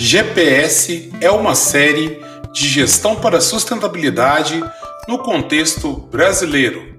GPS 0.00 1.10
é 1.20 1.28
uma 1.28 1.56
série 1.56 2.20
de 2.52 2.68
gestão 2.68 3.16
para 3.16 3.40
sustentabilidade 3.40 4.62
no 5.08 5.18
contexto 5.18 5.92
brasileiro. 5.92 6.96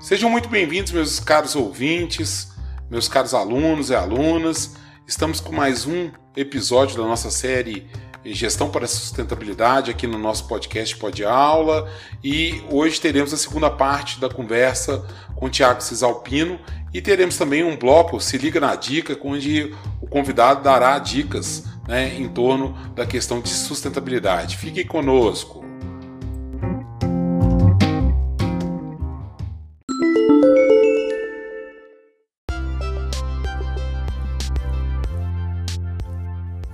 Sejam 0.00 0.30
muito 0.30 0.48
bem-vindos, 0.48 0.92
meus 0.92 1.18
caros 1.18 1.56
ouvintes, 1.56 2.52
meus 2.88 3.08
caros 3.08 3.34
alunos 3.34 3.90
e 3.90 3.94
alunas. 3.96 4.76
Estamos 5.04 5.40
com 5.40 5.52
mais 5.52 5.84
um 5.84 6.12
episódio 6.36 6.96
da 6.96 7.02
nossa 7.02 7.28
série 7.28 7.88
Gestão 8.32 8.70
para 8.70 8.86
Sustentabilidade 8.86 9.90
aqui 9.90 10.06
no 10.06 10.18
nosso 10.18 10.46
podcast 10.46 10.96
Pod 10.96 11.24
Aula 11.24 11.90
e 12.22 12.62
hoje 12.70 13.00
teremos 13.00 13.32
a 13.32 13.36
segunda 13.36 13.70
parte 13.70 14.20
da 14.20 14.28
conversa 14.28 15.04
com 15.34 15.46
o 15.46 15.50
Tiago 15.50 15.82
Cisalpino 15.82 16.58
e 16.92 17.02
teremos 17.02 17.36
também 17.36 17.62
um 17.62 17.76
bloco 17.76 18.20
Se 18.20 18.38
Liga 18.38 18.58
na 18.60 18.74
Dica, 18.74 19.18
onde 19.22 19.74
o 20.00 20.06
convidado 20.06 20.62
dará 20.62 20.98
dicas 20.98 21.64
né, 21.86 22.14
em 22.16 22.28
torno 22.28 22.76
da 22.94 23.04
questão 23.04 23.40
de 23.40 23.48
sustentabilidade. 23.48 24.56
Fique 24.56 24.84
conosco. 24.84 25.65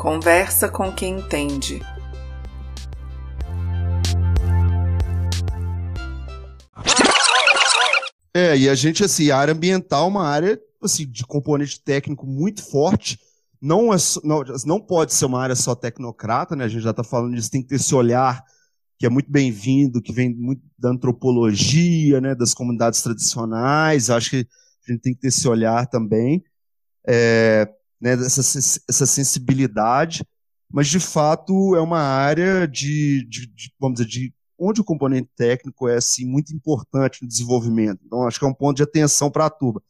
Conversa 0.02 0.68
com 0.68 0.90
quem 0.90 1.20
entende. 1.20 1.80
É, 8.34 8.58
e 8.58 8.68
a 8.68 8.74
gente, 8.74 9.04
assim, 9.04 9.30
a 9.30 9.38
área 9.38 9.54
ambiental 9.54 10.06
é 10.06 10.08
uma 10.08 10.26
área 10.26 10.60
assim, 10.82 11.08
de 11.08 11.24
componente 11.24 11.80
técnico 11.80 12.26
muito 12.26 12.68
forte. 12.68 13.16
Não, 13.60 13.94
é, 13.94 13.96
não, 14.24 14.42
não 14.66 14.80
pode 14.80 15.14
ser 15.14 15.26
uma 15.26 15.40
área 15.40 15.54
só 15.54 15.72
tecnocrata, 15.72 16.56
né? 16.56 16.64
A 16.64 16.68
gente 16.68 16.82
já 16.82 16.90
está 16.90 17.04
falando 17.04 17.36
disso, 17.36 17.48
tem 17.48 17.62
que 17.62 17.68
ter 17.68 17.76
esse 17.76 17.94
olhar 17.94 18.42
que 18.98 19.06
é 19.06 19.08
muito 19.08 19.30
bem-vindo, 19.30 20.02
que 20.02 20.12
vem 20.12 20.34
muito 20.34 20.62
da 20.76 20.90
antropologia, 20.90 22.20
né, 22.20 22.34
das 22.34 22.52
comunidades 22.54 23.02
tradicionais. 23.02 24.10
Acho 24.10 24.30
que 24.30 24.48
a 24.88 24.90
gente 24.90 25.00
tem 25.00 25.14
que 25.14 25.20
ter 25.20 25.28
esse 25.28 25.46
olhar 25.46 25.86
também. 25.86 26.42
É, 27.06 27.68
né, 28.02 28.14
essa, 28.14 28.40
essa 28.88 29.06
sensibilidade, 29.06 30.26
mas 30.70 30.88
de 30.88 30.98
fato 30.98 31.76
é 31.76 31.80
uma 31.80 32.00
área 32.00 32.66
de, 32.66 33.24
de, 33.28 33.46
de, 33.46 33.72
vamos 33.78 33.98
dizer, 33.98 34.08
de 34.08 34.34
onde 34.58 34.80
o 34.80 34.84
componente 34.84 35.28
técnico 35.36 35.88
é 35.88 35.96
assim 35.96 36.26
muito 36.26 36.52
importante 36.52 37.22
no 37.22 37.28
desenvolvimento. 37.28 38.00
Então 38.04 38.26
acho 38.26 38.40
que 38.40 38.44
é 38.44 38.48
um 38.48 38.54
ponto 38.54 38.76
de 38.76 38.82
atenção 38.82 39.30
para 39.30 39.46
a 39.46 39.50
Tuba. 39.50 39.80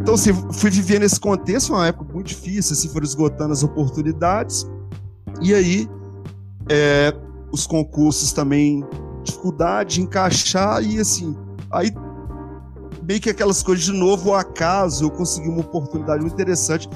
Então, 0.00 0.14
assim, 0.14 0.32
fui 0.52 0.70
viver 0.70 0.98
nesse 1.00 1.20
contexto, 1.20 1.74
uma 1.74 1.86
época 1.86 2.12
muito 2.14 2.28
difícil, 2.28 2.72
assim, 2.72 2.88
foram 2.88 3.04
esgotando 3.04 3.52
as 3.52 3.62
oportunidades. 3.62 4.66
E 5.42 5.52
aí, 5.52 5.86
é, 6.70 7.12
os 7.52 7.66
concursos 7.66 8.32
também 8.32 8.82
dificuldade 9.30 9.94
de 9.96 10.02
encaixar 10.02 10.82
e 10.82 10.98
assim, 10.98 11.36
aí 11.70 11.92
meio 13.08 13.20
que 13.20 13.30
aquelas 13.30 13.62
coisas 13.62 13.86
de 13.86 13.92
novo, 13.92 14.30
o 14.30 14.34
acaso, 14.34 15.04
eu 15.04 15.10
consegui 15.10 15.48
uma 15.48 15.60
oportunidade 15.60 16.20
muito 16.20 16.34
interessante. 16.34 16.88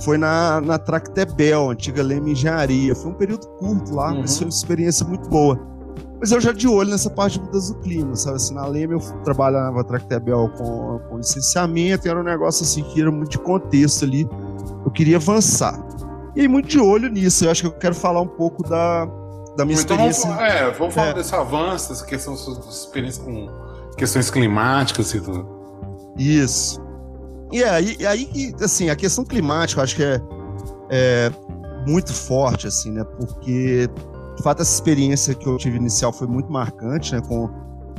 Foi 0.00 0.18
na, 0.18 0.60
na 0.60 0.76
Tractebel, 0.76 1.70
antiga 1.70 2.02
Leme 2.02 2.32
Engenharia. 2.32 2.94
Foi 2.94 3.12
um 3.12 3.14
período 3.14 3.46
curto 3.58 3.94
lá, 3.94 4.10
uhum. 4.10 4.22
mas 4.22 4.36
foi 4.36 4.46
uma 4.46 4.50
experiência 4.50 5.06
muito 5.06 5.28
boa. 5.30 5.58
Mas 6.20 6.32
eu 6.32 6.40
já 6.40 6.50
de 6.50 6.66
olho 6.66 6.90
nessa 6.90 7.08
parte 7.08 7.38
de 7.38 7.44
mudança 7.44 7.72
do 7.72 7.80
clima, 7.80 8.16
sabe? 8.16 8.36
Assim, 8.36 8.54
na 8.54 8.66
Leme 8.66 8.94
eu 8.94 9.00
trabalhava 9.22 9.76
na 9.76 9.84
Tractebel 9.84 10.50
com, 10.56 10.98
com 11.08 11.16
licenciamento, 11.18 12.06
e 12.06 12.10
era 12.10 12.18
um 12.18 12.24
negócio 12.24 12.64
assim 12.64 12.82
que 12.82 13.00
era 13.00 13.12
muito 13.12 13.30
de 13.30 13.38
contexto 13.38 14.04
ali. 14.04 14.28
Eu 14.84 14.90
queria 14.90 15.16
avançar. 15.16 15.78
E 16.34 16.40
aí, 16.40 16.48
muito 16.48 16.68
de 16.68 16.80
olho 16.80 17.08
nisso. 17.08 17.44
Eu 17.44 17.50
acho 17.50 17.62
que 17.62 17.68
eu 17.68 17.72
quero 17.72 17.94
falar 17.94 18.20
um 18.20 18.28
pouco 18.28 18.62
da, 18.62 19.08
da 19.56 19.64
minha 19.64 19.80
então, 19.80 19.96
experiência. 19.96 20.28
Vamos, 20.28 20.42
é, 20.42 20.70
vamos 20.72 20.94
falar 20.94 21.08
é. 21.08 21.14
desse 21.14 21.34
avanço, 21.34 21.88
dessa 21.88 22.04
questão 22.04 22.34
da 22.34 22.68
experiência 22.68 23.24
com 23.24 23.48
questões 23.96 24.30
climáticas 24.30 25.14
e 25.14 25.20
tudo. 25.20 25.48
Isso. 26.18 26.80
E 27.52 27.62
aí, 27.62 27.96
e 27.98 28.06
aí, 28.06 28.54
assim, 28.60 28.90
a 28.90 28.96
questão 28.96 29.24
climática 29.24 29.80
eu 29.80 29.84
acho 29.84 29.96
que 29.96 30.02
é, 30.02 30.20
é 30.90 31.32
muito 31.86 32.12
forte, 32.12 32.66
assim, 32.66 32.90
né? 32.90 33.04
Porque, 33.04 33.88
de 34.36 34.42
fato, 34.42 34.62
essa 34.62 34.74
experiência 34.74 35.34
que 35.34 35.46
eu 35.46 35.56
tive 35.56 35.76
inicial 35.76 36.12
foi 36.12 36.26
muito 36.26 36.50
marcante, 36.50 37.14
né? 37.14 37.22
Com, 37.26 37.48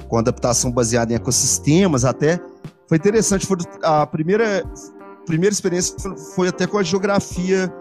com 0.08 0.18
adaptação 0.18 0.72
baseada 0.72 1.14
em 1.14 1.16
ecossistemas, 1.16 2.06
até 2.06 2.40
foi 2.88 2.98
interessante. 2.98 3.46
Foi 3.46 3.58
a 3.84 4.06
primeira, 4.06 4.64
primeira 5.26 5.54
experiência 5.54 5.96
foi 6.36 6.50
até 6.50 6.68
com 6.68 6.78
a 6.78 6.84
geografia 6.84 7.74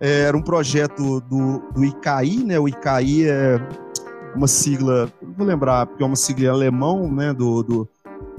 é, 0.00 0.22
era 0.22 0.36
um 0.36 0.42
projeto 0.42 1.20
do, 1.20 1.58
do 1.72 1.84
ICAI, 1.84 2.36
né? 2.44 2.58
O 2.58 2.66
ICAI 2.66 3.28
é 3.28 3.60
uma 4.34 4.48
sigla, 4.48 5.12
vou 5.36 5.46
lembrar, 5.46 5.86
porque 5.86 6.02
é 6.02 6.06
uma 6.06 6.16
sigla 6.16 6.46
em 6.46 6.48
alemão, 6.48 7.12
né? 7.12 7.32
Do, 7.34 7.62
do, 7.62 7.88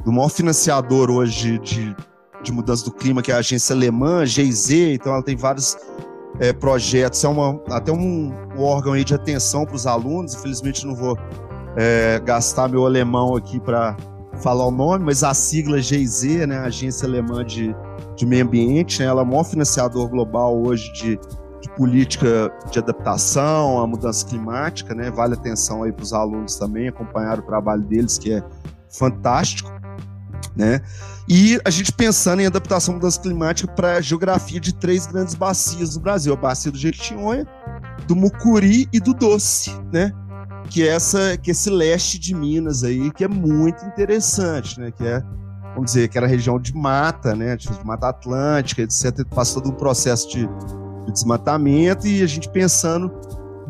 do 0.04 0.12
maior 0.12 0.30
financiador 0.30 1.12
hoje 1.12 1.60
de, 1.60 1.96
de 2.42 2.52
mudança 2.52 2.86
do 2.86 2.92
clima, 2.92 3.22
que 3.22 3.32
é 3.32 3.36
a 3.36 3.38
agência 3.38 3.76
alemã, 3.76 4.26
GIZ, 4.26 4.72
então 4.72 5.14
ela 5.14 5.24
tem 5.24 5.36
vários 5.36 5.78
é, 6.40 6.52
projetos, 6.52 7.24
é 7.24 7.28
uma, 7.28 7.62
até 7.70 7.92
um, 7.92 8.34
um 8.58 8.62
órgão 8.62 8.94
aí 8.94 9.04
de 9.04 9.14
atenção 9.14 9.66
para 9.66 9.76
os 9.76 9.86
alunos, 9.86 10.34
infelizmente 10.34 10.86
não 10.86 10.96
vou 10.96 11.16
é, 11.76 12.20
gastar 12.26 12.68
meu 12.68 12.86
alemão 12.86 13.36
aqui 13.36 13.60
para 13.60 13.96
falar 14.42 14.66
o 14.66 14.72
nome, 14.72 15.06
mas 15.06 15.24
a 15.24 15.34
sigla 15.34 15.80
GIZ, 15.80 16.48
né, 16.48 16.58
Agência 16.60 17.08
Alemã 17.08 17.46
de, 17.46 17.76
de 18.16 18.26
Meio 18.26 18.44
Ambiente, 18.44 19.00
né, 19.00 19.06
ela 19.06 19.22
é 19.22 19.24
o 19.24 19.28
maior 19.28 19.44
financiador 19.44 20.10
global 20.10 20.60
hoje 20.60 20.92
de 20.94 21.20
de 21.62 21.70
política 21.70 22.52
de 22.72 22.80
adaptação 22.80 23.80
à 23.80 23.88
mudança 23.88 24.26
climática, 24.26 24.96
né? 24.96 25.12
Vale 25.12 25.36
atenção 25.36 25.84
aí 25.84 25.92
para 25.92 26.04
os 26.04 26.14
alunos 26.14 26.56
também 26.56 26.88
acompanhar 26.88 27.40
o 27.40 27.44
trabalho 27.44 27.84
deles, 27.84 28.18
que 28.18 28.34
é 28.34 28.44
fantástico, 28.90 29.72
né? 30.56 30.82
E 31.30 31.60
a 31.64 31.70
gente 31.70 31.92
pensando 31.94 32.42
em 32.42 32.48
adaptação 32.48 32.94
à 32.94 32.98
mudança 32.98 33.22
climática 33.22 33.72
para 33.72 33.98
a 33.98 34.02
geografia 34.02 34.60
de 34.60 34.74
três 34.74 35.06
grandes 35.06 35.36
bacias 35.36 35.96
no 35.96 36.02
Brasil: 36.02 36.34
a 36.34 36.36
bacia 36.36 36.72
do 36.72 36.78
Jequitinhonha, 36.78 37.48
do 38.08 38.16
Mucuri 38.16 38.90
e 38.92 39.00
do 39.00 39.14
Doce, 39.14 39.72
né? 39.94 40.12
Que 40.70 40.88
é 40.88 40.88
essa, 40.88 41.38
que 41.38 41.52
é 41.52 41.54
esse 41.54 41.70
leste 41.70 42.18
de 42.18 42.34
Minas 42.34 42.84
aí, 42.84 43.12
que 43.12 43.24
é 43.24 43.28
muito 43.28 43.86
interessante, 43.86 44.80
né? 44.80 44.92
Que 44.92 45.06
é 45.06 45.24
vamos 45.74 45.92
dizer, 45.92 46.10
que 46.10 46.18
era 46.18 46.28
região 46.28 46.60
de 46.60 46.76
mata, 46.76 47.36
né, 47.36 47.56
de 47.56 47.70
mata 47.86 48.10
atlântica, 48.10 48.82
etc. 48.82 49.26
Passou 49.34 49.62
todo 49.62 49.74
um 49.74 49.78
processo 49.78 50.30
de 50.30 50.50
de 51.12 51.20
desmatamento 51.20 52.08
e 52.08 52.24
a 52.24 52.28
gente 52.28 52.50
pensando 52.50 53.12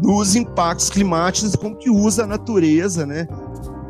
nos 0.01 0.35
impactos 0.35 0.89
climáticos, 0.89 1.55
como 1.55 1.75
que 1.75 1.89
usa 1.89 2.23
a 2.23 2.27
natureza, 2.27 3.05
né, 3.05 3.27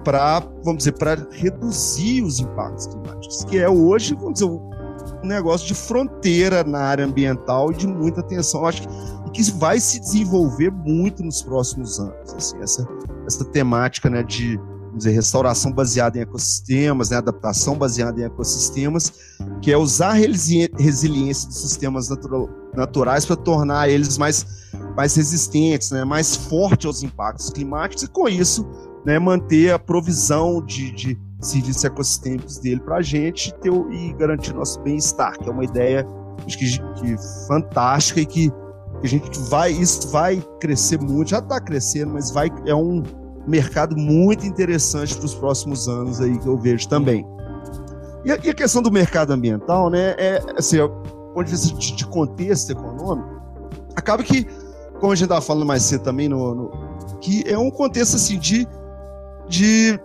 para, 0.04 0.40
vamos 0.64 0.80
dizer, 0.80 0.94
para 0.94 1.28
reduzir 1.32 2.24
os 2.24 2.40
impactos 2.40 2.88
climáticos, 2.88 3.44
que 3.46 3.60
é 3.60 3.70
hoje, 3.70 4.16
vamos 4.16 4.34
dizer, 4.34 4.46
um 4.46 5.28
negócio 5.28 5.68
de 5.68 5.74
fronteira 5.74 6.64
na 6.64 6.80
área 6.80 7.06
ambiental 7.06 7.72
e 7.72 7.76
de 7.76 7.88
muita 7.88 8.22
atenção, 8.22 8.66
acho 8.66 8.82
que, 8.82 8.88
que 9.32 9.52
vai 9.52 9.80
se 9.80 10.00
desenvolver 10.00 10.72
muito 10.72 11.24
nos 11.24 11.42
próximos 11.42 12.00
anos, 12.00 12.34
assim, 12.36 12.58
essa, 12.62 12.88
essa 13.26 13.46
temática, 13.46 14.10
né, 14.10 14.24
de 14.24 14.60
dizer, 14.98 15.12
restauração 15.12 15.72
baseada 15.72 16.18
em 16.18 16.22
ecossistemas, 16.22 17.10
né, 17.10 17.18
adaptação 17.18 17.78
baseada 17.78 18.20
em 18.20 18.24
ecossistemas, 18.24 19.14
que 19.62 19.72
é 19.72 19.78
usar 19.78 20.10
a 20.10 20.14
resiliência 20.14 21.48
dos 21.48 21.62
sistemas 21.62 22.10
naturais 22.76 23.26
para 23.26 23.36
tornar 23.36 23.90
eles 23.90 24.18
mais, 24.18 24.46
mais 24.96 25.16
resistentes, 25.16 25.92
né, 25.92 26.04
mais 26.04 26.36
fortes 26.36 26.86
aos 26.86 27.04
impactos 27.04 27.50
climáticos 27.50 28.04
e 28.04 28.08
com 28.08 28.28
isso 28.28 28.68
né, 29.06 29.18
manter 29.18 29.72
a 29.72 29.80
provisão 29.80 30.64
de, 30.64 30.92
de 30.92 31.20
serviços 31.40 31.84
ecossistêmicos 31.84 32.60
dele 32.60 32.82
para 32.82 32.98
a 32.98 33.02
gente 33.02 33.54
ter, 33.56 33.72
e 33.72 34.14
garantir 34.14 34.54
nosso 34.54 34.80
bem-estar, 34.82 35.38
que 35.40 35.50
é 35.50 35.52
uma 35.52 35.64
ideia 35.64 36.06
acho 36.46 36.58
que, 36.58 36.66
que 36.96 37.16
fantástica 37.48 38.22
e 38.22 38.26
que, 38.26 38.50
que 38.50 39.06
a 39.06 39.08
gente 39.08 39.40
vai 39.50 39.72
isso 39.72 40.08
vai 40.10 40.44
crescer 40.60 41.00
muito, 41.00 41.30
já 41.30 41.40
está 41.40 41.60
crescendo, 41.60 42.14
mas 42.14 42.32
vai 42.32 42.50
é 42.66 42.76
um 42.76 43.02
mercado 43.48 43.98
muito 43.98 44.46
interessante 44.46 45.16
para 45.16 45.26
os 45.26 45.34
próximos 45.34 45.88
anos 45.88 46.22
aí 46.22 46.38
que 46.38 46.48
eu 46.48 46.58
vejo 46.58 46.88
também. 46.88 47.26
E 48.24 48.32
a, 48.32 48.38
questão 48.54 48.82
do 48.82 48.92
mercado 48.92 49.32
ambiental, 49.32 49.90
né, 49.90 50.16
é 50.18 50.40
assim, 50.56 50.78
do 50.78 50.90
ponto 51.34 51.44
de 51.44 51.52
vista 51.52 51.76
de 51.76 52.06
contexto 52.06 52.72
econômico, 52.72 53.42
acaba 53.96 54.22
que, 54.22 54.46
como 55.00 55.12
a 55.12 55.16
gente 55.16 55.26
estava 55.26 55.42
falando 55.42 55.66
mais 55.66 55.82
cedo 55.84 56.04
também, 56.04 56.30
no, 56.30 56.54
no, 56.54 56.72
que 57.20 57.44
é 57.48 57.58
um 57.58 57.72
contexto 57.72 58.16
assim 58.16 58.38
de, 58.38 58.68
de, 59.48 60.00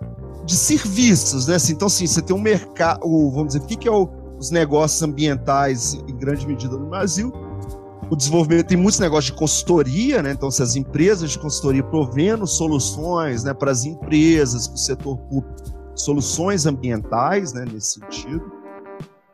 de 0.47 0.57
serviços, 0.57 1.47
né? 1.47 1.57
Assim, 1.57 1.75
então, 1.75 1.89
assim, 1.89 2.07
você 2.07 2.23
tem 2.23 2.35
um 2.35 2.41
mercado, 2.41 3.01
vamos 3.31 3.49
dizer, 3.49 3.59
o 3.59 3.67
que, 3.67 3.77
que 3.77 3.87
é 3.87 3.93
o, 3.93 4.09
os 4.39 4.51
negócios 4.51 5.03
ambientais 5.03 5.95
em 6.09 6.17
grande 6.17 6.47
medida 6.47 6.77
no 6.77 6.87
Brasil. 6.87 7.33
O 8.11 8.15
desenvolvimento 8.15 8.69
tem 8.69 8.77
muitos 8.77 9.01
negócios 9.01 9.33
de 9.33 9.39
consultoria, 9.39 10.23
né? 10.23 10.31
Então, 10.33 10.51
se 10.51 10.63
as 10.63 10.77
empresas 10.77 11.31
de 11.31 11.39
consultoria 11.39 11.83
provendo 11.83 12.47
soluções 12.47 13.43
né, 13.43 13.53
para 13.53 13.71
as 13.71 13.85
empresas, 13.85 14.69
para 14.69 14.75
o 14.75 14.79
setor 14.79 15.17
público, 15.19 15.55
soluções 15.95 16.67
ambientais, 16.67 17.53
né, 17.53 17.65
nesse 17.71 17.95
sentido. 17.95 18.45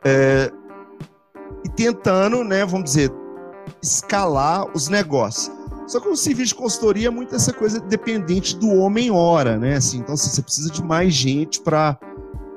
É, 0.03 0.51
e 1.63 1.69
tentando, 1.69 2.43
né, 2.43 2.65
vamos 2.65 2.85
dizer, 2.85 3.11
escalar 3.81 4.65
os 4.75 4.87
negócios. 4.87 5.51
Só 5.87 5.99
que 5.99 6.07
o 6.07 6.15
serviço 6.15 6.49
de 6.49 6.55
consultoria 6.55 7.07
é 7.07 7.11
muito 7.11 7.35
essa 7.35 7.53
coisa 7.53 7.79
dependente 7.79 8.57
do 8.57 8.69
homem-hora, 8.69 9.57
né? 9.57 9.75
Assim, 9.75 9.99
então, 9.99 10.13
assim, 10.13 10.29
você 10.29 10.41
precisa 10.41 10.71
de 10.71 10.83
mais 10.83 11.13
gente 11.13 11.61
para 11.61 11.97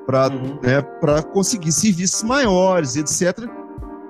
para 0.05 0.29
uhum. 0.29 0.57
né, 0.63 0.81
conseguir 1.33 1.73
serviços 1.73 2.23
maiores, 2.23 2.95
etc. 2.95 3.45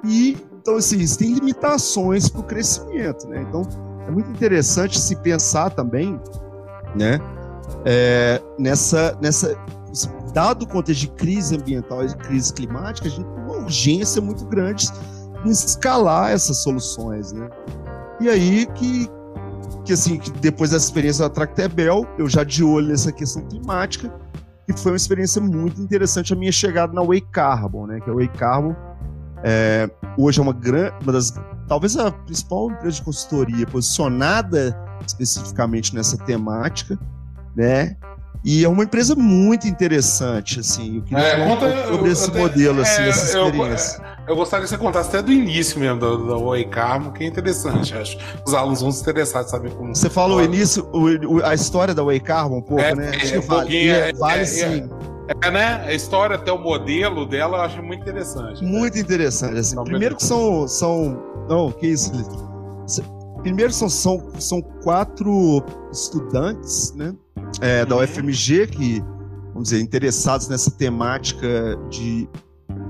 E 0.06 0.38
então 0.68 0.75
assim, 0.75 0.98
existem 0.98 1.34
limitações 1.34 2.28
para 2.28 2.42
o 2.42 2.44
crescimento, 2.44 3.25
né? 3.30 3.42
Então 3.48 3.62
é 4.06 4.12
muito 4.12 4.30
interessante 4.30 5.00
se 5.00 5.16
pensar 5.16 5.69
também, 5.69 6.19
né? 6.94 7.22
É, 7.86 8.42
nessa 8.60 9.18
nessa 9.22 9.58
dado 10.34 10.64
o 10.64 10.68
contexto 10.68 11.00
de 11.00 11.08
crise 11.08 11.56
ambiental 11.56 12.06
e 12.06 12.14
crise 12.18 12.54
climática, 12.54 13.08
a 13.08 13.10
gente 13.10 13.25
tem 13.25 13.44
uma 13.46 13.64
urgência 13.64 14.22
muito 14.22 14.44
grande 14.46 14.90
em 15.46 15.50
escalar 15.50 16.31
essas 16.31 16.58
soluções, 16.58 17.31
né? 17.31 17.50
E 18.19 18.28
aí 18.28 18.66
que, 18.75 19.10
que 19.86 19.94
assim, 19.94 20.19
que 20.19 20.30
depois 20.31 20.72
da 20.72 20.78
experiência 20.78 21.24
da 21.24 21.34
Tractebel, 21.34 22.06
eu 22.18 22.28
já 22.28 22.44
de 22.44 22.62
olho 22.62 22.90
nessa 22.90 23.14
questão 23.14 23.42
climática, 23.44 24.14
que 24.66 24.78
foi 24.78 24.92
uma 24.92 24.98
experiência 24.98 25.42
muito 25.42 25.81
interessante 25.81 26.34
a 26.34 26.36
minha 26.36 26.52
chegada 26.52 26.92
na 26.92 27.02
Way 27.02 27.22
Carbon, 27.31 27.88
né? 27.88 28.02
Que 28.02 28.10
a 28.10 28.14
Way 28.14 28.28
Carbon 28.28 28.75
é, 29.44 29.90
hoje 30.18 30.40
é 30.40 30.42
uma 30.42 30.54
grande, 30.54 30.94
uma 31.04 31.14
das, 31.14 31.34
talvez 31.68 31.96
a 31.98 32.12
principal 32.12 32.72
empresa 32.72 32.96
de 32.98 33.02
consultoria 33.04 33.66
posicionada 33.66 34.78
especificamente 35.06 35.96
nessa 35.96 36.18
temática, 36.18 36.98
né? 37.56 37.96
E 38.44 38.64
é 38.64 38.69
uma 38.69 38.84
empresa 38.84 39.16
muito 39.16 39.68
interessante, 39.68 40.60
assim. 40.60 40.98
Eu 40.98 41.02
queria 41.02 41.24
é, 41.24 41.31
falar 41.31 41.48
conta, 41.48 41.66
um 41.66 41.92
sobre 41.92 42.10
eu, 42.10 42.12
esse 42.14 42.30
eu, 42.30 42.38
modelo, 42.38 42.81
assim, 42.81 43.02
é, 43.02 43.10
essa 43.10 43.25
experiência. 43.25 43.98
Eu, 43.98 44.30
eu, 44.30 44.36
gostaria 44.36 44.64
que 44.64 44.69
você 44.69 44.78
contasse 44.78 45.10
até 45.10 45.22
do 45.22 45.31
início 45.31 45.80
mesmo 45.80 46.00
da, 46.00 46.08
da 46.08 46.38
Oi 46.38 46.64
Carmo, 46.66 47.12
que 47.12 47.24
é 47.24 47.28
interessante, 47.28 47.94
acho. 47.96 48.18
Os 48.46 48.54
alunos 48.54 48.81
vão 48.81 48.92
se 48.92 49.02
interessar 49.02 49.44
de 49.44 49.50
saber 49.50 49.72
como. 49.72 49.94
Você 49.94 50.10
falou 50.10 50.38
o 50.38 50.44
início, 50.44 50.88
o, 50.94 51.44
a 51.44 51.54
história 51.54 51.94
da 51.94 52.04
Way 52.04 52.19
Carmo 52.19 52.58
um 52.58 52.62
pouco, 52.62 52.81
é, 52.81 52.96
né? 52.96 53.12
Acho 53.16 53.34
que 53.34 53.40
vale, 53.40 53.90
é, 53.90 54.14
vale 54.14 54.46
sim. 54.46 54.90
É, 55.41 55.51
né? 55.51 55.85
A 55.85 55.94
história, 55.94 56.35
até 56.35 56.51
o 56.51 56.57
modelo 56.57 57.25
dela, 57.25 57.57
eu 57.57 57.62
acho 57.62 57.83
muito 57.83 58.01
interessante. 58.01 58.63
Muito 58.63 58.95
né? 58.95 59.01
interessante. 59.01 59.57
Assim. 59.57 59.75
Primeiro 59.83 60.15
que 60.15 60.24
são, 60.24 60.68
são. 60.68 61.21
Não, 61.50 61.71
que 61.71 61.88
isso, 61.88 62.12
Primeiro 63.41 63.71
são, 63.71 63.89
são, 63.89 64.31
são 64.39 64.62
quatro 64.62 65.63
estudantes, 65.91 66.94
né? 66.95 67.13
é, 67.62 67.85
da 67.85 67.97
UFMG 67.97 68.68
que, 68.68 69.01
vamos 69.53 69.69
dizer, 69.69 69.81
interessados 69.81 70.47
nessa 70.47 70.71
temática 70.71 71.77
de. 71.89 72.27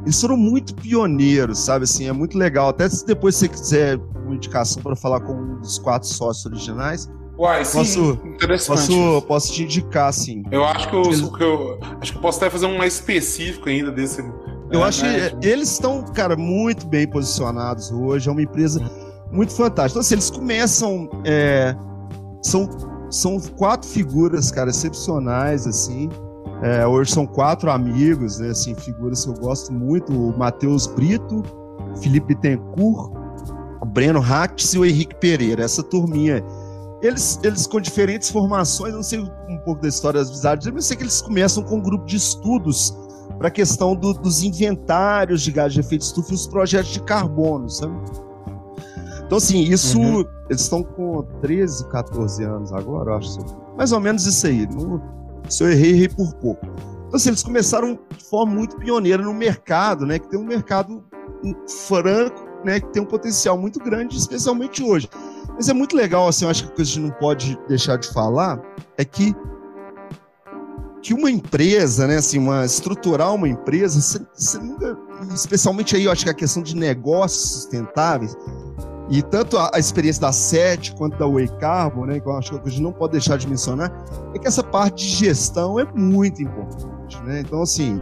Eles 0.03 0.19
foram 0.21 0.37
muito 0.37 0.73
pioneiros, 0.75 1.59
sabe? 1.59 1.83
Assim, 1.83 2.07
é 2.07 2.13
muito 2.13 2.37
legal. 2.37 2.69
Até 2.69 2.87
se 2.87 3.05
depois 3.05 3.35
você 3.35 3.47
quiser 3.47 3.97
uma 3.97 4.35
indicação 4.35 4.81
para 4.81 4.95
falar 4.95 5.19
com 5.21 5.33
um 5.33 5.59
dos 5.59 5.77
quatro 5.79 6.07
sócios 6.07 6.45
originais, 6.45 7.09
Uai, 7.37 7.63
sim, 7.63 7.77
posso, 7.77 8.19
interessante. 8.25 8.87
Posso, 8.87 9.21
posso 9.27 9.53
te 9.53 9.63
indicar, 9.63 10.11
sim. 10.11 10.43
Eu 10.51 10.65
acho 10.65 10.89
que 10.89 10.95
eu, 10.95 11.03
eles... 11.03 11.21
que 11.21 11.43
eu, 11.43 11.79
acho 12.01 12.11
que 12.11 12.17
eu 12.17 12.21
posso 12.21 12.37
até 12.39 12.49
fazer 12.49 12.65
um 12.65 12.77
mais 12.77 12.95
específico 12.95 13.69
ainda 13.69 13.91
desse. 13.91 14.21
Eu 14.71 14.81
é, 14.81 14.87
acho 14.87 15.05
né? 15.05 15.29
que 15.29 15.47
eles 15.47 15.71
estão, 15.71 16.03
cara, 16.13 16.35
muito 16.35 16.87
bem 16.87 17.07
posicionados 17.07 17.91
hoje. 17.91 18.27
É 18.27 18.31
uma 18.31 18.41
empresa 18.41 18.81
muito 19.31 19.53
fantástica. 19.53 19.99
Então, 19.99 20.01
assim, 20.01 20.15
eles 20.15 20.29
começam. 20.29 21.09
É, 21.25 21.75
são 22.41 22.67
são 23.09 23.39
quatro 23.39 23.87
figuras, 23.87 24.51
cara, 24.51 24.69
excepcionais, 24.69 25.65
assim. 25.65 26.09
É, 26.61 26.85
hoje 26.85 27.11
são 27.11 27.25
quatro 27.25 27.69
amigos, 27.69 28.39
né, 28.39 28.49
assim, 28.49 28.73
figuras 28.75 29.23
que 29.23 29.29
eu 29.29 29.35
gosto 29.35 29.71
muito, 29.71 30.11
o 30.11 30.37
Matheus 30.37 30.87
Brito, 30.87 31.43
Felipe 32.01 32.35
Tencourt, 32.35 33.13
o 33.81 33.85
Breno 33.85 34.19
Hatz 34.19 34.73
e 34.73 34.79
o 34.79 34.85
Henrique 34.85 35.15
Pereira, 35.15 35.63
essa 35.63 35.83
turminha. 35.83 36.43
Eles, 37.01 37.39
eles 37.43 37.67
com 37.67 37.79
diferentes 37.79 38.29
formações, 38.29 38.93
não 38.93 39.03
sei 39.03 39.19
um 39.19 39.57
pouco 39.63 39.81
da 39.81 39.87
história 39.87 40.19
das 40.19 40.29
amizades, 40.29 40.67
mas 40.67 40.75
eu 40.75 40.81
sei 40.81 40.97
que 40.97 41.03
eles 41.03 41.21
começam 41.21 41.63
com 41.63 41.75
um 41.77 41.81
grupo 41.81 42.05
de 42.05 42.15
estudos 42.15 42.97
para 43.37 43.49
a 43.49 43.51
questão 43.51 43.95
do, 43.95 44.13
dos 44.13 44.41
inventários 44.41 45.41
de 45.41 45.51
gás 45.51 45.73
de 45.73 45.79
efeito 45.79 46.01
estufa 46.01 46.31
e 46.31 46.35
os 46.35 46.47
projetos 46.47 46.91
de 46.91 47.01
carbono, 47.01 47.69
sabe? 47.69 47.93
Então, 49.27 49.37
assim, 49.37 49.61
isso. 49.61 49.99
Uhum. 49.99 50.25
Eles 50.49 50.61
estão 50.61 50.81
com 50.81 51.23
13, 51.41 51.89
14 51.89 52.43
anos 52.45 52.71
agora, 52.71 53.11
eu 53.11 53.17
acho. 53.17 53.37
Mais 53.77 53.91
ou 53.91 53.99
menos 53.99 54.25
isso 54.25 54.47
aí. 54.47 54.65
Não, 54.65 55.01
se 55.49 55.63
eu 55.63 55.69
errei, 55.69 55.91
errei 55.91 56.09
por 56.09 56.33
pouco. 56.35 56.65
Então, 56.65 57.15
assim, 57.15 57.29
eles 57.29 57.43
começaram 57.43 57.99
de 58.17 58.23
forma 58.23 58.53
muito 58.53 58.77
pioneira 58.77 59.21
no 59.21 59.33
mercado, 59.33 60.05
né? 60.05 60.17
Que 60.17 60.29
tem 60.29 60.39
um 60.39 60.45
mercado 60.45 61.03
franco, 61.85 62.47
né? 62.63 62.79
Que 62.79 62.87
tem 62.87 63.01
um 63.01 63.05
potencial 63.05 63.57
muito 63.57 63.79
grande, 63.79 64.17
especialmente 64.17 64.81
hoje. 64.81 65.09
Mas 65.57 65.69
é 65.69 65.73
muito 65.73 65.97
legal, 65.97 66.27
assim, 66.27 66.45
eu 66.45 66.51
acho 66.51 66.65
que 66.65 66.71
a 66.71 66.75
coisa 66.75 66.91
que 66.91 66.99
a 66.99 67.01
gente 67.01 67.11
não 67.11 67.19
pode 67.19 67.59
deixar 67.67 67.97
de 67.97 68.07
falar 68.13 68.61
é 68.95 69.03
que 69.03 69.35
que 71.01 71.13
uma 71.13 71.31
empresa, 71.31 72.05
né, 72.05 72.17
assim, 72.17 72.37
uma 72.37 72.65
estruturar 72.65 73.33
uma 73.33 73.47
empresa, 73.47 74.27
nunca, 74.61 74.97
especialmente 75.33 75.95
aí, 75.95 76.03
eu 76.03 76.11
acho 76.11 76.23
que 76.23 76.29
a 76.29 76.33
questão 76.33 76.61
de 76.61 76.75
negócios 76.75 77.51
sustentáveis, 77.51 78.35
e 79.09 79.21
tanto 79.21 79.57
a, 79.57 79.71
a, 79.73 79.79
experiência 79.79 80.21
da 80.21 80.31
SET 80.33 80.93
quanto 80.95 81.17
da 81.17 81.25
Way 81.25 81.47
Carbon, 81.59 82.05
né, 82.05 82.19
que 82.19 82.27
eu 82.27 82.33
acho 82.33 82.59
que 82.59 82.67
a 82.67 82.69
gente 82.69 82.81
não 82.81 82.91
pode 82.91 83.13
deixar 83.13 83.37
de 83.37 83.47
mencionar, 83.47 83.91
é 84.35 84.39
que 84.39 84.47
essa 84.47 84.61
parte 84.61 85.07
de 85.07 85.27
gestão 85.27 85.79
é 85.79 85.85
muito 85.95 86.43
importante. 86.43 87.17
Né? 87.23 87.39
Então, 87.39 87.61
assim, 87.61 88.01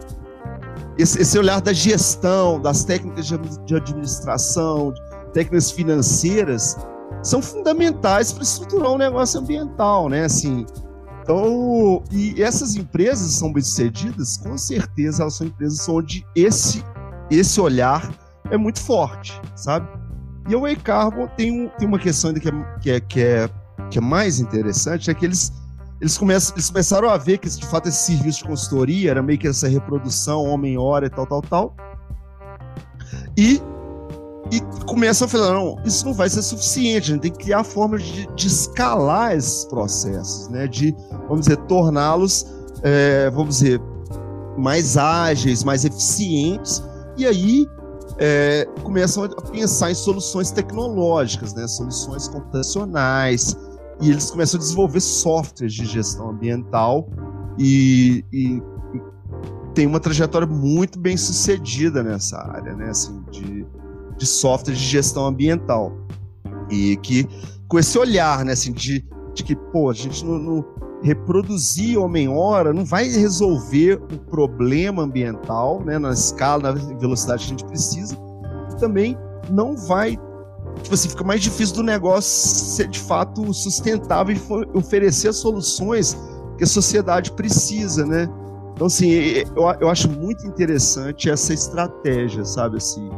esse, 0.98 1.22
esse 1.22 1.38
olhar 1.38 1.60
da 1.60 1.72
gestão, 1.72 2.60
das 2.60 2.82
técnicas 2.84 3.26
de, 3.26 3.38
de 3.38 3.76
administração, 3.76 4.92
de 4.92 5.00
técnicas 5.32 5.70
financeiras, 5.70 6.76
são 7.22 7.42
fundamentais 7.42 8.32
para 8.32 8.42
estruturar 8.42 8.92
um 8.92 8.98
negócio 8.98 9.40
ambiental, 9.40 10.08
né? 10.08 10.24
Assim, 10.24 10.64
então, 11.22 12.04
e 12.12 12.40
essas 12.40 12.76
empresas 12.76 13.32
são 13.32 13.52
bem-sucedidas, 13.52 14.36
com 14.36 14.56
certeza 14.56 15.24
elas 15.24 15.34
são 15.34 15.48
empresas 15.48 15.88
onde 15.88 16.24
esse, 16.36 16.84
esse 17.28 17.60
olhar 17.60 18.08
é 18.48 18.56
muito 18.56 18.80
forte, 18.80 19.40
sabe? 19.56 19.88
E 20.48 20.54
o 20.54 20.60
Way 20.60 20.76
Carbon 20.76 21.26
tem, 21.36 21.50
um, 21.50 21.68
tem 21.70 21.88
uma 21.88 21.98
questão 21.98 22.30
ainda 22.30 22.38
que 22.40 22.48
é, 22.48 22.52
que, 22.80 22.90
é, 22.90 23.00
que, 23.00 23.20
é, 23.20 23.50
que 23.90 23.98
é 23.98 24.00
mais 24.00 24.38
interessante, 24.38 25.10
é 25.10 25.14
que 25.14 25.24
eles, 25.24 25.52
eles, 26.00 26.16
começam, 26.16 26.54
eles 26.54 26.70
começaram 26.70 27.10
a 27.10 27.16
ver 27.16 27.38
que, 27.38 27.48
de 27.48 27.66
fato, 27.66 27.88
esse 27.88 28.06
serviço 28.06 28.38
de 28.38 28.44
consultoria 28.44 29.10
era 29.10 29.20
meio 29.20 29.36
que 29.36 29.48
essa 29.48 29.66
reprodução, 29.66 30.44
homem-hora 30.44 31.06
e 31.06 31.10
tal, 31.10 31.26
tal, 31.26 31.42
tal. 31.42 31.76
E, 33.36 33.60
e 34.50 34.60
começam 34.84 35.26
a 35.26 35.28
falar, 35.28 35.52
não, 35.52 35.78
isso 35.84 36.04
não 36.04 36.14
vai 36.14 36.28
ser 36.28 36.42
suficiente, 36.42 37.10
a 37.10 37.14
gente 37.14 37.22
tem 37.22 37.32
que 37.32 37.38
criar 37.38 37.64
formas 37.64 38.02
de, 38.02 38.26
de 38.34 38.46
escalar 38.46 39.36
esses 39.36 39.64
processos, 39.64 40.48
né? 40.48 40.66
De, 40.66 40.94
vamos 41.28 41.46
dizer, 41.46 41.56
torná-los, 41.66 42.46
é, 42.82 43.30
vamos 43.30 43.58
dizer, 43.58 43.80
mais 44.56 44.96
ágeis, 44.96 45.64
mais 45.64 45.84
eficientes. 45.84 46.82
E 47.16 47.26
aí 47.26 47.66
é, 48.18 48.66
começam 48.82 49.24
a 49.24 49.42
pensar 49.42 49.90
em 49.90 49.94
soluções 49.94 50.50
tecnológicas, 50.50 51.54
né, 51.54 51.66
soluções 51.66 52.28
computacionais, 52.28 53.56
e 54.00 54.10
eles 54.10 54.30
começam 54.30 54.58
a 54.58 54.62
desenvolver 54.62 55.00
softwares 55.00 55.74
de 55.74 55.84
gestão 55.86 56.30
ambiental 56.30 57.08
e, 57.58 58.24
e, 58.32 58.62
tem 59.74 59.86
uma 59.86 60.00
trajetória 60.00 60.46
muito 60.46 60.98
bem 60.98 61.16
sucedida 61.16 62.02
nessa 62.02 62.38
área, 62.38 62.74
né, 62.74 62.88
assim, 62.88 63.22
de, 63.30 63.66
de 64.16 64.26
software 64.26 64.74
de 64.74 64.82
gestão 64.82 65.26
ambiental. 65.26 65.92
E 66.70 66.96
que 66.98 67.28
com 67.68 67.78
esse 67.78 67.98
olhar, 67.98 68.44
né, 68.44 68.52
assim, 68.52 68.72
de, 68.72 69.04
de 69.34 69.42
que, 69.42 69.56
pô, 69.56 69.90
a 69.90 69.94
gente 69.94 70.24
não, 70.24 70.38
não 70.38 70.64
reproduzir 71.02 71.98
homem-hora 71.98 72.72
não 72.72 72.84
vai 72.84 73.08
resolver 73.08 73.94
o 73.94 74.18
problema 74.30 75.02
ambiental, 75.02 75.82
né, 75.84 75.98
na 75.98 76.10
escala, 76.10 76.72
na 76.72 76.96
velocidade 76.96 77.44
que 77.44 77.46
a 77.46 77.50
gente 77.50 77.64
precisa, 77.64 78.16
também 78.78 79.16
não 79.50 79.76
vai, 79.76 80.18
tipo 80.82 80.94
assim, 80.94 81.08
fica 81.08 81.24
mais 81.24 81.40
difícil 81.40 81.76
do 81.76 81.82
negócio 81.82 82.30
ser 82.30 82.88
de 82.88 83.00
fato 83.00 83.52
sustentável 83.54 84.36
e 84.36 84.78
oferecer 84.78 85.32
soluções 85.32 86.16
que 86.58 86.64
a 86.64 86.66
sociedade 86.66 87.32
precisa, 87.32 88.04
né? 88.04 88.28
Então, 88.74 88.86
assim, 88.86 89.10
eu, 89.10 89.64
eu 89.80 89.88
acho 89.88 90.10
muito 90.10 90.46
interessante 90.46 91.30
essa 91.30 91.54
estratégia, 91.54 92.44
sabe, 92.44 92.76
assim, 92.76 93.08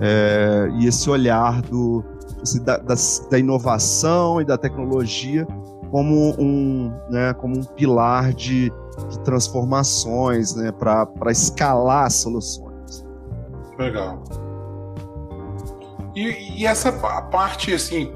é, 0.00 0.68
e 0.78 0.86
esse 0.86 1.08
olhar 1.08 1.62
do, 1.62 2.04
assim, 2.42 2.62
da, 2.62 2.76
da, 2.78 2.94
da 3.30 3.38
inovação 3.38 4.40
e 4.40 4.44
da 4.44 4.58
tecnologia 4.58 5.46
como 5.90 6.34
um, 6.38 6.92
né, 7.08 7.32
como 7.34 7.58
um 7.58 7.62
pilar 7.62 8.32
de, 8.32 8.70
de 9.08 9.20
transformações 9.24 10.54
né, 10.54 10.72
para 10.72 11.30
escalar 11.30 12.10
soluções. 12.10 13.04
Legal. 13.78 14.22
E, 16.14 16.60
e 16.60 16.66
essa 16.66 16.90
parte, 16.92 17.72
assim, 17.74 18.12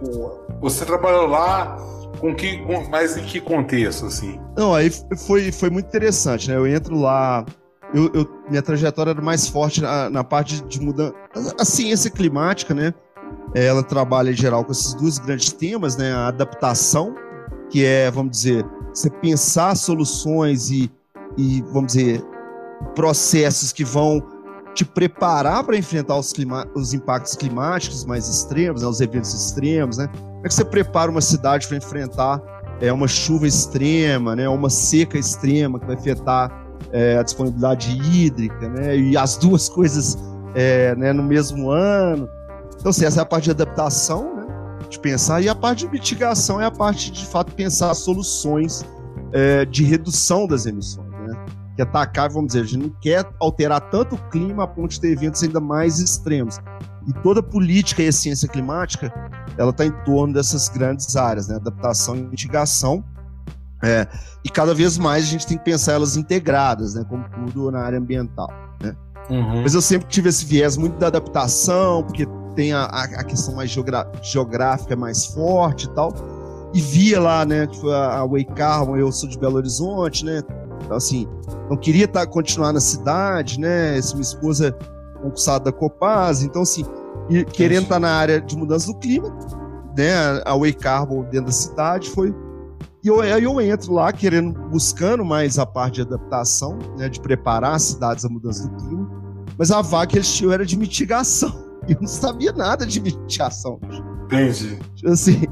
você 0.61 0.85
trabalhou 0.85 1.27
lá 1.27 1.77
com 2.19 2.35
que, 2.35 2.61
mas 2.89 3.17
em 3.17 3.23
que 3.23 3.41
contexto, 3.41 4.07
assim? 4.07 4.41
Não, 4.57 4.75
aí 4.75 4.91
foi, 5.27 5.53
foi 5.53 5.71
muito 5.71 5.87
interessante, 5.87 6.51
né? 6.51 6.57
Eu 6.57 6.67
entro 6.67 6.97
lá, 6.97 7.45
eu, 7.95 8.11
eu 8.15 8.29
minha 8.49 8.63
trajetória 8.63 9.11
era 9.11 9.23
mais 9.23 9.49
forte 9.49 9.81
na, 9.81 10.11
na 10.11 10.25
parte 10.25 10.63
de 10.63 10.81
mudança. 10.81 11.15
A 11.59 11.65
ciência 11.65 12.11
climática, 12.11 12.75
né? 12.75 12.95
Ela 13.55 13.83
trabalha 13.83 14.31
em 14.31 14.35
geral 14.35 14.65
com 14.65 14.73
esses 14.73 14.95
dois 14.95 15.19
grandes 15.19 15.53
temas, 15.53 15.97
né? 15.97 16.13
A 16.13 16.29
adaptação, 16.29 17.15
que 17.69 17.85
é, 17.85 18.11
vamos 18.11 18.33
dizer, 18.33 18.65
você 18.93 19.11
pensar 19.11 19.77
soluções 19.77 20.71
e, 20.71 20.91
e 21.37 21.63
vamos 21.73 21.93
dizer, 21.93 22.25
processos 22.95 23.73
que 23.73 23.85
vão 23.85 24.23
te 24.75 24.85
preparar 24.85 25.65
para 25.65 25.77
enfrentar 25.77 26.17
os, 26.17 26.33
clima 26.33 26.67
os 26.75 26.95
impactos 26.95 27.35
climáticos 27.35 28.05
mais 28.05 28.29
extremos, 28.29 28.83
né, 28.83 28.89
os 28.89 29.01
eventos 29.01 29.35
extremos, 29.35 29.99
né? 29.99 30.09
Como 30.09 30.47
é 30.47 30.49
que 30.49 30.55
você 30.55 30.65
prepara 30.65 31.11
uma 31.11 31.21
cidade 31.21 31.67
para 31.67 31.77
enfrentar 31.77 32.41
é, 32.81 32.93
uma 32.93 33.09
chuva 33.09 33.47
extrema, 33.47 34.35
né, 34.37 34.49
uma 34.49 34.71
seca 34.71 35.19
extrema 35.19 35.79
que 35.79 35.87
vai 35.87 35.97
afetar 35.97 36.70
é, 36.93 37.17
a 37.19 37.23
disponibilidade 37.23 37.91
hídrica, 37.91 38.69
né, 38.69 38.97
e 38.97 39.17
as 39.17 39.37
duas 39.37 39.69
coisas 39.71 40.19
é, 40.55 40.95
né, 40.97 41.13
no 41.13 41.23
mesmo 41.23 41.71
ano. 41.71 42.29
Então, 42.79 42.91
assim, 42.91 43.05
essa 43.05 43.21
é 43.21 43.23
a 43.23 43.27
parte 43.27 43.45
de 43.45 43.51
adaptação, 43.51 44.37
né, 44.37 44.47
de 44.89 44.99
pensar, 44.99 45.41
e 45.41 45.49
a 45.49 45.55
parte 45.55 45.87
de 45.87 45.93
mitigação 45.93 46.61
é 46.61 46.65
a 46.65 46.71
parte 46.71 47.11
de, 47.11 47.21
de 47.21 47.27
fato, 47.27 47.55
pensar 47.55 47.95
soluções 47.95 48.85
é, 49.33 49.65
de 49.65 49.85
redução 49.85 50.47
das 50.47 50.67
emissões 50.67 51.11
que 51.81 51.83
atacar, 51.83 52.29
vamos 52.29 52.49
dizer, 52.49 52.61
a 52.61 52.65
gente 52.65 52.79
não 52.79 52.91
quer 53.01 53.27
alterar 53.41 53.81
tanto 53.91 54.15
o 54.15 54.19
clima 54.31 54.65
a 54.65 54.67
ponto 54.67 54.91
de 54.91 55.01
ter 55.01 55.13
eventos 55.13 55.43
ainda 55.43 55.61
mais 55.61 55.99
extremos. 55.99 56.59
E 57.07 57.13
toda 57.23 57.43
política 57.43 58.03
e 58.03 58.13
ciência 58.13 58.47
climática, 58.47 59.13
ela 59.57 59.71
está 59.71 59.87
em 59.87 59.93
torno 60.05 60.35
dessas 60.35 60.69
grandes 60.69 61.17
áreas, 61.17 61.49
né? 61.49 61.57
Adaptação 61.57 62.17
e 62.17 62.23
mitigação. 62.23 63.03
É, 63.83 64.07
e 64.45 64.51
cada 64.51 64.75
vez 64.75 64.99
mais 64.99 65.25
a 65.25 65.27
gente 65.27 65.47
tem 65.47 65.57
que 65.57 65.65
pensar 65.65 65.93
elas 65.93 66.17
integradas, 66.17 66.95
né? 66.95 67.05
Como 67.09 67.25
tudo 67.31 67.71
na 67.71 67.81
área 67.81 67.99
ambiental, 67.99 68.51
né? 68.83 68.95
Uhum. 69.31 69.63
Mas 69.63 69.75
eu 69.75 69.81
sempre 69.81 70.09
tive 70.09 70.29
esse 70.29 70.45
viés 70.45 70.77
muito 70.77 70.99
da 70.99 71.07
adaptação, 71.07 72.03
porque 72.03 72.27
tem 72.55 72.73
a, 72.73 72.85
a 72.85 73.25
questão 73.25 73.55
mais 73.55 73.71
geográfica 74.23 74.97
mais 74.97 75.27
forte 75.27 75.87
e 75.87 75.91
tal. 75.91 76.13
E 76.73 76.81
via 76.81 77.21
lá, 77.21 77.45
né, 77.45 77.69
foi 77.81 77.93
a, 77.93 78.19
a 78.19 78.27
Way 78.27 78.45
Carbon, 78.45 78.97
eu 78.97 79.11
sou 79.11 79.29
de 79.29 79.39
Belo 79.39 79.57
Horizonte, 79.57 80.25
né? 80.25 80.43
Então, 80.85 80.97
assim, 80.97 81.27
não 81.69 81.77
queria 81.77 82.07
tá, 82.07 82.27
continuar 82.27 82.73
na 82.73 82.81
cidade, 82.81 83.59
né? 83.59 83.97
Essa 83.97 84.15
minha 84.15 84.23
esposa 84.23 84.77
concursada 85.21 85.67
da 85.67 85.73
Copaz, 85.73 86.43
então, 86.43 86.63
assim, 86.63 86.85
querendo 87.53 87.85
estar 87.85 87.97
tá 87.97 88.01
na 88.01 88.11
área 88.11 88.41
de 88.41 88.57
mudança 88.57 88.87
do 88.87 88.99
clima, 88.99 89.37
né? 89.97 90.13
A 90.45 90.57
Way 90.57 90.73
Carbon 90.75 91.23
dentro 91.25 91.47
da 91.47 91.53
cidade 91.53 92.11
foi. 92.11 92.35
E 93.03 93.09
eu, 93.09 93.21
aí 93.21 93.43
eu 93.43 93.61
entro 93.61 93.95
lá 93.95 94.13
querendo, 94.13 94.53
buscando 94.69 95.25
mais 95.25 95.59
a 95.59 95.65
parte 95.65 95.97
de 95.97 96.03
adaptação, 96.03 96.79
né? 96.99 97.09
De 97.09 97.21
preparar 97.21 97.75
as 97.75 97.83
cidades 97.83 98.25
à 98.25 98.29
mudança 98.29 98.69
do 98.69 98.77
clima. 98.77 99.11
Mas 99.57 99.71
a 99.71 99.81
vaga 99.81 100.09
que 100.09 100.19
eles 100.19 100.33
tinham 100.33 100.53
era 100.53 100.65
de 100.65 100.77
mitigação. 100.77 101.71
Eu 101.89 101.97
não 102.01 102.07
sabia 102.07 102.53
nada 102.53 102.87
de 102.87 103.01
mitigação. 103.01 103.81
Entendi. 104.27 104.79
Assim, 105.07 105.43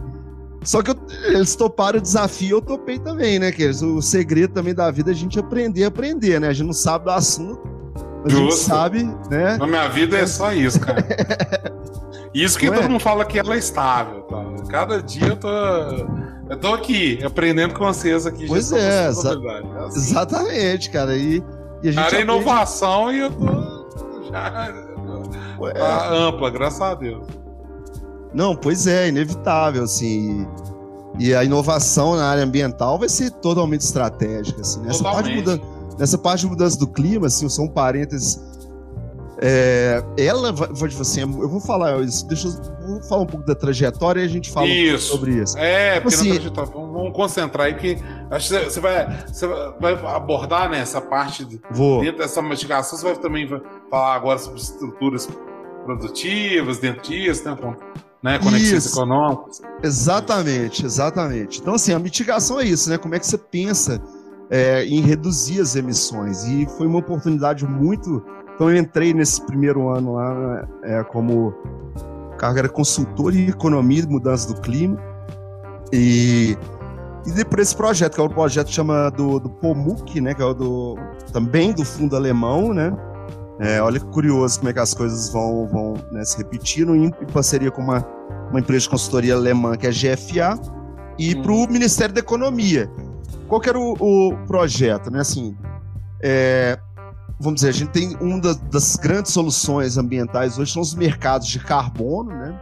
só 0.63 0.83
que 0.83 0.91
eu, 0.91 0.97
eles 1.25 1.57
toparam 1.57 1.99
o 1.99 2.03
desafio, 2.03 2.59
eu 2.59 2.63
topei 2.63 2.99
também, 2.99 3.39
né? 3.39 3.51
Que 3.51 3.67
o 3.67 4.03
segredo 4.03 4.53
também 4.53 4.75
da 4.75 4.91
vida 4.91 5.11
é 5.11 5.15
a 5.15 5.17
gente 5.17 5.39
aprender 5.39 5.85
a 5.85 5.89
aprender, 5.89 6.41
né? 6.41 6.49
A 6.49 6.53
gente 6.53 6.67
não 6.67 6.73
sabe 6.73 7.07
do 7.07 7.11
assunto, 7.11 7.61
mas 8.23 8.33
Justo. 8.33 8.47
a 8.47 8.51
gente 8.51 8.65
sabe, 8.65 9.03
né? 9.31 9.57
Na 9.57 9.67
minha 9.67 9.89
vida 9.89 10.19
é 10.19 10.27
só 10.27 10.53
isso, 10.53 10.79
cara. 10.81 11.05
isso 12.35 12.59
que 12.59 12.67
não 12.67 12.75
todo 12.75 12.85
é? 12.85 12.89
mundo 12.89 13.01
fala 13.01 13.25
que 13.25 13.39
ela 13.39 13.55
é 13.55 13.59
estável, 13.59 14.23
tá? 14.23 14.45
Cada 14.69 15.03
dia 15.03 15.29
eu 15.29 15.37
tô. 15.37 15.49
Eu 16.49 16.57
tô 16.57 16.73
aqui, 16.73 17.23
aprendendo 17.25 17.75
com 17.75 17.85
vocês 17.85 18.27
aqui. 18.27 18.47
Pois 18.47 18.73
é, 18.73 19.09
exa 19.09 19.31
é 19.31 19.85
assim. 19.85 19.99
exatamente, 19.99 20.91
cara. 20.91 21.17
E, 21.17 21.43
e 21.83 21.89
a 21.89 21.93
gente. 21.93 21.95
Cara, 21.95 22.07
aprende... 22.07 22.23
inovação 22.23 23.13
e 23.13 23.19
eu 23.19 23.31
tô. 23.31 23.69
Já. 24.31 24.73
Tá 25.75 26.11
ampla, 26.13 26.51
graças 26.51 26.81
a 26.81 26.95
Deus. 26.95 27.27
Não, 28.33 28.55
pois 28.55 28.87
é, 28.87 29.09
inevitável, 29.09 29.85
assim. 29.85 30.47
E 31.19 31.35
a 31.35 31.43
inovação 31.43 32.17
na 32.17 32.27
área 32.27 32.45
ambiental 32.45 32.99
vai 32.99 33.09
ser 33.09 33.31
totalmente 33.31 33.81
estratégica, 33.81 34.61
assim. 34.61 34.81
Nessa, 34.83 35.03
parte 35.03 35.31
de, 35.31 35.37
mudança, 35.37 35.63
nessa 35.99 36.19
parte 36.19 36.41
de 36.41 36.47
mudança 36.47 36.79
do 36.79 36.87
clima, 36.87 37.27
assim, 37.27 37.49
só 37.49 37.63
um 37.63 37.69
parênteses. 37.69 38.41
É, 39.41 40.03
ela 40.17 40.51
vai, 40.53 40.89
assim, 40.89 41.21
eu 41.21 41.49
vou 41.49 41.61
falar 41.61 42.01
isso, 42.03 42.27
deixa 42.27 42.49
eu 42.49 42.53
vou 42.87 43.03
falar 43.05 43.23
um 43.23 43.27
pouco 43.27 43.47
da 43.47 43.55
trajetória 43.55 44.21
e 44.21 44.25
a 44.25 44.29
gente 44.29 44.51
fala 44.51 44.67
isso. 44.67 45.15
Um 45.15 45.17
sobre 45.17 45.43
isso. 45.43 45.57
É, 45.57 46.01
porque 46.01 46.17
assim, 46.17 46.33
trajetória, 46.33 46.73
vamos 46.73 47.13
concentrar 47.13 47.67
aí, 47.69 47.75
que 47.75 47.99
acho 48.31 48.49
que 48.49 48.65
você 48.65 48.81
vai, 48.81 49.25
você 49.27 49.47
vai 49.47 49.95
abordar 50.07 50.69
né, 50.69 50.81
essa 50.81 51.01
parte 51.01 51.45
de, 51.45 51.61
dentro 52.01 52.19
dessa 52.19 52.43
mitigação, 52.43 52.99
você 52.99 53.05
vai 53.05 53.17
também 53.17 53.49
falar 53.89 54.15
agora 54.17 54.39
sobre 54.39 54.59
estruturas 54.59 55.29
produtivas 55.85 56.79
dentro 56.79 57.03
disso, 57.03 57.45
né? 57.45 57.57
né? 58.23 58.39
Conexões 58.39 58.85
isso. 58.85 58.97
econômicas. 58.97 59.63
Exatamente, 59.83 60.85
exatamente. 60.85 61.61
Então, 61.61 61.75
assim, 61.75 61.93
a 61.93 61.99
mitigação 61.99 62.61
é 62.61 62.65
isso, 62.65 62.91
né? 62.91 62.99
Como 62.99 63.15
é 63.15 63.19
que 63.19 63.27
você 63.27 63.39
pensa 63.39 64.03
é, 64.51 64.85
em 64.85 65.01
reduzir 65.01 65.61
as 65.61 65.77
emissões? 65.77 66.45
E 66.45 66.67
foi 66.77 66.87
uma 66.87 66.99
oportunidade 66.99 67.65
muito. 67.67 68.23
Então, 68.59 68.73
eu 68.73 68.77
entrei 68.77 69.15
nesse 69.15 69.41
primeiro 69.47 69.89
ano 69.89 70.15
lá 70.15 70.69
é, 70.83 71.05
como 71.05 71.55
carga 72.37 72.59
era 72.59 72.69
consultor 72.69 73.33
em 73.33 73.47
economia 73.47 74.03
e 74.03 74.07
mudança 74.09 74.53
do 74.53 74.61
clima. 74.61 74.99
E, 75.93 76.59
e 77.25 77.31
depois 77.31 77.69
esse 77.69 77.77
projeto, 77.77 78.17
que 78.17 78.21
é 78.21 78.25
o 78.25 78.29
projeto 78.29 78.69
chama 78.69 79.11
do, 79.11 79.39
do 79.39 79.49
POMUC, 79.49 80.21
né? 80.21 80.35
Que 80.35 80.43
é 80.43 80.45
o 80.45 80.55
do, 80.55 80.97
também 81.33 81.73
do 81.73 81.85
fundo 81.85 82.17
alemão, 82.17 82.75
né? 82.75 82.93
É, 83.61 83.81
olha 83.81 84.01
que 84.01 84.07
curioso 84.07 84.59
como 84.59 84.71
é 84.71 84.73
que 84.73 84.81
as 84.81 84.93
coisas 84.93 85.33
vão, 85.33 85.69
vão 85.69 85.95
né, 86.11 86.25
se 86.25 86.37
repetindo 86.39 86.97
em, 86.97 87.07
em 87.07 87.27
parceria 87.33 87.71
com 87.71 87.81
uma, 87.81 88.05
uma 88.51 88.59
empresa 88.59 88.83
de 88.83 88.89
consultoria 88.89 89.35
alemã 89.35 89.77
que 89.77 89.87
é 89.87 89.91
a 89.91 89.93
GFA 89.93 90.61
e 91.17 91.37
para 91.37 91.53
o 91.53 91.69
Ministério 91.69 92.13
da 92.13 92.21
Economia. 92.21 92.91
Qual 93.47 93.61
que 93.61 93.69
era 93.69 93.79
o, 93.79 93.93
o 94.01 94.37
projeto? 94.49 95.13
Né? 95.13 95.21
Assim, 95.21 95.57
é, 96.21 96.77
vamos 97.39 97.61
dizer, 97.61 97.69
a 97.69 97.73
gente 97.73 97.91
tem 97.91 98.17
uma 98.21 98.41
das, 98.41 98.57
das, 98.57 98.97
grandes 98.97 99.33
soluções 99.33 99.97
ambientais 99.97 100.59
hoje 100.59 100.73
são 100.73 100.83
os 100.83 100.95
mercados 100.95 101.47
de 101.47 101.59
carbono, 101.59 102.31
né? 102.31 102.61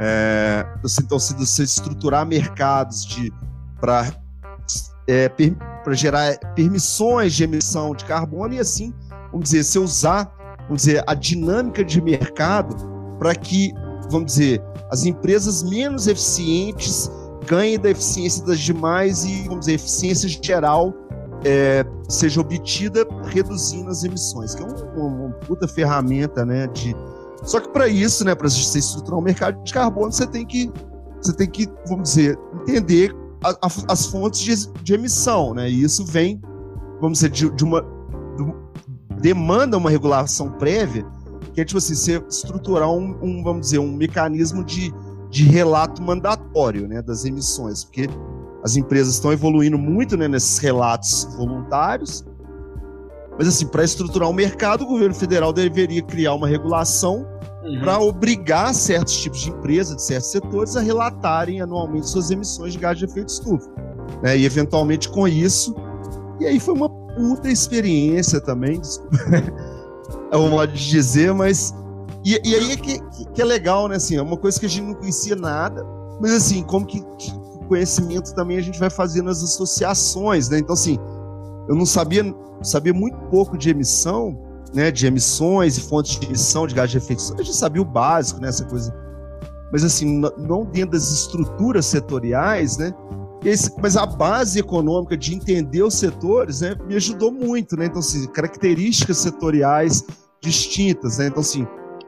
É, 0.00 0.66
então, 1.00 1.18
se 1.18 1.34
você 1.34 1.62
estruturar 1.62 2.26
mercados 2.26 3.04
de 3.04 3.32
para 3.80 4.12
é, 5.06 5.28
per, 5.28 5.56
gerar 5.92 6.36
permissões 6.54 7.32
de 7.34 7.44
emissão 7.44 7.94
de 7.94 8.04
carbono 8.04 8.54
e 8.54 8.58
assim 8.58 8.92
vamos 9.30 9.50
dizer, 9.50 9.64
se 9.64 9.78
usar, 9.78 10.30
vamos 10.62 10.82
dizer, 10.82 11.04
a 11.06 11.14
dinâmica 11.14 11.84
de 11.84 12.00
mercado 12.00 12.76
para 13.18 13.34
que, 13.34 13.72
vamos 14.10 14.34
dizer, 14.34 14.62
as 14.90 15.04
empresas 15.04 15.62
menos 15.62 16.06
eficientes 16.06 17.10
ganhem 17.46 17.78
da 17.78 17.90
eficiência 17.90 18.44
das 18.44 18.58
demais 18.58 19.24
e, 19.24 19.44
vamos 19.44 19.60
dizer, 19.60 19.74
eficiência 19.74 20.28
geral 20.28 20.94
é, 21.44 21.84
seja 22.08 22.40
obtida 22.40 23.06
reduzindo 23.26 23.90
as 23.90 24.04
emissões, 24.04 24.54
que 24.54 24.62
é 24.62 24.66
uma, 24.66 25.30
puta 25.46 25.68
ferramenta, 25.68 26.44
né, 26.44 26.66
de... 26.68 26.94
Só 27.44 27.60
que 27.60 27.68
para 27.68 27.86
isso, 27.86 28.24
né, 28.24 28.34
para 28.34 28.48
você 28.48 28.78
estruturar 28.78 29.18
um 29.18 29.22
mercado 29.22 29.62
de 29.62 29.72
carbono, 29.72 30.10
você 30.10 30.26
tem 30.26 30.44
que, 30.44 30.70
você 31.20 31.32
tem 31.32 31.48
que, 31.48 31.68
vamos 31.86 32.10
dizer, 32.10 32.38
entender 32.62 33.14
a, 33.44 33.50
a, 33.50 33.92
as 33.92 34.06
fontes 34.06 34.40
de, 34.40 34.82
de, 34.82 34.94
emissão, 34.94 35.54
né, 35.54 35.70
e 35.70 35.82
isso 35.82 36.04
vem, 36.04 36.40
vamos 37.00 37.18
dizer, 37.18 37.30
de, 37.30 37.48
de 37.50 37.64
uma, 37.64 37.84
demanda 39.20 39.76
uma 39.76 39.90
regulação 39.90 40.50
prévia, 40.52 41.06
que 41.54 41.60
é 41.60 41.64
tipo 41.64 41.78
assim, 41.78 41.94
você 41.94 42.22
estruturar 42.28 42.90
um, 42.90 43.16
um 43.22 43.42
vamos 43.42 43.62
dizer, 43.62 43.78
um 43.78 43.92
mecanismo 43.92 44.64
de, 44.64 44.92
de 45.30 45.44
relato 45.44 46.02
mandatório 46.02 46.88
né, 46.88 47.02
das 47.02 47.24
emissões, 47.24 47.84
porque 47.84 48.08
as 48.68 48.76
empresas 48.76 49.14
estão 49.14 49.32
evoluindo 49.32 49.78
muito 49.78 50.16
né, 50.16 50.28
nesses 50.28 50.58
relatos 50.58 51.26
voluntários. 51.36 52.24
Mas 53.38 53.48
assim, 53.48 53.66
para 53.66 53.82
estruturar 53.82 54.28
o 54.28 54.32
mercado, 54.32 54.82
o 54.82 54.86
governo 54.86 55.14
federal 55.14 55.52
deveria 55.52 56.02
criar 56.02 56.34
uma 56.34 56.46
regulação 56.46 57.26
uhum. 57.64 57.80
para 57.80 57.98
obrigar 57.98 58.74
certos 58.74 59.16
tipos 59.16 59.40
de 59.40 59.50
empresas, 59.50 59.96
de 59.96 60.02
certos 60.02 60.30
setores, 60.30 60.76
a 60.76 60.80
relatarem 60.80 61.60
anualmente 61.60 62.08
suas 62.08 62.30
emissões 62.30 62.74
de 62.74 62.78
gás 62.78 62.98
de 62.98 63.06
efeito 63.06 63.28
estufa. 63.28 63.70
Né? 64.22 64.36
E 64.38 64.44
eventualmente 64.44 65.08
com 65.08 65.26
isso. 65.26 65.74
E 66.40 66.46
aí 66.46 66.60
foi 66.60 66.74
uma 66.74 66.90
puta 66.90 67.48
experiência 67.48 68.40
também, 68.40 68.80
é 70.30 70.36
um 70.36 70.50
modo 70.50 70.72
de 70.72 70.88
dizer, 70.88 71.32
mas. 71.32 71.74
E, 72.24 72.40
e 72.44 72.54
aí 72.54 72.72
é 72.72 72.76
que, 72.76 73.00
que, 73.34 73.40
é 73.40 73.44
legal, 73.44 73.88
né? 73.88 73.96
Assim, 73.96 74.16
é 74.16 74.22
uma 74.22 74.36
coisa 74.36 74.58
que 74.58 74.66
a 74.66 74.68
gente 74.68 74.86
não 74.86 74.94
conhecia 74.94 75.34
nada, 75.34 75.84
mas 76.20 76.32
assim, 76.32 76.62
como 76.62 76.84
que, 76.86 77.00
que 77.16 77.32
conhecimento 77.68 78.34
também 78.34 78.58
a 78.58 78.62
gente 78.62 78.78
vai 78.78 78.90
fazendo 78.90 79.30
as 79.30 79.42
associações, 79.42 80.48
né? 80.48 80.58
Então, 80.58 80.74
assim, 80.74 80.98
eu 81.68 81.74
não 81.76 81.86
sabia, 81.86 82.24
sabia 82.62 82.94
muito 82.94 83.16
pouco 83.30 83.56
de 83.56 83.70
emissão, 83.70 84.36
né, 84.74 84.90
de 84.90 85.06
emissões 85.06 85.78
e 85.78 85.80
fontes 85.80 86.18
de 86.18 86.26
emissão 86.26 86.66
de 86.66 86.74
gás 86.74 86.90
de 86.90 86.98
efeito 86.98 87.22
a 87.34 87.42
gente 87.42 87.56
sabia 87.56 87.80
o 87.80 87.84
básico, 87.84 88.40
né, 88.40 88.48
essa 88.48 88.64
coisa. 88.64 88.94
Mas 89.72 89.84
assim, 89.84 90.22
não 90.38 90.64
dentro 90.64 90.92
das 90.92 91.10
estruturas 91.10 91.86
setoriais, 91.86 92.78
né? 92.78 92.92
Esse, 93.44 93.72
mas 93.80 93.96
a 93.96 94.04
base 94.04 94.58
econômica 94.58 95.16
de 95.16 95.34
entender 95.34 95.82
os 95.82 95.94
setores, 95.94 96.60
né, 96.60 96.74
me 96.86 96.96
ajudou 96.96 97.30
muito, 97.30 97.76
né? 97.76 97.86
Então, 97.86 98.00
assim, 98.00 98.26
características 98.28 99.18
setoriais 99.18 100.04
distintas, 100.42 101.18
né? 101.18 101.26
Então, 101.26 101.40
assim, 101.40 101.66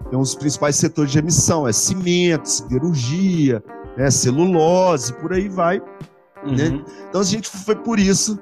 tem 0.09 0.19
os 0.19 0.35
principais 0.35 0.77
setores 0.77 1.13
de 1.13 1.19
emissão, 1.19 1.69
é 1.69 1.73
cimento, 1.73 2.49
siderurgia, 2.49 3.63
né, 3.97 4.11
celulose, 4.11 5.13
por 5.15 5.33
aí 5.33 5.49
vai, 5.49 5.79
né? 5.79 5.85
uhum. 6.45 6.55
né? 6.55 6.85
Então, 7.09 7.21
a 7.21 7.25
gente 7.25 7.49
foi 7.49 7.77
por 7.77 7.99
isso 7.99 8.39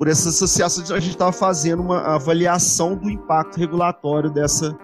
por 0.00 0.08
essa 0.08 0.30
associação, 0.30 0.96
a 0.96 0.98
gente 0.98 1.12
estava 1.12 1.30
fazendo 1.30 1.82
uma 1.82 2.00
avaliação 2.14 2.96
do 2.96 3.10
impacto 3.10 3.58
regulatório 3.58 4.30
dessa, 4.30 4.74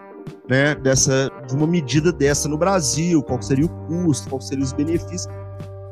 né, 0.47 0.75
dessa, 0.75 1.31
de 1.49 1.55
uma 1.55 1.67
medida 1.67 2.13
dessa 2.13 2.51
no 2.51 2.59
Brasil, 2.59 3.23
qual 3.23 3.41
seria 3.41 3.65
o 3.65 3.69
custo, 3.87 4.29
qual 4.29 4.43
seriam 4.43 4.63
os 4.63 4.75
benefícios. 4.75 5.27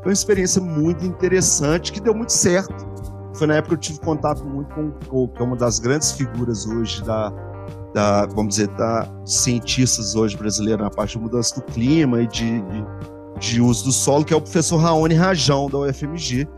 Foi 0.03 0.11
uma 0.11 0.13
experiência 0.13 0.61
muito 0.61 1.07
interessante 1.07 1.91
que 1.91 2.01
deu 2.01 2.15
muito 2.15 2.33
certo. 2.33 2.75
Foi 3.35 3.47
na 3.47 3.55
época 3.55 3.79
que 3.79 3.93
eu 3.93 3.95
tive 3.95 4.01
contato 4.01 4.45
muito 4.45 4.75
com 4.75 4.89
o 4.89 4.93
Cole, 5.09 5.33
que 5.35 5.43
é 5.43 5.45
uma 5.47 5.57
das 5.57 5.79
grandes 5.79 6.13
figuras 6.13 6.67
hoje 6.67 7.03
da, 7.03 7.33
da 7.95 8.27
vamos 8.27 8.57
dizer, 8.57 8.69
da 8.77 9.09
cientistas 9.25 10.15
hoje 10.15 10.37
brasileiros 10.37 10.85
na 10.85 10.91
parte 10.91 11.17
de 11.17 11.25
mudança 11.25 11.55
do 11.55 11.63
clima 11.63 12.21
e 12.21 12.27
de, 12.27 12.61
de, 12.61 12.87
de 13.53 13.61
uso 13.61 13.85
do 13.85 13.93
solo, 13.93 14.25
que 14.25 14.33
é 14.33 14.37
o 14.37 14.41
professor 14.41 14.79
Raoni 14.79 15.15
Rajão, 15.15 15.69
da 15.69 15.79
UFMG 15.79 16.49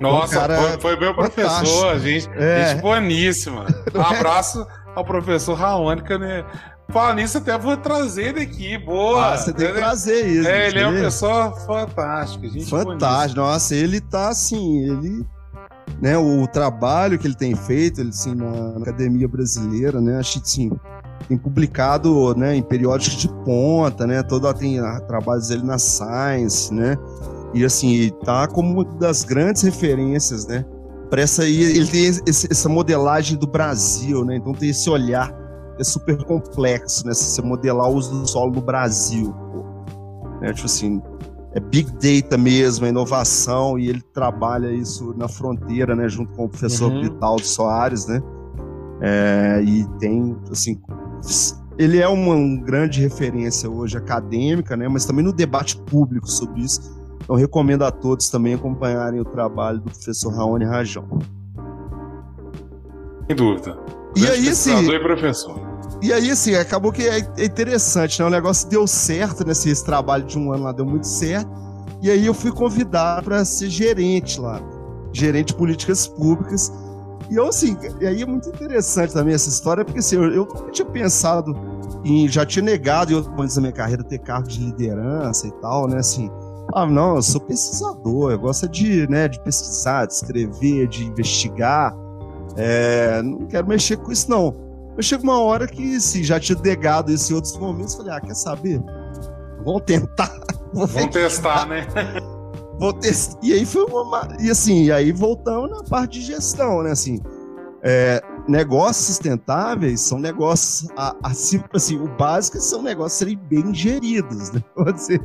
nossa, 0.00 0.34
cara 0.34 0.56
foi, 0.56 0.80
foi 0.80 0.96
meu 0.98 1.14
professor, 1.14 1.98
gente, 1.98 2.28
é. 2.34 2.68
gente 2.68 2.82
boníssima. 2.82 3.66
Um 3.94 4.00
abraço 4.00 4.66
ao 4.94 5.04
professor 5.04 5.54
Raônica, 5.54 6.18
né? 6.18 6.44
Fala 6.90 7.14
nisso, 7.14 7.38
até 7.38 7.56
vou 7.56 7.76
trazer 7.76 8.28
ele 8.28 8.40
aqui, 8.40 8.78
boa. 8.78 9.34
Ah, 9.34 9.36
você 9.36 9.52
tem 9.52 9.68
que 9.68 9.74
trazer 9.74 10.26
isso. 10.26 10.48
É, 10.48 10.68
ele 10.68 10.80
é 10.80 10.88
uma 10.88 11.00
pessoa 11.00 11.52
fantástica. 11.66 12.48
Gente 12.48 12.68
Fantástico, 12.68 13.40
nossa, 13.40 13.74
ele 13.74 14.00
tá 14.00 14.28
assim, 14.28 14.90
ele. 14.90 15.26
Né, 16.00 16.16
o 16.16 16.46
trabalho 16.46 17.18
que 17.18 17.26
ele 17.26 17.34
tem 17.34 17.54
feito 17.54 18.00
ele, 18.00 18.08
assim, 18.08 18.34
na, 18.34 18.78
academia 18.78 19.28
brasileira, 19.28 20.00
né? 20.00 20.18
Acho 20.18 20.40
que 20.40 20.46
assim, 20.46 20.70
tem 21.28 21.36
publicado 21.36 22.34
né, 22.34 22.56
em 22.56 22.62
periódicos 22.62 23.18
de 23.18 23.28
ponta, 23.44 24.06
né? 24.06 24.22
Todo 24.22 24.52
tem 24.54 24.80
trabalhos 25.06 25.48
dele 25.48 25.62
na 25.62 25.78
Science, 25.78 26.72
né? 26.72 26.96
E 27.54 27.64
assim, 27.64 28.10
tá 28.24 28.46
como 28.46 28.80
uma 28.80 28.84
das 28.98 29.24
grandes 29.24 29.62
referências, 29.62 30.46
né? 30.46 30.64
Para 31.08 31.22
essa 31.22 31.42
aí, 31.42 31.62
ele 31.62 31.86
tem 31.86 32.04
esse, 32.04 32.48
essa 32.50 32.68
modelagem 32.68 33.36
do 33.36 33.46
Brasil, 33.46 34.24
né? 34.24 34.36
Então 34.36 34.52
tem 34.52 34.70
esse 34.70 34.88
olhar 34.88 35.34
é 35.78 35.84
super 35.84 36.22
complexo, 36.24 37.06
né? 37.06 37.14
Se 37.14 37.24
você 37.24 37.42
modelar 37.42 37.88
o 37.88 37.94
uso 37.94 38.20
do 38.20 38.28
solo 38.28 38.52
no 38.52 38.60
Brasil, 38.60 39.32
pô. 39.32 39.64
Né? 40.40 40.52
Tipo 40.52 40.66
assim, 40.66 41.02
é 41.54 41.60
big 41.60 41.90
data 41.92 42.36
mesmo, 42.36 42.86
é 42.86 42.90
inovação, 42.90 43.78
e 43.78 43.88
ele 43.88 44.02
trabalha 44.12 44.70
isso 44.70 45.14
na 45.16 45.26
fronteira, 45.26 45.96
né? 45.96 46.08
Junto 46.08 46.32
com 46.34 46.44
o 46.44 46.48
professor 46.48 46.92
uhum. 46.92 47.02
Vitaldo 47.02 47.44
Soares, 47.44 48.06
né? 48.06 48.22
É, 49.00 49.62
e 49.64 49.86
tem, 49.98 50.36
assim, 50.50 50.78
ele 51.78 51.98
é 51.98 52.08
uma, 52.08 52.34
uma 52.34 52.62
grande 52.62 53.00
referência 53.00 53.70
hoje 53.70 53.96
acadêmica, 53.96 54.76
né? 54.76 54.88
Mas 54.88 55.04
também 55.04 55.24
no 55.24 55.32
debate 55.32 55.76
público 55.76 56.28
sobre 56.28 56.62
isso 56.62 57.00
então 57.30 57.38
recomendo 57.38 57.84
a 57.84 57.92
todos 57.92 58.28
também 58.28 58.54
acompanharem 58.54 59.20
o 59.20 59.24
trabalho 59.24 59.78
do 59.78 59.84
professor 59.84 60.34
Raoni 60.34 60.64
Rajão. 60.64 61.06
Sem 63.28 63.36
dúvida. 63.36 63.78
E 64.16 64.26
aí, 64.26 64.48
assim, 64.48 64.90
e 64.90 64.98
professor. 64.98 65.60
E 66.02 66.12
aí, 66.12 66.28
assim, 66.28 66.56
acabou 66.56 66.90
que 66.90 67.06
é, 67.06 67.20
é 67.38 67.44
interessante, 67.44 68.20
né? 68.20 68.26
O 68.26 68.30
negócio 68.30 68.68
deu 68.68 68.84
certo, 68.84 69.46
né? 69.46 69.52
Esse 69.52 69.84
trabalho 69.84 70.24
de 70.24 70.36
um 70.36 70.52
ano 70.52 70.64
lá 70.64 70.72
deu 70.72 70.84
muito 70.84 71.06
certo. 71.06 71.48
E 72.02 72.10
aí 72.10 72.26
eu 72.26 72.34
fui 72.34 72.50
convidado 72.50 73.26
para 73.26 73.44
ser 73.44 73.68
gerente 73.68 74.40
lá, 74.40 74.60
gerente 75.12 75.48
de 75.48 75.54
políticas 75.54 76.08
públicas. 76.08 76.72
E 77.30 77.36
eu, 77.36 77.46
assim, 77.46 77.76
e 78.00 78.06
aí 78.06 78.22
é 78.22 78.26
muito 78.26 78.48
interessante 78.48 79.12
também 79.12 79.34
essa 79.34 79.48
história, 79.48 79.84
porque 79.84 80.00
assim, 80.00 80.16
eu, 80.16 80.24
eu 80.24 80.46
nunca 80.46 80.70
tinha 80.72 80.86
pensado 80.86 81.54
em, 82.04 82.28
já 82.28 82.44
tinha 82.44 82.64
negado 82.64 83.12
em 83.12 83.14
outros 83.14 83.32
momentos 83.32 83.54
da 83.54 83.60
minha 83.60 83.72
carreira 83.72 84.02
ter 84.02 84.18
cargo 84.18 84.48
de 84.48 84.58
liderança 84.58 85.46
e 85.46 85.52
tal, 85.60 85.86
né? 85.86 85.98
Assim, 85.98 86.28
ah, 86.74 86.86
não, 86.86 87.16
eu 87.16 87.22
sou 87.22 87.40
pesquisador, 87.40 88.32
eu 88.32 88.38
gosto 88.38 88.68
de, 88.68 89.08
né, 89.08 89.28
de 89.28 89.40
pesquisar, 89.40 90.06
de 90.06 90.14
escrever, 90.14 90.88
de 90.88 91.04
investigar. 91.04 91.94
É, 92.56 93.22
não 93.22 93.46
quero 93.46 93.66
mexer 93.66 93.96
com 93.96 94.10
isso, 94.10 94.28
não. 94.28 94.54
Mas 94.96 95.06
chega 95.06 95.22
uma 95.22 95.40
hora 95.40 95.68
que, 95.68 96.00
se 96.00 96.24
já 96.24 96.40
tinha 96.40 96.58
negado 96.60 97.12
isso 97.12 97.32
em 97.32 97.36
outros 97.36 97.56
momentos, 97.56 97.94
falei, 97.94 98.12
ah, 98.12 98.20
quer 98.20 98.34
saber? 98.34 98.82
Vamos 99.64 99.82
tentar. 99.86 100.32
Vamos 100.74 101.06
testar, 101.12 101.66
né? 101.66 101.86
Vou 102.80 102.94
testar. 102.94 103.38
E 103.42 103.52
aí 103.52 103.66
foi 103.66 103.84
uma. 103.84 104.26
E 104.40 104.50
assim, 104.50 104.84
e 104.84 104.92
aí 104.92 105.12
voltamos 105.12 105.70
na 105.70 105.82
parte 105.84 106.18
de 106.18 106.26
gestão, 106.26 106.82
né? 106.82 106.92
Assim, 106.92 107.20
é, 107.82 108.22
negócios 108.48 109.06
sustentáveis 109.06 110.00
são 110.00 110.18
negócios 110.18 110.88
assim, 111.22 111.62
assim, 111.72 111.98
o 111.98 112.08
básico 112.08 112.58
é 112.58 112.60
são 112.60 112.82
negócios 112.82 113.18
serem 113.18 113.36
bem 113.36 113.72
geridos, 113.74 114.50
né? 114.52 114.62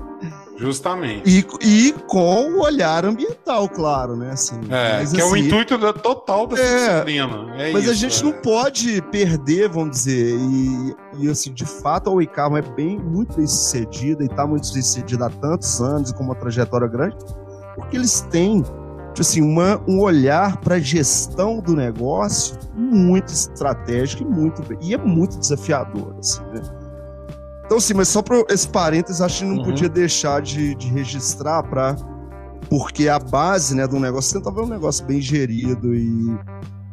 Justamente. 0.57 1.29
E, 1.29 1.45
e 1.61 1.91
com 2.07 2.51
o 2.51 2.61
olhar 2.61 3.03
ambiental, 3.03 3.67
claro, 3.67 4.15
né? 4.15 4.31
Assim, 4.31 4.55
é, 4.69 4.99
mas, 4.99 5.11
que 5.11 5.17
assim, 5.17 5.21
é 5.21 5.25
o 5.25 5.35
assim, 5.35 5.47
intuito 5.47 5.77
da, 5.77 5.91
total 5.91 6.47
da 6.47 6.57
é, 6.57 6.63
disciplina. 6.63 7.55
É 7.57 7.71
mas 7.73 7.83
isso, 7.83 7.91
a 7.91 7.95
gente 7.95 8.21
é. 8.21 8.23
não 8.23 8.41
pode 8.41 9.01
perder, 9.11 9.67
vamos 9.67 9.91
dizer, 9.91 10.37
e, 10.37 10.95
e 11.19 11.29
assim, 11.29 11.53
de 11.53 11.65
fato 11.65 12.09
a 12.09 12.13
Oicama 12.13 12.59
é 12.59 12.61
bem, 12.61 12.97
muito 12.97 13.35
bem 13.35 13.47
sucedida 13.47 14.23
e 14.23 14.27
está 14.27 14.47
muito 14.47 14.71
bem 14.71 14.81
sucedida 14.81 15.25
há 15.25 15.29
tantos 15.29 15.81
anos 15.81 16.13
com 16.13 16.23
uma 16.23 16.35
trajetória 16.35 16.87
grande, 16.87 17.17
porque 17.75 17.97
eles 17.97 18.21
têm 18.31 18.63
tipo 19.15 19.21
assim, 19.21 19.41
uma, 19.41 19.81
um 19.87 20.01
olhar 20.01 20.57
para 20.57 20.75
a 20.75 20.79
gestão 20.79 21.61
do 21.61 21.73
negócio 21.73 22.57
muito 22.75 23.31
estratégico 23.31 24.23
e 24.23 24.25
muito 24.25 24.61
e 24.81 24.93
é 24.93 24.97
muito 24.97 25.39
desafiador, 25.39 26.15
assim, 26.19 26.41
né? 26.53 26.61
Então, 27.65 27.79
sim, 27.79 27.93
mas 27.93 28.09
só 28.09 28.21
para 28.21 28.43
esse 28.49 28.67
parênteses, 28.67 29.21
acho 29.21 29.39
que 29.39 29.45
não 29.45 29.57
uhum. 29.57 29.63
podia 29.63 29.89
deixar 29.89 30.41
de, 30.41 30.75
de 30.75 30.87
registrar 30.89 31.63
para 31.63 31.95
porque 32.69 33.07
a 33.07 33.17
base 33.17 33.75
né, 33.75 33.87
do 33.87 33.99
negócio 33.99 34.31
você 34.31 34.37
tentava 34.37 34.57
ver 34.57 34.63
um 34.63 34.69
negócio 34.69 35.05
bem 35.05 35.21
gerido 35.21 35.95
e 35.95 36.37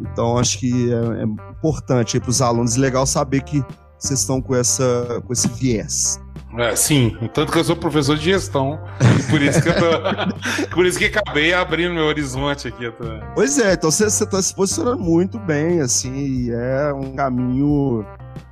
então 0.01 0.39
acho 0.39 0.59
que 0.59 0.93
é, 0.93 1.23
é 1.23 1.25
importante 1.25 2.19
para 2.21 2.31
os 2.31 2.43
alunos, 2.43 2.77
legal 2.77 3.07
saber 3.07 3.43
que 3.43 3.65
vocês 3.99 4.21
estão 4.21 4.41
com 4.41 4.55
essa 4.55 5.23
com 5.27 5.33
esse 5.33 5.49
viés. 5.49 6.21
É, 6.59 6.77
sim, 6.77 7.17
tanto 7.33 7.51
que 7.51 7.59
eu 7.59 7.65
sou 7.65 7.75
professor 7.75 8.17
de 8.17 8.25
gestão, 8.25 8.79
e 9.19 9.31
por 9.31 9.41
isso 9.41 9.63
que 9.63 9.71
eu 9.71 9.75
tô, 9.75 10.69
por 10.75 10.85
isso 10.85 10.99
que 10.99 11.07
acabei 11.07 11.55
abrindo 11.55 11.95
meu 11.95 12.05
horizonte 12.05 12.69
aqui. 12.69 12.91
Tô... 12.91 13.05
Pois 13.35 13.59
é, 13.59 13.73
então 13.73 13.91
você 13.91 14.05
está 14.05 14.43
se 14.43 14.55
posicionando 14.55 14.99
muito 14.99 15.39
bem, 15.39 15.81
assim, 15.81 16.51
é 16.51 16.93
um 16.93 17.15
caminho, 17.15 18.05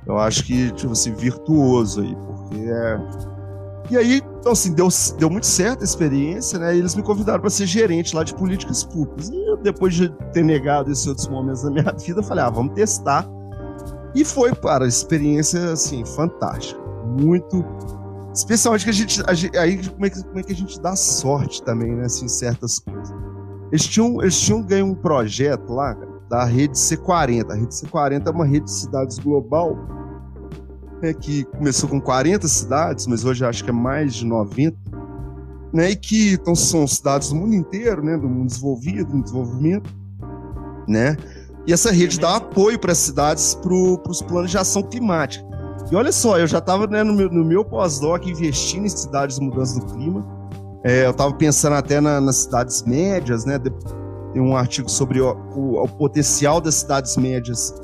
eu 0.07 0.17
acho 0.17 0.43
que, 0.43 0.71
tipo 0.71 0.93
assim, 0.93 1.13
virtuoso 1.13 2.01
aí, 2.01 2.15
porque 2.15 2.71
é... 2.71 2.99
E 3.91 3.97
aí, 3.97 4.21
então 4.39 4.53
assim, 4.53 4.73
deu, 4.73 4.87
deu 5.19 5.29
muito 5.29 5.45
certo 5.45 5.81
a 5.81 5.83
experiência, 5.83 6.57
né, 6.57 6.75
e 6.75 6.79
eles 6.79 6.95
me 6.95 7.03
convidaram 7.03 7.39
para 7.39 7.49
ser 7.51 7.67
gerente 7.67 8.15
lá 8.15 8.23
de 8.23 8.33
políticas 8.33 8.83
públicas, 8.83 9.29
e 9.29 9.47
eu, 9.47 9.57
depois 9.57 9.93
de 9.93 10.09
ter 10.33 10.43
negado 10.43 10.91
esses 10.91 11.05
outros 11.05 11.27
momentos 11.27 11.61
da 11.61 11.69
minha 11.69 11.93
vida, 12.03 12.19
eu 12.19 12.23
falei, 12.23 12.43
ah, 12.43 12.49
vamos 12.49 12.73
testar, 12.73 13.27
e 14.15 14.25
foi, 14.25 14.55
para 14.55 14.87
experiência, 14.87 15.73
assim, 15.73 16.03
fantástica 16.03 16.80
muito. 17.19 17.65
Especialmente 18.33 18.83
que 18.85 18.89
a 18.89 18.93
gente. 18.93 19.23
A 19.27 19.33
gente 19.33 19.57
aí 19.57 19.77
como 19.89 20.05
é, 20.05 20.09
que, 20.09 20.23
como 20.23 20.39
é 20.39 20.43
que 20.43 20.53
a 20.53 20.55
gente 20.55 20.79
dá 20.81 20.95
sorte 20.95 21.63
também, 21.63 21.93
né? 21.93 22.05
Assim, 22.05 22.27
certas 22.27 22.79
coisas. 22.79 23.13
Eles 23.71 23.85
tinham, 23.85 24.21
eles 24.21 24.39
tinham 24.39 24.61
ganho 24.61 24.85
um 24.85 24.95
projeto 24.95 25.73
lá, 25.73 25.95
cara, 25.95 26.11
da 26.29 26.45
rede 26.45 26.73
C40. 26.73 27.51
A 27.51 27.55
rede 27.55 27.73
C40 27.73 28.27
é 28.27 28.29
uma 28.29 28.45
rede 28.45 28.65
de 28.65 28.71
cidades 28.71 29.17
global 29.17 29.77
né, 31.01 31.13
que 31.13 31.43
começou 31.45 31.89
com 31.89 31.99
40 31.99 32.47
cidades, 32.47 33.07
mas 33.07 33.25
hoje 33.25 33.43
acho 33.43 33.63
que 33.63 33.69
é 33.69 33.73
mais 33.73 34.13
de 34.13 34.25
90. 34.25 34.77
Né, 35.73 35.91
e 35.91 35.95
que 35.95 36.33
então, 36.33 36.53
são 36.53 36.85
cidades 36.85 37.29
do 37.29 37.35
mundo 37.35 37.55
inteiro, 37.55 38.03
né, 38.03 38.17
do 38.17 38.27
mundo 38.27 38.47
desenvolvido, 38.47 39.05
do 39.05 39.23
desenvolvimento, 39.23 39.89
né? 40.85 41.15
E 41.65 41.71
essa 41.71 41.91
rede 41.91 42.19
dá 42.19 42.35
apoio 42.35 42.77
para 42.77 42.91
as 42.91 42.97
cidades 42.97 43.55
para 43.55 43.73
os 43.73 44.21
planos 44.21 44.51
de 44.51 44.57
ação 44.57 44.83
climática. 44.83 45.45
E 45.91 45.95
olha 45.95 46.11
só, 46.11 46.39
eu 46.39 46.47
já 46.47 46.59
estava 46.59 46.87
né, 46.87 47.03
no 47.03 47.13
meu, 47.13 47.29
no 47.29 47.43
meu 47.43 47.65
pós-doc 47.65 48.25
investindo 48.25 48.85
em 48.85 48.89
cidades 48.89 49.37
de 49.37 49.45
mudança 49.45 49.77
do 49.77 49.87
clima. 49.87 50.25
É, 50.85 51.05
eu 51.05 51.11
estava 51.11 51.33
pensando 51.33 51.73
até 51.73 51.99
na, 51.99 52.21
nas 52.21 52.37
cidades 52.37 52.83
médias, 52.83 53.43
né? 53.43 53.59
Tem 53.59 54.41
um 54.41 54.55
artigo 54.55 54.89
sobre 54.89 55.19
o, 55.19 55.35
o, 55.53 55.83
o 55.83 55.87
potencial 55.89 56.61
das 56.61 56.75
cidades 56.75 57.17
médias 57.17 57.75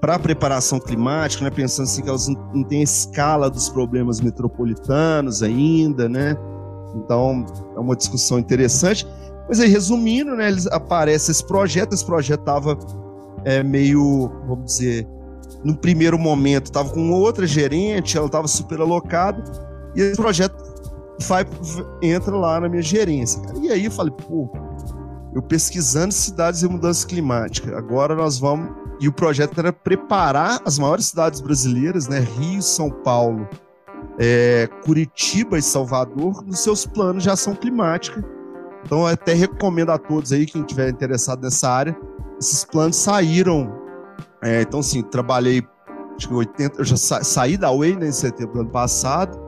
para 0.00 0.14
a 0.14 0.18
preparação 0.20 0.78
climática, 0.78 1.42
né? 1.42 1.50
Pensando 1.50 1.86
assim 1.86 2.00
que 2.00 2.08
elas 2.08 2.28
não, 2.28 2.40
não 2.54 2.62
têm 2.62 2.80
escala 2.80 3.50
dos 3.50 3.68
problemas 3.68 4.20
metropolitanos 4.20 5.42
ainda, 5.42 6.08
né? 6.08 6.36
Então, 6.94 7.44
é 7.76 7.80
uma 7.80 7.96
discussão 7.96 8.38
interessante. 8.38 9.04
Mas 9.48 9.58
aí, 9.58 9.68
resumindo, 9.68 10.36
né? 10.36 10.46
Eles, 10.46 10.68
aparece 10.68 11.32
esse 11.32 11.44
projeto, 11.44 11.92
esse 11.92 12.06
projeto 12.06 12.40
estava 12.40 12.78
é, 13.44 13.64
meio, 13.64 14.30
vamos 14.46 14.64
dizer, 14.66 15.08
no 15.64 15.76
primeiro 15.76 16.18
momento 16.18 16.66
estava 16.66 16.90
com 16.90 17.10
outra 17.10 17.46
gerente, 17.46 18.16
ela 18.16 18.26
estava 18.26 18.46
super 18.46 18.80
alocada, 18.80 19.42
e 19.94 20.00
esse 20.00 20.16
projeto 20.16 20.56
vai, 21.26 21.44
entra 22.02 22.36
lá 22.36 22.60
na 22.60 22.68
minha 22.68 22.82
gerência. 22.82 23.40
E 23.60 23.70
aí 23.70 23.86
eu 23.86 23.90
falei, 23.90 24.12
pô, 24.12 24.50
eu 25.34 25.42
pesquisando 25.42 26.12
cidades 26.12 26.62
e 26.62 26.68
mudança 26.68 27.06
climática, 27.06 27.76
agora 27.76 28.14
nós 28.14 28.38
vamos. 28.38 28.70
E 29.00 29.06
o 29.06 29.12
projeto 29.12 29.58
era 29.58 29.72
preparar 29.72 30.60
as 30.64 30.78
maiores 30.78 31.06
cidades 31.06 31.40
brasileiras, 31.40 32.08
né? 32.08 32.18
Rio, 32.18 32.60
São 32.60 32.90
Paulo, 32.90 33.48
é, 34.18 34.68
Curitiba 34.84 35.56
e 35.56 35.62
Salvador, 35.62 36.42
nos 36.44 36.58
seus 36.58 36.84
planos 36.84 37.22
de 37.22 37.30
ação 37.30 37.54
climática. 37.54 38.24
Então, 38.84 39.00
eu 39.00 39.06
até 39.06 39.34
recomendo 39.34 39.90
a 39.90 39.98
todos 39.98 40.32
aí, 40.32 40.46
quem 40.46 40.62
estiver 40.62 40.88
interessado 40.88 41.42
nessa 41.42 41.68
área, 41.68 41.96
esses 42.40 42.64
planos 42.64 42.96
saíram. 42.96 43.72
É, 44.42 44.62
então, 44.62 44.80
assim, 44.80 45.02
trabalhei, 45.02 45.62
acho 46.16 46.28
que 46.28 46.34
80, 46.34 46.80
eu 46.80 46.84
já 46.84 46.96
sa 46.96 47.22
saí 47.22 47.56
da 47.56 47.70
Way 47.70 47.96
né, 47.96 48.08
em 48.08 48.12
setembro 48.12 48.54
do 48.54 48.60
ano 48.60 48.70
passado, 48.70 49.38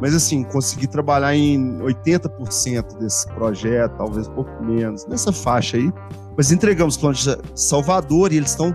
mas 0.00 0.14
assim, 0.14 0.44
consegui 0.44 0.86
trabalhar 0.86 1.34
em 1.34 1.78
80% 1.78 2.98
desse 2.98 3.26
projeto, 3.28 3.96
talvez 3.98 4.28
um 4.28 4.32
pouco 4.32 4.64
menos, 4.64 5.06
nessa 5.06 5.32
faixa 5.32 5.76
aí. 5.76 5.92
Mas 6.36 6.50
entregamos 6.50 6.96
planos 6.96 7.18
de 7.22 7.36
Salvador 7.54 8.32
e 8.32 8.38
eles 8.38 8.50
estão 8.50 8.74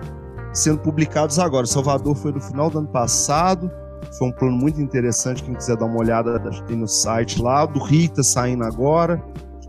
sendo 0.54 0.80
publicados 0.80 1.40
agora. 1.40 1.66
Salvador 1.66 2.16
foi 2.16 2.32
no 2.32 2.40
final 2.40 2.70
do 2.70 2.80
ano 2.80 2.88
passado, 2.88 3.72
foi 4.18 4.28
um 4.28 4.32
plano 4.32 4.56
muito 4.56 4.80
interessante. 4.80 5.44
Quem 5.44 5.56
quiser 5.56 5.76
dar 5.78 5.86
uma 5.86 5.98
olhada, 5.98 6.40
tem 6.68 6.78
no 6.78 6.88
site 6.88 7.42
lá. 7.42 7.66
Do 7.66 7.84
está 7.88 8.22
saindo 8.22 8.64
agora, 8.64 9.24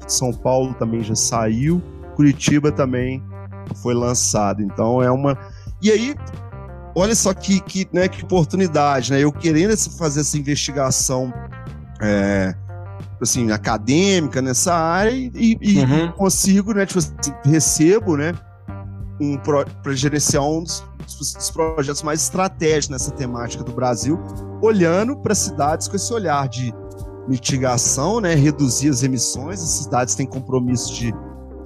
São 0.07 0.33
Paulo 0.33 0.75
também 0.75 1.03
já 1.03 1.15
saiu, 1.15 1.83
Curitiba 2.15 2.71
também 2.71 3.23
foi 3.83 3.95
lançado. 3.95 4.63
Então 4.63 5.03
é 5.03 5.11
uma. 5.11 5.37
E 5.87 5.93
aí, 5.93 6.17
olha 6.97 7.15
só 7.15 7.33
que, 7.33 7.61
que, 7.61 7.87
né, 7.93 8.09
que 8.09 8.25
oportunidade, 8.25 9.13
né? 9.13 9.21
Eu 9.21 9.31
querendo 9.31 9.77
fazer 9.97 10.23
essa 10.23 10.37
investigação 10.37 11.33
é, 12.03 12.53
assim, 13.23 13.53
acadêmica 13.53 14.43
nessa 14.43 14.75
área 14.75 15.13
e, 15.13 15.57
e 15.61 15.79
uhum. 15.79 16.11
consigo, 16.11 16.75
né? 16.75 16.85
Tipo 16.85 16.99
assim, 16.99 17.13
recebo, 17.45 18.17
né? 18.17 18.35
Um 19.21 19.39
para 19.39 19.93
gerenciar 19.93 20.43
um 20.43 20.65
dos, 20.65 20.83
dos, 21.07 21.51
projetos 21.53 22.03
mais 22.03 22.21
estratégicos 22.21 22.89
nessa 22.89 23.13
temática 23.13 23.63
do 23.63 23.71
Brasil, 23.71 24.21
olhando 24.61 25.17
para 25.17 25.37
cidades 25.37 25.87
com 25.87 25.95
esse 25.95 26.13
olhar 26.13 26.49
de 26.49 26.75
mitigação, 27.29 28.21
né? 28.21 28.35
Reduzir 28.35 28.89
as 28.89 29.05
emissões. 29.05 29.63
As 29.63 29.85
cidades 29.85 30.17
têm 30.17 30.27
compromisso 30.27 30.93
de 30.93 31.15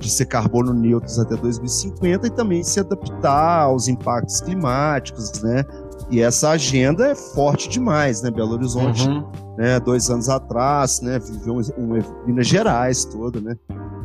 de 0.01 0.11
ser 0.11 0.27
carbono 0.27 0.73
neutros 0.73 1.19
até 1.19 1.37
2050 1.37 2.27
e 2.27 2.31
também 2.31 2.63
se 2.63 2.81
adaptar 2.81 3.63
aos 3.63 3.89
impactos 3.89 4.41
climáticos, 4.41 5.41
né? 5.43 5.65
E 6.11 6.21
essa 6.21 6.51
agenda 6.51 7.09
é 7.09 7.15
forte 7.15 7.69
demais, 7.69 8.23
né? 8.23 8.31
Belo 8.31 8.53
Horizonte, 8.53 9.09
uhum. 9.09 9.25
né? 9.57 9.79
Dois 9.79 10.11
anos 10.11 10.29
atrás, 10.29 11.01
né? 11.01 11.19
Viveu 11.19 11.55
um, 11.55 11.61
um 11.79 12.27
Minas 12.27 12.47
Gerais 12.47 13.05
todo, 13.05 13.41
né? 13.41 13.55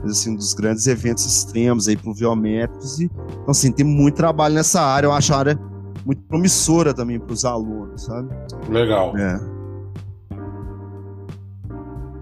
assim, 0.04 0.34
um 0.34 0.36
dos 0.36 0.54
grandes 0.54 0.86
eventos 0.86 1.26
extremos 1.26 1.88
aí 1.88 1.98
pluviométricos 1.98 3.00
e 3.00 3.06
então 3.06 3.50
assim 3.50 3.72
tem 3.72 3.86
muito 3.86 4.16
trabalho 4.16 4.54
nessa 4.54 4.82
área. 4.82 5.08
Eu 5.08 5.12
acho 5.12 5.34
a 5.34 5.38
área 5.38 5.60
muito 6.06 6.22
promissora 6.24 6.94
também 6.94 7.20
para 7.20 7.34
os 7.34 7.44
alunos, 7.44 8.04
sabe? 8.04 8.30
Legal. 8.70 9.18
É. 9.18 9.55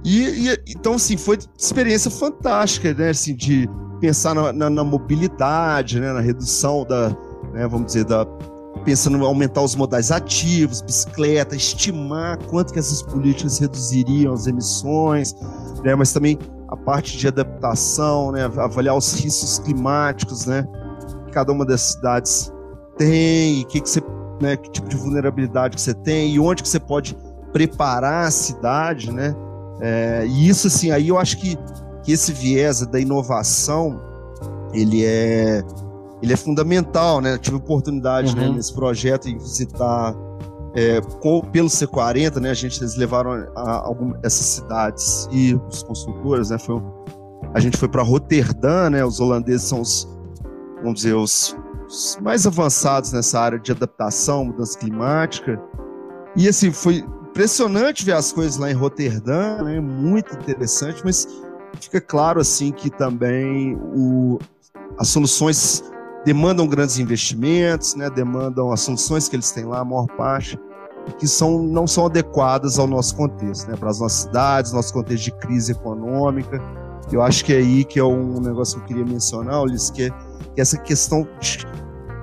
E, 0.03 0.49
e, 0.49 0.63
então, 0.67 0.95
assim, 0.95 1.15
foi 1.17 1.39
experiência 1.57 2.11
fantástica, 2.11 2.93
né? 2.93 3.09
Assim, 3.09 3.35
de 3.35 3.69
pensar 3.99 4.35
na, 4.35 4.51
na, 4.51 4.69
na 4.69 4.83
mobilidade, 4.83 5.99
né? 5.99 6.11
Na 6.11 6.19
redução 6.19 6.85
da, 6.85 7.09
né? 7.53 7.67
vamos 7.67 7.87
dizer, 7.87 8.05
da 8.05 8.25
pensando 8.83 9.17
em 9.17 9.21
aumentar 9.21 9.61
os 9.61 9.75
modais 9.75 10.11
ativos, 10.11 10.81
bicicleta, 10.81 11.55
estimar 11.55 12.37
quanto 12.49 12.73
que 12.73 12.79
essas 12.79 13.01
políticas 13.01 13.57
reduziriam 13.59 14.33
as 14.33 14.45
emissões, 14.45 15.33
né? 15.83 15.95
Mas 15.95 16.11
também 16.11 16.37
a 16.67 16.75
parte 16.75 17.17
de 17.17 17.27
adaptação, 17.27 18.31
né? 18.31 18.43
Avaliar 18.43 18.97
os 18.97 19.13
riscos 19.13 19.59
climáticos, 19.59 20.45
né? 20.45 20.67
Que 21.25 21.31
cada 21.31 21.51
uma 21.51 21.65
das 21.65 21.81
cidades 21.81 22.51
tem, 22.97 23.61
e 23.61 23.63
que, 23.65 23.79
que 23.79 23.89
você, 23.89 24.01
né? 24.41 24.57
Que 24.57 24.69
tipo 24.71 24.89
de 24.89 24.97
vulnerabilidade 24.97 25.75
que 25.75 25.81
você 25.81 25.93
tem 25.93 26.33
e 26.33 26.39
onde 26.39 26.61
que 26.61 26.67
você 26.67 26.79
pode 26.79 27.15
preparar 27.53 28.27
a 28.27 28.31
cidade, 28.31 29.11
né? 29.13 29.33
É, 29.81 30.25
e 30.27 30.47
isso, 30.47 30.67
assim, 30.67 30.91
aí 30.91 31.09
eu 31.09 31.17
acho 31.17 31.37
que, 31.37 31.57
que 32.03 32.11
esse 32.11 32.31
viés 32.31 32.85
da 32.87 32.99
inovação, 32.99 33.99
ele 34.73 35.03
é, 35.05 35.63
ele 36.21 36.33
é 36.33 36.37
fundamental, 36.37 37.19
né? 37.19 37.33
Eu 37.33 37.37
tive 37.37 37.57
oportunidade 37.57 38.35
né, 38.35 38.43
uhum. 38.43 38.49
né, 38.51 38.55
nesse 38.57 38.73
projeto 38.73 39.25
de 39.25 39.35
visitar 39.35 40.15
é, 40.75 41.01
com, 41.21 41.41
pelo 41.41 41.67
C40, 41.67 42.39
né? 42.39 42.49
A 42.49 42.53
gente 42.53 42.81
eles 42.81 42.95
levaram 42.95 43.31
a, 43.55 43.79
a 43.79 43.93
essas 44.23 44.45
cidades 44.45 45.27
e 45.31 45.53
os 45.69 45.83
construtores, 45.83 46.49
né? 46.49 46.57
Foi, 46.57 46.81
a 47.53 47.59
gente 47.59 47.77
foi 47.77 47.87
para 47.87 48.01
Roterdã, 48.01 48.89
né? 48.89 49.03
Os 49.05 49.19
holandeses 49.19 49.67
são 49.67 49.81
os, 49.81 50.07
vamos 50.77 50.95
dizer, 50.95 51.13
os, 51.13 51.55
os 51.87 52.17
mais 52.21 52.47
avançados 52.47 53.11
nessa 53.11 53.39
área 53.39 53.59
de 53.59 53.71
adaptação, 53.71 54.45
mudança 54.45 54.77
climática. 54.77 55.61
E 56.35 56.47
assim, 56.47 56.71
foi 56.71 57.05
impressionante 57.33 58.05
ver 58.05 58.11
as 58.11 58.31
coisas 58.31 58.57
lá 58.57 58.69
em 58.69 58.75
Roterdã, 58.75 59.63
né? 59.63 59.81
Muito 59.81 60.35
interessante, 60.35 61.01
mas 61.03 61.27
fica 61.81 61.99
claro 61.99 62.39
assim 62.39 62.71
que 62.71 62.91
também 62.91 63.75
o, 63.75 64.37
as 64.99 65.07
soluções 65.07 65.83
demandam 66.23 66.67
grandes 66.67 66.99
investimentos, 66.99 67.95
né? 67.95 68.07
Demandam 68.11 68.71
as 68.71 68.81
soluções 68.81 69.27
que 69.27 69.35
eles 69.35 69.51
têm 69.51 69.65
lá, 69.65 69.79
a 69.79 69.85
maior 69.85 70.05
parte 70.15 70.59
que 71.17 71.27
são, 71.27 71.61
não 71.61 71.85
são 71.85 72.05
adequadas 72.05 72.79
ao 72.79 72.87
nosso 72.87 73.15
contexto, 73.15 73.67
né? 73.67 73.75
Para 73.75 73.89
as 73.89 73.99
nossas 73.99 74.19
cidades, 74.21 74.71
nosso 74.71 74.93
contexto 74.93 75.25
de 75.25 75.31
crise 75.31 75.71
econômica. 75.71 76.61
Eu 77.11 77.21
acho 77.21 77.43
que 77.43 77.51
é 77.51 77.57
aí 77.57 77.83
que 77.83 77.99
é 77.99 78.03
um 78.03 78.39
negócio 78.39 78.77
que 78.77 78.83
eu 78.83 78.87
queria 78.87 79.11
mencionar, 79.11 79.63
Ulisses, 79.63 79.89
que 79.89 80.03
é, 80.03 80.09
que 80.09 80.59
é 80.59 80.61
essa 80.61 80.77
questão 80.77 81.27
de 81.41 81.65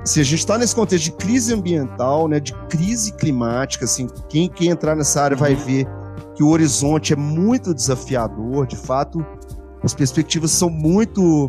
se 0.04 0.20
a 0.20 0.24
gente 0.24 0.38
está 0.38 0.56
nesse 0.56 0.74
contexto 0.74 1.04
de 1.04 1.12
crise 1.12 1.52
ambiental, 1.52 2.26
né, 2.26 2.40
de 2.40 2.54
crise 2.68 3.12
climática, 3.12 3.84
assim, 3.84 4.08
quem, 4.28 4.48
quem 4.48 4.68
entrar 4.68 4.96
nessa 4.96 5.22
área 5.22 5.36
vai 5.36 5.54
ver 5.54 5.86
que 6.34 6.42
o 6.42 6.48
horizonte 6.48 7.12
é 7.12 7.16
muito 7.16 7.74
desafiador, 7.74 8.66
de 8.66 8.76
fato, 8.76 9.24
as 9.82 9.94
perspectivas 9.94 10.50
são 10.50 10.70
muito 10.70 11.48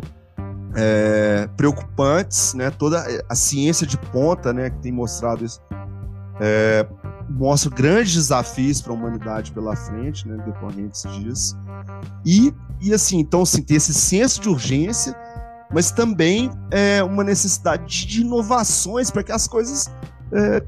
é, 0.74 1.48
preocupantes, 1.56 2.54
né? 2.54 2.70
Toda 2.70 3.04
a 3.28 3.34
ciência 3.34 3.86
de 3.86 3.96
ponta, 3.96 4.52
né, 4.52 4.70
que 4.70 4.78
tem 4.78 4.92
mostrado 4.92 5.44
isso, 5.44 5.60
é, 6.40 6.86
mostra 7.28 7.70
grandes 7.70 8.14
desafios 8.14 8.80
para 8.80 8.92
a 8.92 8.96
humanidade 8.96 9.52
pela 9.52 9.74
frente, 9.76 10.26
né, 10.28 10.42
decorrentes 10.44 11.02
disso. 11.12 11.56
E, 12.24 12.54
e 12.80 12.92
assim, 12.92 13.18
então, 13.18 13.42
assim, 13.42 13.62
ter 13.62 13.76
esse 13.76 13.94
senso 13.94 14.40
de 14.40 14.48
urgência 14.48 15.14
mas 15.72 15.90
também 15.90 16.50
é, 16.70 17.02
uma 17.02 17.24
necessidade 17.24 18.06
de 18.06 18.20
inovações 18.22 19.10
para 19.10 19.22
que 19.22 19.32
as 19.32 19.48
coisas 19.48 19.90
é, 20.32 20.62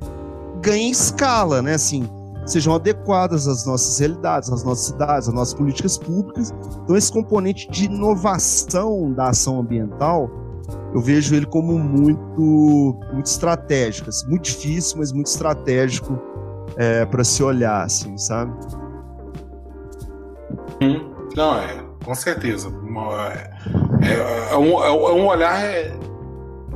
ganhem 0.62 0.90
escala, 0.90 1.60
né? 1.60 1.74
Assim, 1.74 2.08
sejam 2.46 2.74
adequadas 2.74 3.46
às 3.46 3.66
nossas 3.66 3.98
realidades, 3.98 4.50
às 4.50 4.64
nossas 4.64 4.86
cidades, 4.86 5.28
às 5.28 5.34
nossas 5.34 5.54
políticas 5.54 5.98
públicas. 5.98 6.52
Então, 6.82 6.96
esse 6.96 7.12
componente 7.12 7.70
de 7.70 7.86
inovação 7.86 9.12
da 9.12 9.28
ação 9.28 9.60
ambiental, 9.60 10.30
eu 10.94 11.00
vejo 11.00 11.34
ele 11.34 11.46
como 11.46 11.78
muito, 11.78 12.98
muito 13.12 13.26
estratégico, 13.26 14.08
assim, 14.10 14.28
muito 14.28 14.44
difícil, 14.44 14.98
mas 14.98 15.12
muito 15.12 15.26
estratégico 15.26 16.18
é, 16.76 17.04
para 17.04 17.24
se 17.24 17.42
olhar, 17.42 17.84
assim, 17.84 18.16
sabe? 18.16 18.52
Hum, 20.80 21.12
não, 21.36 21.58
é, 21.58 21.84
com 22.04 22.14
certeza. 22.14 22.68
É, 22.68 23.32
é, 23.32 23.50
é, 24.10 24.56
um, 24.56 24.84
é 24.84 25.12
um 25.12 25.26
olhar 25.26 25.64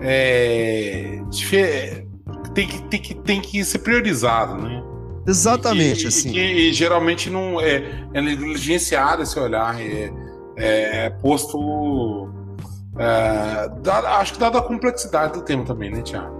é, 0.01 1.21
é, 1.53 2.05
tem, 2.55 2.69
que, 2.69 2.83
tem, 2.83 3.01
que, 3.01 3.15
tem 3.15 3.41
que 3.41 3.65
ser 3.65 3.79
priorizado, 3.81 4.57
né? 4.57 4.83
Exatamente, 5.27 6.05
e, 6.05 6.09
assim. 6.09 6.31
E, 6.35 6.73
geralmente 6.73 7.29
não 7.29 7.61
é, 7.61 7.83
é 8.15 8.21
negligenciado 8.21 9.23
esse 9.23 9.39
olhar, 9.39 9.81
é, 9.81 10.11
é 10.57 11.11
posto. 11.11 12.31
É, 12.99 13.69
dada, 13.83 14.09
acho 14.17 14.35
que 14.35 14.41
dada 14.41 14.59
a 14.59 14.63
complexidade 14.63 15.35
do 15.35 15.43
tema 15.43 15.65
também, 15.65 15.91
né, 15.91 16.03
Tiago? 16.03 16.37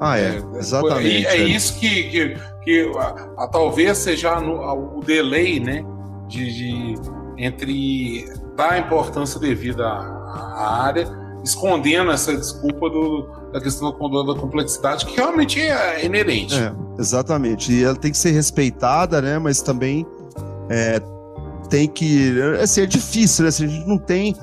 Ah, 0.00 0.18
é, 0.18 0.40
exatamente. 0.56 1.26
É, 1.26 1.36
isso 1.42 1.78
que, 1.80 2.04
que, 2.04 2.36
que 2.62 2.92
a, 2.96 3.44
a, 3.44 3.48
talvez 3.48 3.98
seja 3.98 4.40
no, 4.40 4.62
a, 4.62 4.72
o 4.72 5.00
delay, 5.00 5.58
né, 5.58 5.84
de, 6.28 6.52
de 6.52 6.94
entre 7.36 8.24
dar 8.56 8.72
a 8.72 8.78
importância 8.78 9.40
devida 9.40 10.17
à 10.28 10.82
área, 10.84 11.08
escondendo 11.44 12.10
essa 12.10 12.36
desculpa 12.36 12.90
do, 12.90 13.28
da 13.52 13.60
questão 13.60 13.90
da, 13.90 14.32
da, 14.34 14.40
complexidade, 14.40 15.06
que 15.06 15.16
realmente 15.16 15.60
é 15.60 16.04
inerente. 16.04 16.54
É, 16.54 16.72
exatamente. 16.98 17.72
E 17.72 17.84
ela 17.84 17.96
tem 17.96 18.10
que 18.10 18.18
ser 18.18 18.30
respeitada, 18.30 19.22
né? 19.22 19.38
Mas 19.38 19.62
também 19.62 20.06
é, 20.68 21.00
tem 21.68 21.88
que. 21.88 22.40
Assim, 22.62 22.82
é 22.82 22.86
difícil, 22.86 23.44
né? 23.44 23.48
Assim, 23.48 23.64
a 23.64 23.68
gente 23.68 23.86
não 23.86 23.98
tem 23.98 24.34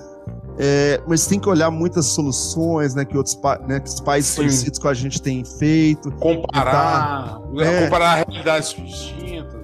é, 0.57 1.01
mas 1.05 1.27
tem 1.27 1.37
que 1.39 1.49
olhar 1.49 1.69
muitas 1.69 2.05
soluções, 2.07 2.95
né, 2.95 3.03
que 3.03 3.17
outros 3.17 3.37
né, 3.67 3.79
que 3.79 3.89
os 3.89 3.95
Sim. 3.95 4.03
parecidos 4.03 4.79
com 4.79 4.87
a 4.87 4.93
gente 4.93 5.21
têm 5.21 5.43
feito. 5.43 6.09
Comparar, 6.13 7.39
tentar, 7.39 7.65
é, 7.65 7.83
comparar 7.83 8.25
realidades 8.25 8.73
distintas. 8.73 9.54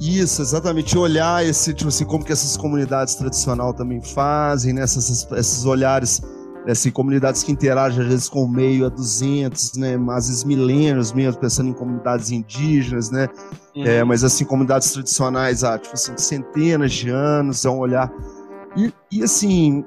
Isso, 0.00 0.42
exatamente. 0.42 0.96
Olhar 0.96 1.44
esse, 1.44 1.74
tipo 1.74 1.88
assim, 1.88 2.04
como 2.04 2.24
que 2.24 2.32
essas 2.32 2.56
comunidades 2.56 3.14
tradicionais 3.14 3.74
também 3.74 4.00
fazem, 4.00 4.72
né? 4.72 4.82
Essas, 4.82 5.26
esses 5.32 5.64
olhares, 5.64 6.22
assim, 6.66 6.90
comunidades 6.90 7.42
que 7.42 7.50
interagem 7.50 8.02
às 8.02 8.08
vezes 8.08 8.28
com 8.28 8.44
o 8.44 8.48
meio 8.48 8.86
há 8.86 8.88
200, 8.88 9.74
né? 9.76 9.98
Às 10.10 10.28
vezes 10.28 10.44
milênios 10.44 11.12
mesmo, 11.12 11.40
pensando 11.40 11.70
em 11.70 11.72
comunidades 11.72 12.30
indígenas, 12.30 13.10
né? 13.10 13.28
Uhum. 13.74 13.84
É, 13.84 14.04
mas 14.04 14.24
assim, 14.24 14.44
comunidades 14.44 14.92
tradicionais 14.92 15.64
há, 15.64 15.78
tipo 15.78 15.94
assim, 15.94 16.16
centenas 16.16 16.92
de 16.92 17.10
anos, 17.10 17.64
é 17.64 17.70
um 17.70 17.78
olhar 17.78 18.12
e, 18.76 18.92
e 19.10 19.22
assim, 19.22 19.84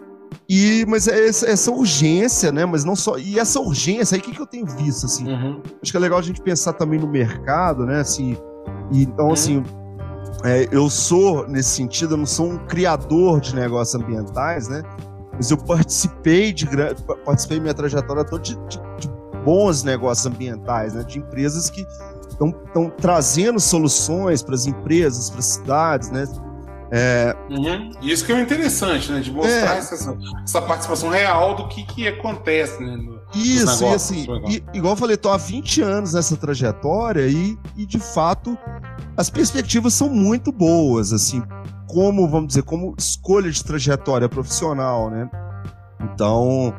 e, 0.50 0.86
mas 0.88 1.08
é 1.08 1.28
essa, 1.28 1.48
essa, 1.48 1.72
urgência, 1.72 2.52
né? 2.52 2.66
Mas 2.66 2.84
não 2.84 2.96
só. 2.96 3.18
E 3.18 3.40
essa 3.40 3.60
urgência, 3.60 4.16
aí 4.16 4.22
o 4.22 4.24
que, 4.24 4.32
que 4.32 4.42
eu 4.42 4.48
tenho 4.48 4.66
visto, 4.66 5.06
assim? 5.06 5.28
Uhum. 5.28 5.62
Acho 5.82 5.92
que 5.92 5.98
é 5.98 6.00
legal 6.00 6.20
a 6.20 6.22
gente 6.22 6.42
pensar 6.42 6.74
também 6.74 7.00
no 7.00 7.08
mercado, 7.08 7.86
né? 7.86 8.00
Assim, 8.00 8.38
e, 8.92 9.04
então, 9.04 9.28
uhum. 9.28 9.34
assim, 9.34 9.64
é, 10.44 10.68
eu 10.72 10.90
sou, 10.90 11.48
nesse 11.48 11.70
sentido, 11.70 12.14
eu 12.14 12.18
não 12.18 12.26
sou 12.26 12.52
um 12.52 12.58
criador 12.66 13.40
de 13.40 13.56
negócios 13.56 14.02
ambientais, 14.02 14.68
né? 14.68 14.82
Mas 15.34 15.50
eu 15.52 15.58
participei 15.58 16.52
de 16.52 16.68
participei 17.26 17.60
minha 17.60 17.74
trajetória 17.74 18.24
toda 18.24 18.42
de, 18.42 18.56
de, 18.68 18.80
de 19.00 19.10
bons 19.44 19.84
negócios 19.84 20.26
ambientais, 20.26 20.94
né? 20.94 21.04
De 21.04 21.20
empresas 21.20 21.70
que 21.70 21.86
estão 22.30 22.90
trazendo 23.00 23.60
soluções 23.60 24.42
para 24.42 24.56
as 24.56 24.66
empresas, 24.66 25.30
para 25.30 25.40
as 25.40 25.46
cidades, 25.46 26.10
né? 26.10 26.28
É... 26.92 27.36
Uhum. 27.50 27.92
Isso 28.02 28.26
que 28.26 28.34
é 28.34 28.42
interessante, 28.42 29.12
né? 29.12 29.22
De 29.22 29.32
mostrar 29.32 29.76
é... 29.76 29.78
essa, 29.78 30.18
essa, 30.44 30.62
participação 30.62 31.10
real 31.10 31.56
do 31.56 31.68
que, 31.70 31.84
que 31.84 32.08
acontece, 32.08 32.84
né? 32.84 32.98
Isso, 33.34 33.84
e 33.84 33.88
assim, 33.88 34.28
e, 34.48 34.64
igual 34.74 34.94
eu 34.94 34.98
falei, 34.98 35.16
tô 35.16 35.30
há 35.30 35.38
20 35.38 35.82
anos 35.82 36.14
nessa 36.14 36.36
trajetória 36.36 37.28
e, 37.28 37.58
e 37.78 37.86
de 37.86 38.00
fato 38.00 38.58
as 39.16 39.30
perspectivas 39.30 39.94
são 39.94 40.10
muito 40.10 40.52
boas, 40.52 41.14
assim, 41.14 41.42
como, 41.88 42.28
vamos 42.28 42.48
dizer, 42.50 42.64
como 42.64 42.96
escolha 42.98 43.50
de 43.50 43.64
trajetória 43.64 44.28
profissional, 44.28 45.10
né? 45.10 45.30
Então, 46.02 46.74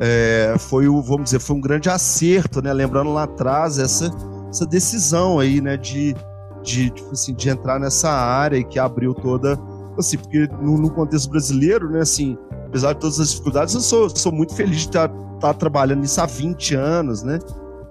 é, 0.00 0.54
foi 0.58 0.88
o, 0.88 1.00
vamos 1.02 1.24
dizer, 1.24 1.40
foi 1.40 1.56
um 1.56 1.60
grande 1.60 1.88
acerto, 1.88 2.60
né? 2.60 2.72
Lembrando 2.72 3.12
lá 3.12 3.24
atrás 3.24 3.78
essa, 3.78 4.10
essa 4.50 4.66
decisão 4.66 5.38
aí, 5.38 5.60
né? 5.60 5.76
De 5.76 6.14
de, 6.62 6.90
tipo 6.90 7.10
assim, 7.10 7.34
de 7.34 7.48
entrar 7.48 7.78
nessa 7.78 8.10
área 8.10 8.56
e 8.56 8.64
que 8.64 8.78
abriu 8.78 9.12
toda. 9.12 9.58
Assim, 9.98 10.16
porque 10.16 10.48
no, 10.60 10.78
no, 10.78 10.90
contexto 10.90 11.28
brasileiro, 11.28 11.90
né, 11.90 12.00
assim, 12.00 12.38
apesar 12.72 12.94
de 12.94 13.00
todas 13.00 13.20
as 13.20 13.28
dificuldades, 13.28 13.74
eu 13.74 13.82
sou, 13.82 14.08
sou 14.08 14.32
muito 14.32 14.54
feliz 14.54 14.78
de 14.78 14.86
estar, 14.86 15.12
estar 15.34 15.52
trabalhando 15.52 16.00
nisso 16.00 16.18
há 16.22 16.24
20 16.24 16.74
anos, 16.74 17.22
né? 17.22 17.38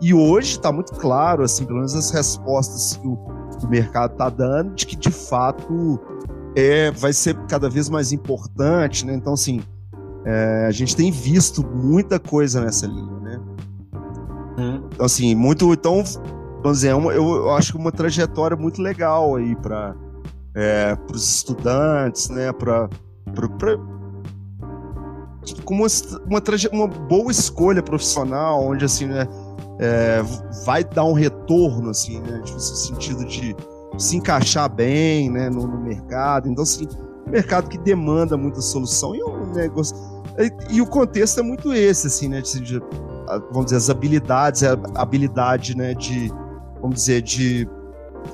E 0.02 0.12
hoje 0.12 0.54
está 0.54 0.72
muito 0.72 0.94
claro, 0.94 1.44
assim, 1.44 1.66
pelo 1.66 1.78
menos 1.78 1.94
as 1.94 2.10
respostas 2.10 2.98
que 2.98 3.08
o, 3.08 3.16
que 3.60 3.66
o 3.68 3.70
mercado 3.70 4.14
está 4.14 4.28
dando, 4.28 4.74
de 4.74 4.88
que 4.88 4.96
de 4.96 5.12
fato 5.12 6.00
é, 6.56 6.90
vai 6.90 7.14
ser 7.14 7.36
cada 7.46 7.70
vez 7.70 7.90
mais 7.90 8.12
importante, 8.12 9.06
né? 9.06 9.14
Então, 9.14 9.34
assim, 9.34 9.62
é, 10.26 10.66
a 10.68 10.72
gente 10.72 10.96
tem 10.96 11.12
visto 11.12 11.64
muita 11.64 12.20
coisa 12.20 12.60
nessa 12.60 12.88
linha, 12.88 13.20
né? 13.20 13.40
Hum. 14.58 14.82
Então, 14.92 15.06
assim, 15.06 15.36
muito. 15.36 15.72
Então, 15.72 16.04
vamos 16.64 16.80
dizer, 16.80 16.88
é 16.88 16.94
eu, 16.94 17.12
eu, 17.12 17.52
acho 17.52 17.74
que 17.74 17.78
uma 17.78 17.92
trajetória 17.92 18.58
muito 18.58 18.82
legal 18.82 19.36
aí 19.36 19.56
para 19.56 19.96
é, 20.56 20.98
os 21.14 21.36
estudantes, 21.36 22.30
né, 22.30 22.52
para 22.52 22.90
como 25.64 25.84
uma, 25.84 25.90
uma, 26.26 26.42
uma, 26.72 26.88
boa 26.88 27.32
escolha 27.32 27.82
profissional, 27.82 28.64
onde 28.64 28.86
assim, 28.86 29.06
né, 29.06 29.28
é, 29.80 30.22
vai 30.66 30.84
dar 30.84 31.06
um 31.06 31.14
retorno, 31.14 31.90
assim, 31.90 32.20
né, 32.20 32.42
tipo, 32.44 32.58
no 32.58 32.60
sentido 32.60 33.26
de 33.26 33.56
se 33.98 34.18
encaixar 34.18 34.72
bem, 34.74 35.30
né, 35.30 35.50
no, 35.50 35.68
no 35.68 35.80
mercado. 35.80 36.48
Então, 36.48 36.64
assim, 36.64 36.88
mercado 37.28 37.70
que 37.70 37.78
demanda 37.78 38.38
muita 38.38 38.62
solução 38.62 39.16
e 39.16 39.20
é 39.20 39.26
um 39.26 39.54
negócio 39.54 39.96
e, 40.38 40.76
e, 40.76 40.82
o 40.82 40.88
contexto 40.88 41.40
é 41.40 41.44
muito 41.44 41.74
esse, 41.74 42.08
assim, 42.08 42.28
né, 42.28 42.42
de, 42.42 42.60
de 42.60 42.80
vamos 43.52 43.66
dizer, 43.66 43.78
as 43.78 43.90
habilidades, 43.90 44.64
a 44.64 44.78
habilidade, 44.96 45.76
né, 45.76 45.94
de 45.94 46.32
vamos 46.82 46.96
dizer, 46.96 47.22
de 47.22 47.68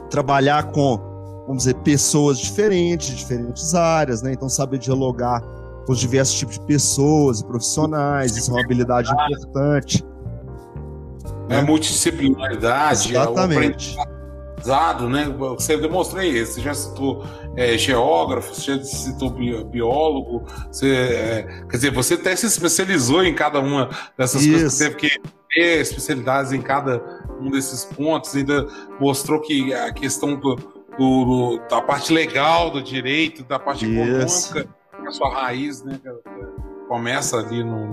trabalhar 0.10 0.72
com, 0.72 0.98
vamos 1.46 1.64
dizer, 1.64 1.76
pessoas 1.76 2.40
diferentes, 2.40 3.10
de 3.10 3.16
diferentes 3.18 3.76
áreas, 3.76 4.22
né? 4.22 4.32
Então, 4.32 4.48
saber 4.48 4.80
dialogar 4.80 5.42
os 5.94 6.00
diversos 6.00 6.38
tipos 6.38 6.60
de 6.60 6.66
pessoas 6.66 7.40
e 7.40 7.46
profissionais, 7.46 8.36
isso 8.36 8.52
é 8.52 8.54
uma 8.54 8.64
habilidade 8.64 9.12
importante. 9.12 10.04
É 11.50 11.56
né? 11.56 11.62
multidisciplinaridade, 11.62 13.12
Exatamente. 13.12 13.98
é 13.98 14.18
né? 15.10 15.34
Você 15.38 15.78
demonstrei 15.78 16.30
isso, 16.30 16.54
você 16.54 16.62
já 16.62 16.74
citou 16.74 17.24
é, 17.56 17.78
geógrafo, 17.78 18.54
você 18.54 18.76
já 18.76 18.84
citou 18.84 19.30
biólogo, 19.30 20.46
você, 20.72 20.92
é, 20.92 21.44
quer 21.70 21.78
dizer, 21.78 21.92
você 21.92 22.16
até 22.16 22.36
se 22.36 22.48
especializou 22.48 23.24
em 23.24 23.34
cada 23.34 23.60
uma 23.60 23.90
dessas 24.18 24.42
isso. 24.42 24.52
coisas, 24.52 24.78
teve 24.78 24.96
que 24.96 25.22
ter 25.50 25.80
especialidades 25.80 26.52
em 26.52 26.62
cada 26.62 27.02
um 27.40 27.50
desses 27.50 27.86
pontos, 27.86 28.36
ainda 28.36 28.68
mostrou 29.00 29.40
que 29.40 29.74
a 29.74 29.94
questão 29.94 30.36
do, 30.36 30.56
do, 30.56 30.66
do 30.98 31.62
da 31.70 31.82
parte 31.82 32.12
legal 32.12 32.70
do 32.70 32.82
direito, 32.82 33.44
da 33.44 33.60
parte 33.60 33.86
Isso. 33.86 34.54
econômica, 34.54 34.77
a 35.10 35.12
sua 35.12 35.34
raiz, 35.34 35.84
né, 35.84 36.00
começa 36.88 37.38
ali 37.38 37.64
no, 37.64 37.88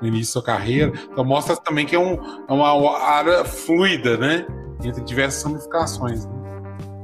no, 0.00 0.06
início 0.06 0.40
da 0.40 0.46
carreira. 0.46 0.92
Então 1.10 1.24
mostra 1.24 1.56
também 1.56 1.86
que 1.86 1.94
é, 1.94 1.98
um, 1.98 2.14
é 2.48 2.52
uma 2.52 2.98
área 2.98 3.44
fluida, 3.44 4.16
né, 4.16 4.46
entre 4.84 5.02
diversas 5.02 5.42
ramificações. 5.42 6.26
Né? 6.26 6.32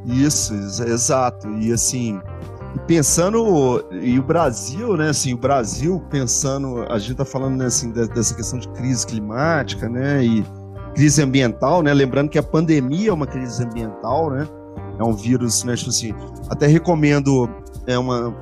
Isso, 0.06 0.54
exato. 0.54 1.48
E 1.54 1.72
assim, 1.72 2.20
pensando 2.86 3.84
e 3.92 4.18
o 4.18 4.22
Brasil, 4.22 4.96
né, 4.96 5.10
assim, 5.10 5.34
o 5.34 5.38
Brasil 5.38 6.02
pensando, 6.10 6.84
a 6.90 6.98
gente 6.98 7.14
tá 7.14 7.24
falando 7.24 7.56
né, 7.56 7.66
assim 7.66 7.90
dessa 7.90 8.34
questão 8.34 8.58
de 8.58 8.68
crise 8.70 9.06
climática, 9.06 9.88
né, 9.88 10.24
e 10.24 10.44
crise 10.94 11.22
ambiental, 11.22 11.80
né? 11.80 11.94
Lembrando 11.94 12.28
que 12.28 12.38
a 12.38 12.42
pandemia 12.42 13.10
é 13.10 13.12
uma 13.12 13.26
crise 13.26 13.62
ambiental, 13.62 14.30
né? 14.30 14.48
É 14.98 15.04
um 15.04 15.12
vírus, 15.12 15.62
né? 15.62 15.76
Tipo 15.76 15.90
assim, 15.90 16.12
até 16.50 16.66
recomendo 16.66 17.48
é 17.86 17.96
uma 17.96 18.36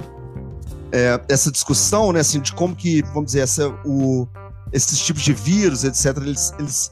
é, 0.96 1.20
essa 1.28 1.52
discussão, 1.52 2.10
né? 2.10 2.20
Assim, 2.20 2.40
de 2.40 2.54
como 2.54 2.74
que, 2.74 3.02
vamos 3.12 3.26
dizer, 3.26 3.40
essa, 3.40 3.68
o, 3.84 4.26
esses 4.72 4.98
tipos 4.98 5.22
de 5.22 5.34
vírus, 5.34 5.84
etc. 5.84 6.16
Eles, 6.16 6.54
eles, 6.58 6.90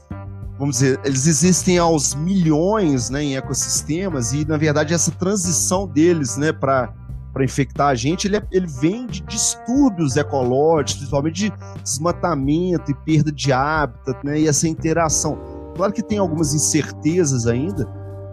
vamos 0.59 0.75
dizer, 0.77 0.99
eles 1.03 1.25
existem 1.25 1.79
aos 1.79 2.13
milhões, 2.13 3.09
né? 3.09 3.23
Em 3.23 3.35
ecossistemas 3.35 4.31
e 4.31 4.45
na 4.45 4.57
verdade 4.57 4.93
essa 4.93 5.09
transição 5.09 5.87
deles, 5.87 6.37
né? 6.37 6.53
Para 6.53 6.93
para 7.33 7.43
infectar 7.43 7.89
a 7.89 7.95
gente, 7.95 8.29
ele, 8.29 8.37
é, 8.37 8.47
ele 8.49 8.65
vem 8.65 9.05
de 9.05 9.19
distúrbios 9.19 10.15
ecológicos, 10.15 10.99
principalmente 10.99 11.35
de 11.35 11.53
desmatamento 11.83 12.89
e 12.89 12.93
perda 12.93 13.29
de 13.29 13.51
hábitat, 13.51 14.17
né? 14.23 14.39
E 14.39 14.47
essa 14.47 14.69
interação. 14.69 15.37
Claro 15.75 15.91
que 15.91 16.01
tem 16.01 16.17
algumas 16.17 16.53
incertezas 16.53 17.45
ainda, 17.45 17.85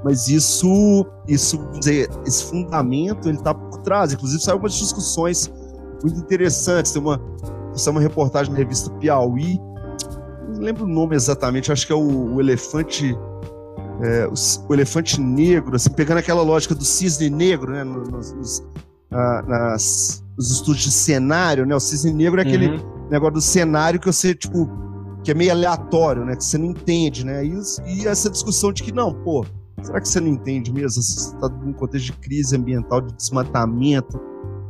mas 0.05 0.29
isso, 0.29 1.05
isso 1.27 1.59
dizer, 1.81 2.09
esse 2.25 2.45
fundamento 2.45 3.29
ele 3.29 3.39
está 3.39 3.53
por 3.53 3.79
trás. 3.79 4.13
Inclusive, 4.13 4.41
saiu 4.41 4.59
umas 4.59 4.75
discussões 4.75 5.51
muito 6.03 6.19
interessantes. 6.19 6.93
Tem 6.93 7.01
uma, 7.01 7.21
uma 7.89 8.01
reportagem 8.01 8.53
na 8.53 8.59
revista 8.59 8.91
Piauí, 8.91 9.59
não 10.49 10.61
lembro 10.61 10.85
o 10.85 10.89
nome 10.89 11.17
exatamente, 11.17 11.73
acho 11.73 11.87
que 11.87 11.93
é 11.93 11.97
o, 11.97 12.35
o 12.35 12.41
elefante. 12.41 13.17
É, 14.03 14.27
o, 14.27 14.33
o, 14.69 14.75
elefante 14.75 15.21
negro, 15.21 15.77
assim, 15.77 15.91
pegando 15.91 16.19
aquela 16.19 16.43
lógica 16.43 16.75
do 16.75 16.85
cisne 16.85 17.31
negro, 17.31 17.71
né, 17.71 17.85
nos, 17.85 18.33
nos, 18.33 18.63
na, 19.09 19.43
nas, 19.43 20.25
nos 20.37 20.51
estudos 20.51 20.83
de 20.83 20.91
cenário, 20.91 21.65
né, 21.65 21.75
o 21.75 21.79
cisne 21.79 22.13
negro 22.13 22.41
é 22.41 22.43
aquele 22.43 22.69
uhum. 22.69 23.09
negócio 23.09 23.35
do 23.35 23.41
cenário 23.41 24.01
que 24.01 24.07
você, 24.07 24.35
tipo, 24.35 24.69
que 25.23 25.31
é 25.31 25.35
meio 25.35 25.53
aleatório, 25.53 26.25
né? 26.25 26.35
Que 26.35 26.45
você 26.45 26.59
não 26.59 26.67
entende, 26.67 27.25
né? 27.25 27.45
E, 27.45 27.55
e 27.87 28.07
essa 28.07 28.29
discussão 28.29 28.73
de 28.73 28.83
que, 28.83 28.93
não, 28.93 29.15
pô, 29.15 29.47
será 29.83 30.01
que 30.01 30.09
você 30.09 30.21
não 30.21 30.29
entende 30.29 30.73
mesmo? 30.73 31.03
Você 31.03 31.35
está 31.35 31.49
num 31.49 31.73
contexto 31.73 32.07
de 32.07 32.13
crise 32.15 32.57
ambiental, 32.57 33.01
de 33.01 33.15
desmatamento, 33.15 34.21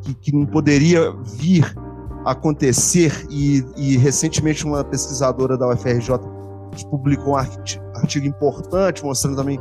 que, 0.02 0.14
que 0.14 0.32
não 0.32 0.46
poderia 0.46 1.12
vir 1.24 1.74
acontecer. 2.24 3.26
E, 3.30 3.64
e 3.76 3.96
recentemente 3.96 4.64
uma 4.64 4.84
pesquisadora 4.84 5.56
da 5.56 5.68
UFRJ 5.68 6.18
publicou 6.90 7.34
um 7.34 7.36
artigo 7.36 8.26
importante 8.26 9.04
mostrando 9.04 9.36
também 9.36 9.60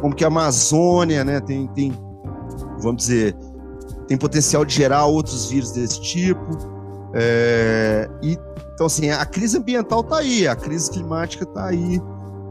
como 0.00 0.14
que 0.14 0.24
a 0.24 0.28
Amazônia, 0.28 1.22
né, 1.24 1.40
tem, 1.40 1.66
tem 1.68 1.92
vamos 2.78 3.04
dizer, 3.04 3.36
tem 4.08 4.16
potencial 4.16 4.64
de 4.64 4.74
gerar 4.74 5.06
outros 5.06 5.50
vírus 5.50 5.72
desse 5.72 6.00
tipo. 6.00 6.76
É, 7.14 8.08
e 8.22 8.38
então, 8.76 8.86
assim, 8.86 9.08
a 9.08 9.24
crise 9.24 9.56
ambiental 9.56 10.00
está 10.00 10.18
aí, 10.18 10.46
a 10.46 10.54
crise 10.54 10.90
climática 10.90 11.44
está 11.44 11.68
aí, 11.68 11.98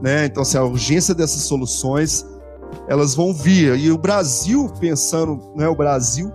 né? 0.01 0.25
Então, 0.25 0.41
assim, 0.41 0.57
a 0.57 0.63
urgência 0.63 1.13
dessas 1.13 1.43
soluções, 1.43 2.25
elas 2.87 3.13
vão 3.13 3.31
vir. 3.31 3.77
E 3.77 3.91
o 3.91 3.97
Brasil, 3.97 4.67
pensando, 4.79 5.39
né, 5.55 5.67
o 5.67 5.75
Brasil 5.75 6.31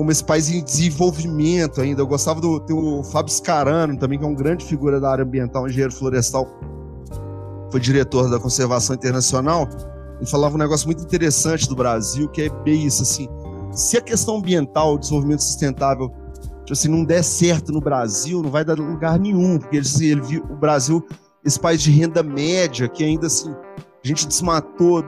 como 0.00 0.10
esse 0.10 0.24
país 0.24 0.48
em 0.48 0.64
desenvolvimento 0.64 1.78
ainda. 1.78 2.00
Eu 2.00 2.06
gostava 2.06 2.40
do 2.40 2.58
tem 2.58 2.74
o 2.74 3.04
Fábio 3.04 3.34
Scarano 3.34 3.98
também, 3.98 4.18
que 4.18 4.24
é 4.24 4.26
um 4.26 4.34
grande 4.34 4.64
figura 4.64 4.98
da 4.98 5.10
área 5.10 5.22
ambiental, 5.22 5.68
engenheiro 5.68 5.92
florestal, 5.92 6.48
foi 7.70 7.78
diretor 7.78 8.30
da 8.30 8.40
Conservação 8.40 8.96
Internacional. 8.96 9.68
Ele 10.16 10.24
falava 10.24 10.54
um 10.54 10.58
negócio 10.58 10.86
muito 10.86 11.02
interessante 11.04 11.68
do 11.68 11.76
Brasil, 11.76 12.30
que 12.30 12.40
é 12.40 12.48
bem 12.48 12.86
isso, 12.86 13.02
assim, 13.02 13.28
se 13.72 13.98
a 13.98 14.00
questão 14.00 14.38
ambiental, 14.38 14.94
o 14.94 14.98
desenvolvimento 14.98 15.42
sustentável, 15.42 16.10
tipo 16.60 16.72
assim, 16.72 16.88
não 16.88 17.04
der 17.04 17.22
certo 17.22 17.70
no 17.70 17.80
Brasil, 17.82 18.42
não 18.42 18.50
vai 18.50 18.64
dar 18.64 18.78
lugar 18.78 19.18
nenhum, 19.18 19.58
porque 19.58 19.76
ele, 19.76 19.86
assim, 19.86 20.06
ele 20.06 20.22
viu 20.22 20.42
o 20.44 20.56
Brasil, 20.56 21.06
esse 21.44 21.60
país 21.60 21.82
de 21.82 21.90
renda 21.90 22.22
média, 22.22 22.88
que 22.88 23.04
ainda 23.04 23.26
assim, 23.26 23.50
a 23.52 24.08
gente 24.08 24.26
desmatou, 24.26 25.04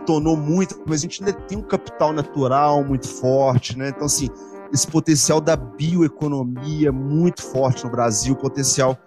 tornou 0.00 0.36
muito, 0.36 0.80
mas 0.86 1.00
a 1.00 1.02
gente 1.02 1.22
ainda 1.22 1.32
tem 1.32 1.58
um 1.58 1.62
capital 1.62 2.12
natural 2.12 2.84
muito 2.84 3.08
forte, 3.08 3.78
né? 3.78 3.88
Então, 3.88 4.06
assim, 4.06 4.28
esse 4.72 4.86
potencial 4.86 5.40
da 5.40 5.56
bioeconomia 5.56 6.90
muito 6.90 7.42
forte 7.42 7.84
no 7.84 7.90
Brasil, 7.90 8.34
potencial 8.34 8.98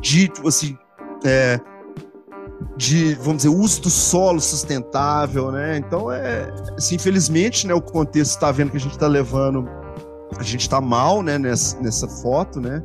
de, 0.00 0.28
tipo 0.28 0.48
assim, 0.48 0.76
é, 1.24 1.60
de, 2.76 3.14
vamos 3.14 3.38
dizer, 3.38 3.48
uso 3.48 3.82
do 3.82 3.90
solo 3.90 4.40
sustentável, 4.40 5.50
né? 5.50 5.78
Então, 5.78 6.10
é, 6.10 6.52
assim, 6.76 6.96
infelizmente, 6.96 7.66
né, 7.66 7.74
o 7.74 7.80
contexto 7.80 8.32
está 8.32 8.52
vendo 8.52 8.70
que 8.70 8.76
a 8.76 8.80
gente 8.80 8.92
está 8.92 9.06
levando, 9.06 9.68
a 10.38 10.42
gente 10.42 10.62
está 10.62 10.80
mal, 10.80 11.22
né, 11.22 11.38
nessa, 11.38 11.78
nessa 11.80 12.06
foto, 12.06 12.60
né? 12.60 12.82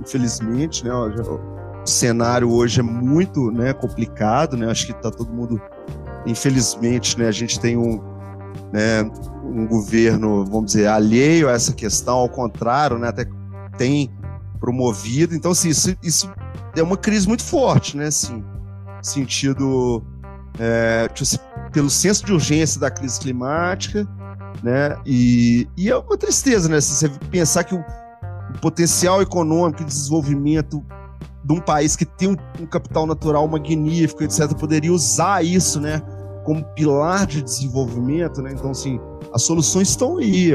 Infelizmente, 0.00 0.84
né? 0.84 0.92
O 0.92 1.86
cenário 1.86 2.50
hoje 2.50 2.80
é 2.80 2.82
muito, 2.82 3.50
né, 3.50 3.72
complicado, 3.72 4.56
né? 4.56 4.70
Acho 4.70 4.86
que 4.86 4.92
está 4.92 5.10
todo 5.10 5.32
mundo 5.32 5.60
Infelizmente, 6.26 7.18
né, 7.18 7.28
a 7.28 7.32
gente 7.32 7.60
tem 7.60 7.76
um, 7.76 8.00
né, 8.72 9.02
um 9.44 9.66
governo, 9.66 10.44
vamos 10.44 10.66
dizer, 10.66 10.86
alheio 10.86 11.48
a 11.48 11.52
essa 11.52 11.72
questão, 11.72 12.16
ao 12.16 12.28
contrário, 12.28 12.98
né, 12.98 13.08
até 13.08 13.26
tem 13.76 14.10
promovido. 14.58 15.34
Então, 15.34 15.52
assim, 15.52 15.68
isso, 15.68 15.96
isso 16.02 16.32
é 16.76 16.82
uma 16.82 16.96
crise 16.96 17.28
muito 17.28 17.44
forte, 17.44 17.96
né, 17.96 18.06
assim, 18.06 18.44
sentido 19.02 20.02
é, 20.58 21.08
pelo 21.72 21.90
senso 21.90 22.24
de 22.24 22.32
urgência 22.32 22.80
da 22.80 22.90
crise 22.90 23.20
climática, 23.20 24.08
né, 24.62 24.96
e, 25.04 25.68
e 25.76 25.90
é 25.90 25.96
uma 25.96 26.16
tristeza, 26.16 26.68
né, 26.68 26.80
se 26.80 26.94
você 26.94 27.08
pensar 27.30 27.64
que 27.64 27.74
o, 27.74 27.78
o 27.78 28.58
potencial 28.60 29.20
econômico 29.20 29.82
e 29.82 29.84
desenvolvimento 29.84 30.84
de 31.44 31.52
um 31.52 31.60
país 31.60 31.94
que 31.94 32.06
tem 32.06 32.28
um, 32.28 32.36
um, 32.60 32.66
capital 32.66 33.06
natural 33.06 33.46
magnífico, 33.46 34.22
etc., 34.24 34.54
poderia 34.54 34.92
usar 34.92 35.44
isso, 35.44 35.78
né, 35.80 36.02
como 36.44 36.62
pilar 36.74 37.26
de 37.26 37.42
desenvolvimento, 37.42 38.42
né? 38.42 38.52
Então, 38.52 38.70
assim, 38.70 39.00
as 39.32 39.42
soluções 39.42 39.88
estão 39.88 40.18
aí, 40.18 40.52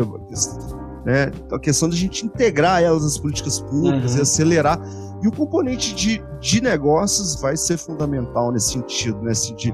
né? 1.06 1.32
A 1.52 1.60
questão 1.60 1.90
de 1.90 1.96
a 1.96 2.00
gente 2.00 2.26
integrar 2.26 2.82
elas 2.82 3.04
nas 3.04 3.18
políticas 3.18 3.60
públicas 3.60 4.14
uhum. 4.14 4.20
e 4.20 4.22
acelerar. 4.22 4.80
E 5.22 5.28
o 5.28 5.32
componente 5.32 5.94
de, 5.96 6.24
de 6.40 6.62
negócios 6.62 7.42
vai 7.42 7.58
ser 7.58 7.78
fundamental 7.78 8.52
nesse 8.52 8.74
sentido, 8.74 9.22
né? 9.22 9.32
Assim, 9.32 9.56
de, 9.56 9.74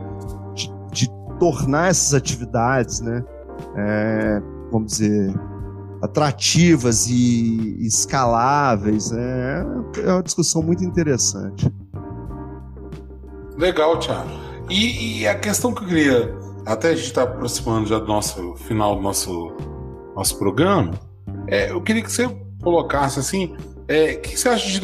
de, 0.54 0.74
de 0.92 1.10
tornar 1.40 1.90
essas 1.90 2.14
atividades, 2.14 3.02
né? 3.02 3.24
É, 3.76 4.42
vamos 4.72 4.94
dizer, 4.94 5.34
atrativas 6.02 7.08
e 7.08 7.78
escaláveis. 7.86 9.12
Né? 9.12 9.66
É 10.04 10.12
uma 10.12 10.24
discussão 10.24 10.62
muito 10.64 10.84
interessante. 10.84 11.72
Legal, 13.58 13.98
Thiago. 14.00 14.45
E, 14.70 15.22
e, 15.22 15.28
a 15.28 15.36
questão 15.36 15.74
que 15.74 15.84
eu 15.84 15.88
queria, 15.88 16.36
até 16.66 16.90
a 16.90 16.96
gente 16.96 17.06
está 17.06 17.24
aproximando 17.24 17.88
já 17.88 18.00
do 18.00 18.08
nosso 18.08 18.56
final 18.56 18.96
do 18.96 19.02
nosso, 19.02 19.56
nosso 20.16 20.38
programa, 20.40 20.92
é, 21.48 21.72
eu 21.72 21.82
queria 21.82 22.02
que 22.02 22.12
você 22.12 22.28
colocasse 22.62 23.20
assim, 23.20 23.56
é, 23.88 24.14
o 24.14 24.22
que 24.22 24.40
você 24.40 24.50
acha 24.50 24.68
de, 24.68 24.80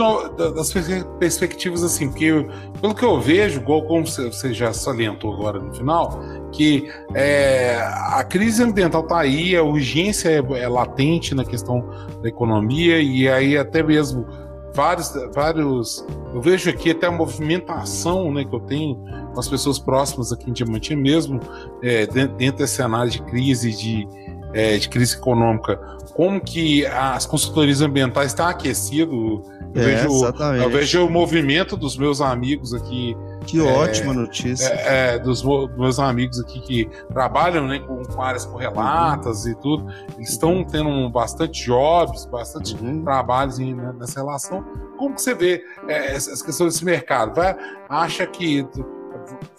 das 0.53 0.71
perspectivas 1.17 1.83
assim? 1.83 2.09
Porque 2.09 2.45
pelo 2.79 2.93
que 2.93 3.03
eu 3.03 3.19
vejo, 3.19 3.59
igual 3.59 3.81
como 3.83 4.05
você 4.05 4.53
já 4.53 4.71
salientou 4.71 5.33
agora 5.33 5.59
no 5.59 5.73
final, 5.73 6.21
que 6.51 6.87
é, 7.15 7.81
a 7.81 8.23
crise 8.23 8.61
ambiental 8.61 9.01
está 9.01 9.19
aí, 9.19 9.55
a 9.55 9.63
urgência 9.63 10.29
é, 10.29 10.37
é 10.59 10.67
latente 10.67 11.33
na 11.33 11.43
questão 11.43 11.83
da 12.21 12.29
economia 12.29 13.01
e 13.01 13.27
aí 13.27 13.57
até 13.57 13.81
mesmo 13.81 14.27
vários, 14.73 15.13
vários. 15.33 16.05
Eu 16.33 16.41
vejo 16.41 16.69
aqui 16.69 16.91
até 16.91 17.07
a 17.07 17.11
movimentação 17.11 18.31
né, 18.33 18.43
que 18.43 18.55
eu 18.55 18.59
tenho 18.59 18.95
com 19.33 19.39
as 19.39 19.47
pessoas 19.47 19.79
próximas 19.79 20.31
aqui 20.31 20.49
em 20.49 20.53
Diamantina, 20.53 21.01
mesmo 21.01 21.39
é, 21.81 22.05
dentro, 22.05 22.35
dentro 22.35 22.57
desse 22.57 22.75
cenário 22.75 23.11
de 23.11 23.21
crise, 23.23 23.71
de, 23.71 24.07
é, 24.53 24.77
de 24.77 24.89
crise 24.89 25.15
econômica, 25.15 25.77
como 26.13 26.41
que 26.41 26.85
as 26.85 27.25
consultorias 27.25 27.81
ambientais 27.81 28.27
estão 28.27 28.47
aquecidas. 28.47 29.13
Eu, 29.13 29.43
é, 29.75 29.79
vejo, 29.79 30.25
eu 30.61 30.69
vejo 30.69 31.05
o 31.05 31.09
movimento 31.09 31.77
dos 31.77 31.97
meus 31.97 32.19
amigos 32.19 32.73
aqui 32.73 33.15
que 33.45 33.59
é, 33.59 33.63
ótima 33.63 34.13
notícia. 34.13 34.67
É, 34.67 35.15
é, 35.15 35.19
dos 35.19 35.43
meus 35.43 35.99
amigos 35.99 36.39
aqui 36.39 36.61
que 36.61 36.89
trabalham 37.09 37.67
né, 37.67 37.79
com, 37.79 38.03
com 38.03 38.21
áreas 38.21 38.45
correlatas 38.45 39.45
uhum. 39.45 39.51
e 39.51 39.55
tudo, 39.55 39.93
eles 40.15 40.29
estão 40.29 40.63
tendo 40.63 41.09
bastante 41.09 41.65
jobs, 41.65 42.25
bastante 42.25 42.75
uhum. 42.75 43.03
trabalhos 43.03 43.59
em, 43.59 43.73
né, 43.73 43.93
nessa 43.97 44.19
relação. 44.19 44.63
Como 44.97 45.15
que 45.15 45.21
você 45.21 45.33
vê 45.33 45.63
é, 45.87 46.15
essa 46.15 46.43
questão 46.43 46.67
desse 46.67 46.85
mercado? 46.85 47.35
Vai, 47.35 47.57
acha 47.89 48.25
que 48.27 48.67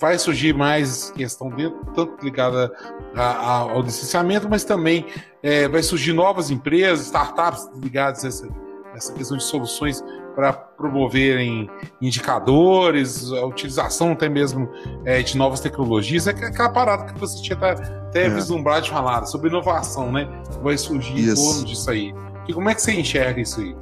vai 0.01 0.19
surgir 0.19 0.55
mais 0.55 1.11
questão 1.13 1.49
dentro, 1.49 1.85
tanto 1.95 2.23
ligada 2.25 2.73
a, 3.15 3.23
a, 3.23 3.59
ao 3.59 3.83
licenciamento, 3.83 4.49
mas 4.49 4.65
também 4.65 5.07
é, 5.43 5.69
vai 5.69 5.83
surgir 5.83 6.13
novas 6.13 6.51
empresas, 6.51 7.07
startups 7.07 7.69
ligadas 7.81 8.25
a 8.25 8.29
essa, 8.29 8.49
essa 8.95 9.13
questão 9.13 9.37
de 9.37 9.45
soluções 9.45 10.03
para 10.35 10.53
promoverem 10.53 11.71
indicadores, 12.01 13.31
a 13.33 13.47
utilização 13.47 14.13
até 14.13 14.29
mesmo 14.29 14.69
é, 15.05 15.23
de 15.23 15.37
novas 15.37 15.61
tecnologias. 15.61 16.27
É 16.27 16.31
aquela 16.31 16.71
parada 16.71 17.13
que 17.13 17.19
você 17.19 17.41
tinha 17.43 17.57
até, 17.57 18.27
é. 18.27 18.29
vislumbrado 18.29 18.83
de 18.83 18.91
falar 18.91 19.25
sobre 19.27 19.49
inovação, 19.49 20.11
né? 20.11 20.29
Vai 20.63 20.77
surgir 20.77 21.19
isso. 21.19 21.43
em 21.43 21.47
torno 21.47 21.65
disso 21.65 21.91
aí. 21.91 22.15
E 22.49 22.53
como 22.53 22.69
é 22.69 22.75
que 22.75 22.83
você 22.83 22.93
enxerga 22.93 23.41
isso 23.41 23.61
aí? 23.61 23.77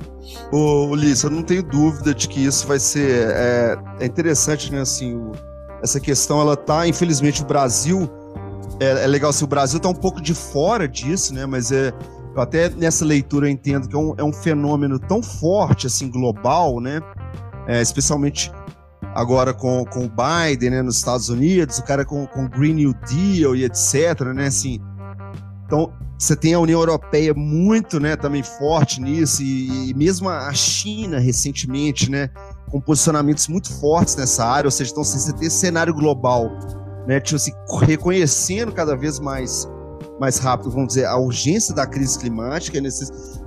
Ô, 0.52 0.86
Ulisses, 0.90 1.24
eu 1.24 1.30
não 1.30 1.42
tenho 1.42 1.62
dúvida 1.62 2.14
de 2.14 2.28
que 2.28 2.44
isso 2.44 2.66
vai 2.66 2.78
ser. 2.78 3.30
É, 3.30 3.78
é 4.00 4.06
interessante, 4.06 4.70
né? 4.70 4.80
Assim, 4.80 5.14
o, 5.14 5.32
essa 5.82 5.98
questão, 5.98 6.40
ela 6.40 6.56
tá, 6.56 6.86
infelizmente, 6.86 7.42
o 7.42 7.46
Brasil. 7.46 8.08
É, 8.78 9.04
é 9.04 9.06
legal 9.06 9.32
se 9.32 9.38
assim, 9.38 9.44
o 9.44 9.48
Brasil 9.48 9.76
está 9.78 9.88
um 9.88 9.94
pouco 9.94 10.20
de 10.20 10.34
fora 10.34 10.86
disso, 10.86 11.34
né? 11.34 11.46
Mas 11.46 11.72
é, 11.72 11.92
eu 12.34 12.40
até 12.40 12.68
nessa 12.70 13.04
leitura 13.04 13.46
eu 13.46 13.50
entendo 13.50 13.88
que 13.88 13.94
é 13.94 13.98
um, 13.98 14.14
é 14.18 14.24
um 14.24 14.32
fenômeno 14.32 14.98
tão 14.98 15.22
forte, 15.22 15.86
assim, 15.86 16.10
global, 16.10 16.80
né? 16.80 17.00
É, 17.66 17.80
especialmente 17.82 18.50
agora 19.14 19.52
com, 19.52 19.84
com 19.84 20.04
o 20.04 20.08
Biden, 20.10 20.70
né, 20.70 20.82
nos 20.82 20.96
Estados 20.96 21.28
Unidos, 21.28 21.78
o 21.78 21.84
cara 21.84 22.04
com, 22.04 22.26
com 22.26 22.48
Green 22.48 22.74
New 22.74 22.94
Deal 23.08 23.56
e 23.56 23.64
etc, 23.64 24.20
né, 24.34 24.46
assim. 24.46 24.80
Então, 25.66 25.92
você 26.18 26.36
tem 26.36 26.54
a 26.54 26.58
União 26.58 26.80
Europeia 26.80 27.32
muito, 27.34 27.98
né, 27.98 28.16
também 28.16 28.42
forte 28.42 29.00
nisso, 29.00 29.42
e, 29.42 29.90
e 29.90 29.94
mesmo 29.94 30.28
a 30.28 30.52
China 30.52 31.18
recentemente, 31.18 32.10
né, 32.10 32.30
com 32.70 32.80
posicionamentos 32.80 33.48
muito 33.48 33.72
fortes 33.80 34.16
nessa 34.16 34.44
área, 34.44 34.68
ou 34.68 34.72
seja, 34.72 34.90
então 34.90 35.02
assim, 35.02 35.18
você 35.18 35.32
tem 35.32 35.46
esse 35.46 35.56
cenário 35.56 35.94
global, 35.94 36.50
né, 37.06 37.20
tipo 37.20 37.36
assim, 37.36 37.52
reconhecendo 37.82 38.72
cada 38.72 38.96
vez 38.96 39.18
mais 39.18 39.68
mais 40.20 40.36
rápido, 40.36 40.70
vamos 40.70 40.88
dizer, 40.88 41.06
a 41.06 41.16
urgência 41.16 41.74
da 41.74 41.86
crise 41.86 42.18
climática, 42.18 42.78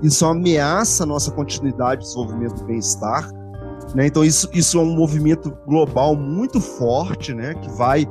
isso 0.01 0.25
ameaça 0.25 1.03
a 1.03 1.05
nossa 1.05 1.29
continuidade 1.29 2.01
de 2.01 2.07
desenvolvimento 2.07 2.55
do 2.55 2.65
bem-estar. 2.65 3.29
Né? 3.93 4.07
Então, 4.07 4.25
isso, 4.25 4.49
isso 4.51 4.79
é 4.79 4.81
um 4.81 4.95
movimento 4.95 5.55
global 5.67 6.15
muito 6.15 6.59
forte, 6.59 7.31
né? 7.31 7.53
que 7.53 7.69
vai. 7.73 8.07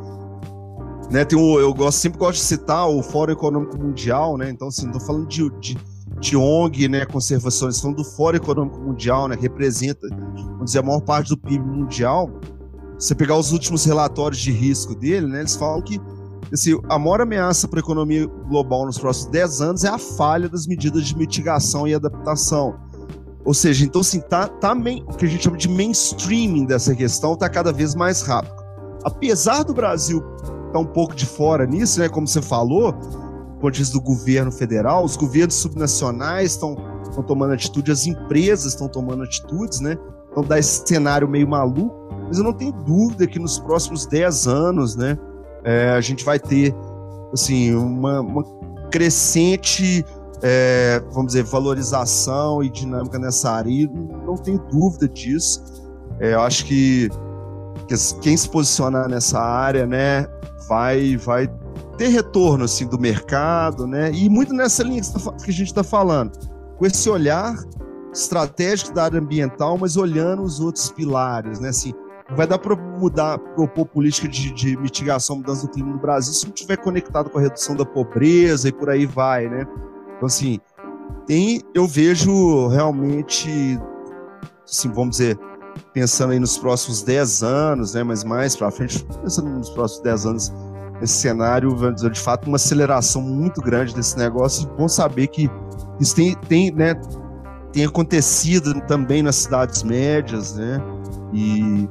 Né, 1.10 1.24
tem 1.24 1.36
o, 1.36 1.58
eu 1.58 1.74
gosto, 1.74 1.98
sempre 1.98 2.18
gosto 2.18 2.38
de 2.38 2.44
citar 2.44 2.88
o 2.88 3.02
Fórum 3.02 3.32
Econômico 3.32 3.76
Mundial, 3.76 4.38
né? 4.38 4.48
então, 4.48 4.68
assim, 4.68 4.86
não 4.86 4.92
estou 4.92 5.06
falando 5.06 5.26
de, 5.26 5.50
de, 5.58 5.76
de 6.20 6.36
ONG, 6.36 6.88
né, 6.88 7.02
estou 7.02 7.50
falando 7.50 7.96
do 7.96 8.04
Fórum 8.04 8.36
Econômico 8.36 8.78
Mundial, 8.78 9.28
né, 9.28 9.36
que 9.36 9.42
representa, 9.42 10.08
vamos 10.08 10.66
dizer, 10.66 10.78
a 10.78 10.82
maior 10.82 11.00
parte 11.00 11.28
do 11.28 11.36
PIB 11.36 11.66
mundial. 11.66 12.30
Se 12.98 13.08
você 13.08 13.14
pegar 13.14 13.36
os 13.36 13.52
últimos 13.52 13.84
relatórios 13.84 14.40
de 14.40 14.52
risco 14.52 14.94
dele, 14.94 15.26
né, 15.26 15.40
eles 15.40 15.54
falam 15.54 15.82
que 15.82 16.00
assim, 16.54 16.78
a 16.88 16.98
maior 16.98 17.20
ameaça 17.20 17.66
para 17.66 17.78
a 17.78 17.82
economia 17.82 18.26
global 18.48 18.84
nos 18.84 18.98
próximos 18.98 19.30
10 19.30 19.60
anos 19.60 19.84
é 19.84 19.88
a 19.88 19.98
falha 19.98 20.48
das 20.48 20.66
medidas 20.66 21.06
de 21.06 21.16
mitigação 21.16 21.88
e 21.88 21.94
adaptação. 21.94 22.74
Ou 23.44 23.54
seja, 23.54 23.84
então 23.84 24.00
assim, 24.00 24.20
tá, 24.20 24.46
tá 24.46 24.74
main, 24.74 25.04
o 25.08 25.16
que 25.16 25.24
a 25.24 25.28
gente 25.28 25.42
chama 25.42 25.56
de 25.56 25.68
mainstreaming 25.68 26.64
dessa 26.64 26.94
questão 26.94 27.34
está 27.34 27.48
cada 27.48 27.72
vez 27.72 27.94
mais 27.94 28.22
rápido. 28.22 28.54
Apesar 29.02 29.64
do 29.64 29.74
Brasil 29.74 30.18
estar 30.18 30.72
tá 30.72 30.78
um 30.78 30.86
pouco 30.86 31.14
de 31.14 31.26
fora 31.26 31.66
nisso, 31.66 31.98
né, 31.98 32.08
como 32.08 32.28
você 32.28 32.40
falou, 32.40 32.92
do 32.92 33.58
ponto 33.60 33.72
de 33.72 33.80
vista 33.80 33.98
do 33.98 34.02
governo 34.02 34.52
federal, 34.52 35.04
os 35.04 35.16
governos 35.16 35.54
subnacionais 35.54 36.52
estão 36.52 36.76
tomando 37.26 37.54
atitude, 37.54 37.90
as 37.90 38.06
empresas 38.06 38.72
estão 38.72 38.88
tomando 38.88 39.22
atitudes, 39.24 39.80
né? 39.80 39.96
Então 40.30 40.42
dá 40.42 40.58
esse 40.58 40.82
cenário 40.86 41.28
meio 41.28 41.46
maluco, 41.46 41.94
mas 42.26 42.38
eu 42.38 42.44
não 42.44 42.52
tenho 42.52 42.72
dúvida 42.72 43.26
que 43.26 43.38
nos 43.38 43.58
próximos 43.58 44.06
10 44.06 44.46
anos, 44.46 44.96
né, 44.96 45.18
é, 45.64 45.90
a 45.90 46.00
gente 46.00 46.24
vai 46.24 46.38
ter 46.38 46.74
assim 47.32 47.74
uma, 47.74 48.20
uma 48.20 48.44
crescente 48.90 50.04
é, 50.42 51.00
vamos 51.12 51.28
dizer, 51.28 51.44
valorização 51.44 52.62
e 52.62 52.68
dinâmica 52.68 53.18
nessa 53.18 53.50
área. 53.50 53.88
Não 54.26 54.34
tem 54.34 54.60
dúvida 54.70 55.08
disso. 55.08 55.62
É, 56.18 56.34
eu 56.34 56.40
acho 56.40 56.66
que, 56.66 57.08
que, 57.86 57.94
quem 58.20 58.36
se 58.36 58.48
posicionar 58.48 59.08
nessa 59.08 59.40
área, 59.40 59.86
né, 59.86 60.26
vai, 60.68 61.16
vai 61.16 61.48
ter 61.96 62.08
retorno 62.08 62.64
assim 62.64 62.86
do 62.86 62.98
mercado, 62.98 63.86
né? 63.86 64.10
E 64.12 64.28
muito 64.28 64.52
nessa 64.52 64.82
linha 64.82 65.00
que, 65.00 65.12
tá, 65.12 65.30
a 65.30 65.50
gente 65.50 65.68
está 65.68 65.84
falando, 65.84 66.32
com 66.76 66.84
esse 66.84 67.08
olhar 67.08 67.56
estratégico 68.12 68.92
da 68.92 69.04
área 69.04 69.20
ambiental, 69.20 69.78
mas 69.78 69.96
olhando 69.96 70.42
os 70.42 70.60
outros 70.60 70.90
pilares, 70.90 71.60
né? 71.60 71.68
Assim, 71.68 71.94
vai 72.36 72.46
dar 72.46 72.58
para 72.58 72.76
mudar, 72.76 73.38
propor 73.38 73.86
política 73.86 74.28
de, 74.28 74.52
de 74.52 74.76
mitigação, 74.76 75.36
mudança 75.36 75.66
do 75.66 75.72
clima 75.72 75.90
no 75.92 75.98
Brasil 75.98 76.32
se 76.32 76.46
não 76.46 76.54
estiver 76.54 76.76
conectado 76.76 77.30
com 77.30 77.38
a 77.38 77.40
redução 77.40 77.74
da 77.74 77.84
pobreza 77.84 78.68
e 78.68 78.72
por 78.72 78.90
aí 78.90 79.06
vai, 79.06 79.48
né? 79.48 79.66
Então, 80.16 80.26
assim, 80.26 80.60
tem, 81.26 81.62
eu 81.74 81.86
vejo 81.86 82.68
realmente, 82.68 83.78
assim, 84.64 84.90
vamos 84.90 85.16
dizer, 85.16 85.38
pensando 85.92 86.32
aí 86.32 86.38
nos 86.38 86.58
próximos 86.58 87.02
10 87.02 87.42
anos, 87.42 87.94
né, 87.94 88.02
mas 88.02 88.24
mais 88.24 88.56
para 88.56 88.70
frente, 88.70 89.04
pensando 89.22 89.48
nos 89.50 89.70
próximos 89.70 90.02
10 90.02 90.26
anos, 90.26 90.52
esse 91.00 91.14
cenário, 91.14 91.76
vamos 91.76 91.96
dizer, 91.96 92.10
de 92.10 92.20
fato, 92.20 92.46
uma 92.46 92.56
aceleração 92.56 93.20
muito 93.20 93.60
grande 93.60 93.94
desse 93.94 94.16
negócio. 94.16 94.68
E 94.68 94.76
bom 94.76 94.88
saber 94.88 95.26
que 95.26 95.50
isso 95.98 96.14
tem, 96.14 96.34
tem, 96.48 96.70
né, 96.70 96.94
tem 97.72 97.84
acontecido 97.84 98.80
também 98.82 99.22
nas 99.22 99.36
cidades 99.36 99.82
médias, 99.82 100.54
né? 100.54 100.80
E, 101.32 101.88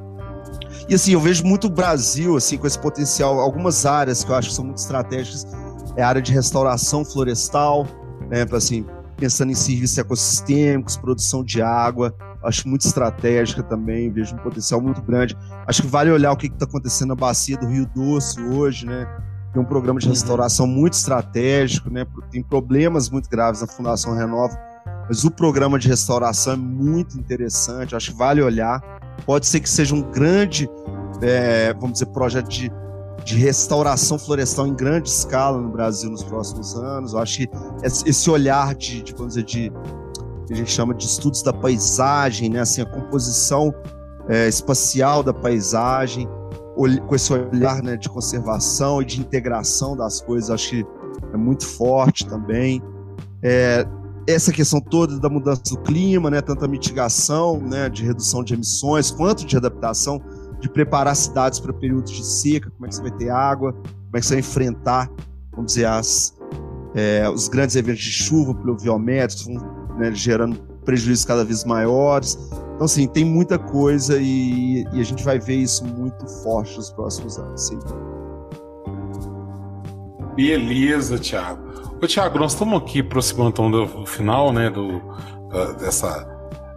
e 0.90 0.96
assim, 0.96 1.14
eu 1.14 1.20
vejo 1.20 1.44
muito 1.46 1.68
o 1.68 1.70
Brasil 1.70 2.36
assim, 2.36 2.58
com 2.58 2.68
esse 2.68 2.80
potencial, 2.80 3.40
algumas 3.40 3.86
áreas 3.86 4.24
que 4.24 4.32
eu 4.32 4.36
acho 4.36 4.50
que 4.50 4.56
são 4.56 4.66
muito 4.66 4.78
estratégicas, 4.78 5.46
é 5.96 6.04
a 6.04 6.08
área 6.08 6.22
de 6.22 6.32
restauração 6.32 7.04
florestal, 7.04 7.86
né? 8.30 8.46
Assim, 8.52 8.86
pensando 9.18 9.52
em 9.52 9.56
serviços 9.56 9.98
ecossistêmicos, 9.98 10.98
produção 10.98 11.44
de 11.44 11.62
água, 11.62 12.16
acho 12.44 12.68
muito 12.68 12.86
estratégica 12.86 13.62
também, 13.62 14.12
vejo 14.12 14.36
um 14.36 14.40
potencial 14.40 14.82
muito 14.82 15.02
grande. 15.02 15.38
Acho 15.68 15.84
que 15.84 15.88
vale 15.88 16.10
olhar 16.10 16.32
o 16.32 16.38
que 16.38 16.48
está 16.48 16.66
acontecendo 16.66 17.10
na 17.10 17.16
bacia 17.16 17.58
do 17.58 17.68
Rio 17.68 17.86
Doce 17.94 18.42
hoje, 18.42 18.86
né? 18.86 19.08
Tem 19.54 19.62
um 19.62 19.66
programa 19.66 20.00
de 20.00 20.08
uhum. 20.08 20.14
restauração 20.14 20.66
muito 20.66 20.94
estratégico, 20.94 21.90
né? 21.90 22.06
Tem 22.32 22.42
problemas 22.42 23.10
muito 23.10 23.30
graves 23.30 23.62
na 23.62 23.68
Fundação 23.68 24.16
Renova, 24.16 24.58
mas 25.08 25.24
o 25.24 25.32
programa 25.32 25.78
de 25.78 25.88
restauração 25.88 26.54
é 26.54 26.58
muito 26.58 27.18
interessante, 27.18 27.96
acho 27.96 28.12
que 28.12 28.18
vale 28.18 28.42
olhar. 28.42 28.82
Pode 29.26 29.48
ser 29.48 29.60
que 29.60 29.70
seja 29.70 29.94
um 29.96 30.02
grande, 30.02 30.70
é, 31.22 31.74
vamos 31.74 31.94
dizer, 31.94 32.08
projeto 32.08 32.48
de, 32.50 32.72
de 33.24 33.36
restauração 33.36 34.18
florestal 34.18 34.68
em 34.68 34.74
grande 34.74 35.10
escala 35.10 35.60
no 35.60 35.70
Brasil 35.70 36.10
nos 36.10 36.24
próximos 36.24 36.76
anos. 36.76 37.14
Eu 37.14 37.20
acho 37.20 37.38
que 37.40 37.50
esse 37.84 38.30
olhar 38.30 38.76
de, 38.76 39.02
de 39.02 39.14
vamos 39.14 39.36
dizer, 39.36 39.46
de 39.46 39.72
que 40.48 40.54
a 40.54 40.56
gente 40.56 40.72
chama 40.72 40.94
de 40.94 41.06
estudos 41.06 41.42
da 41.42 41.54
paisagem, 41.54 42.50
né? 42.50 42.62
Assim, 42.62 42.82
a 42.82 42.86
composição 42.86 43.74
é, 44.28 44.48
espacial 44.48 45.24
da 45.24 45.34
paisagem, 45.34 46.28
com 46.76 47.16
esse 47.16 47.32
olhar 47.32 47.82
né, 47.84 47.96
de 47.96 48.10
conservação 48.10 49.02
e 49.02 49.06
de 49.06 49.20
integração 49.20 49.96
das 49.96 50.22
coisas, 50.22 50.50
acho 50.50 50.70
que 50.70 50.86
é 51.34 51.38
muito 51.38 51.66
forte 51.66 52.26
também. 52.26 52.82
É, 53.44 53.86
essa 54.28 54.52
questão 54.52 54.80
toda 54.80 55.20
da 55.20 55.30
mudança 55.30 55.62
do 55.64 55.78
clima, 55.80 56.30
né, 56.30 56.42
tanto 56.42 56.64
a 56.64 56.68
mitigação 56.68 57.60
né, 57.60 57.90
de 57.90 58.04
redução 58.04 58.44
de 58.44 58.54
emissões, 58.54 59.12
quanto 59.12 59.46
de 59.46 59.58
adaptação, 59.58 60.22
de 60.60 60.70
preparar 60.70 61.16
cidades 61.16 61.60
para 61.60 61.74
períodos 61.74 62.12
de 62.12 62.26
seca, 62.26 62.70
como 62.70 62.86
é 62.86 62.90
que 62.90 62.96
você 62.96 63.02
vai 63.02 63.12
ter 63.12 63.30
água, 63.30 63.74
como 63.74 64.18
é 64.18 64.20
que 64.20 64.26
você 64.26 64.36
vai 64.36 64.40
enfrentar, 64.40 65.10
vamos 65.52 65.74
dizer, 65.74 65.86
as, 65.86 66.38
é, 66.94 67.30
os 67.30 67.48
grandes 67.48 67.76
eventos 67.76 68.04
de 68.04 68.12
chuva, 68.12 68.54
pluviométricos, 68.54 69.48
né, 69.98 70.12
gerando 70.14 70.56
prejuízos 70.86 71.26
cada 71.26 71.44
vez 71.44 71.64
maiores. 71.64 72.38
Então, 72.76 72.86
assim, 72.86 73.08
tem 73.08 73.24
muita 73.24 73.60
coisa 73.60 74.20
e, 74.20 74.84
e, 74.92 75.00
a 75.00 75.04
gente 75.04 75.24
vai 75.24 75.40
ver 75.40 75.56
isso 75.56 75.86
muito 75.86 76.28
forte 76.44 76.78
nos 76.78 76.92
próximos 76.92 77.38
anos. 77.38 77.68
Sim. 77.68 77.80
Beleza, 80.36 81.20
Thiago. 81.20 81.62
Ô, 82.04 82.08
Thiago, 82.08 82.39
nós 82.39 82.54
estamos 82.54 82.82
aqui 82.82 83.02
aproximando 83.02 83.49
então, 83.52 83.70
do 83.70 84.06
final, 84.08 84.52
né, 84.52 84.72
do, 84.72 84.99
dessa 85.80 86.28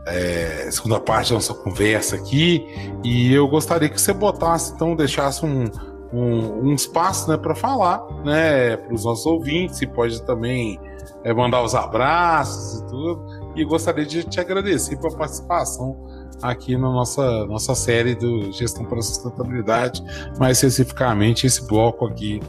é, 0.07 0.68
segunda 0.70 1.01
parte 1.01 1.31
da 1.31 1.37
nossa 1.37 1.55
conversa 1.55 2.16
aqui, 2.16 2.66
e 3.03 3.33
eu 3.33 3.49
gostaria 3.49 3.89
que 3.89 3.99
você 3.99 4.12
botasse, 4.12 4.75
então, 4.75 4.95
deixasse 4.95 5.47
um, 5.47 5.64
um, 6.12 6.68
um 6.68 6.75
espaço, 6.75 7.31
né, 7.31 7.39
para 7.39 7.55
falar, 7.55 8.07
né, 8.22 8.77
para 8.77 8.95
os 8.95 9.07
nossos 9.07 9.25
ouvintes, 9.25 9.81
e 9.81 9.87
pode 9.87 10.22
também 10.27 10.79
é, 11.25 11.33
mandar 11.33 11.62
os 11.62 11.75
abraços 11.75 12.81
e 12.81 12.87
tudo. 12.87 13.25
E 13.57 13.64
gostaria 13.64 14.05
de 14.05 14.25
te 14.25 14.39
agradecer 14.39 14.97
pela 14.99 15.16
participação 15.16 15.97
aqui 16.43 16.77
na 16.77 16.91
nossa, 16.91 17.47
nossa 17.47 17.75
série 17.75 18.14
do 18.14 18.53
Gestão 18.53 18.85
para 18.85 18.99
a 18.99 19.03
Sustentabilidade, 19.03 20.03
mais 20.39 20.62
especificamente 20.62 21.47
esse 21.47 21.66
bloco 21.66 22.05
aqui 22.05 22.43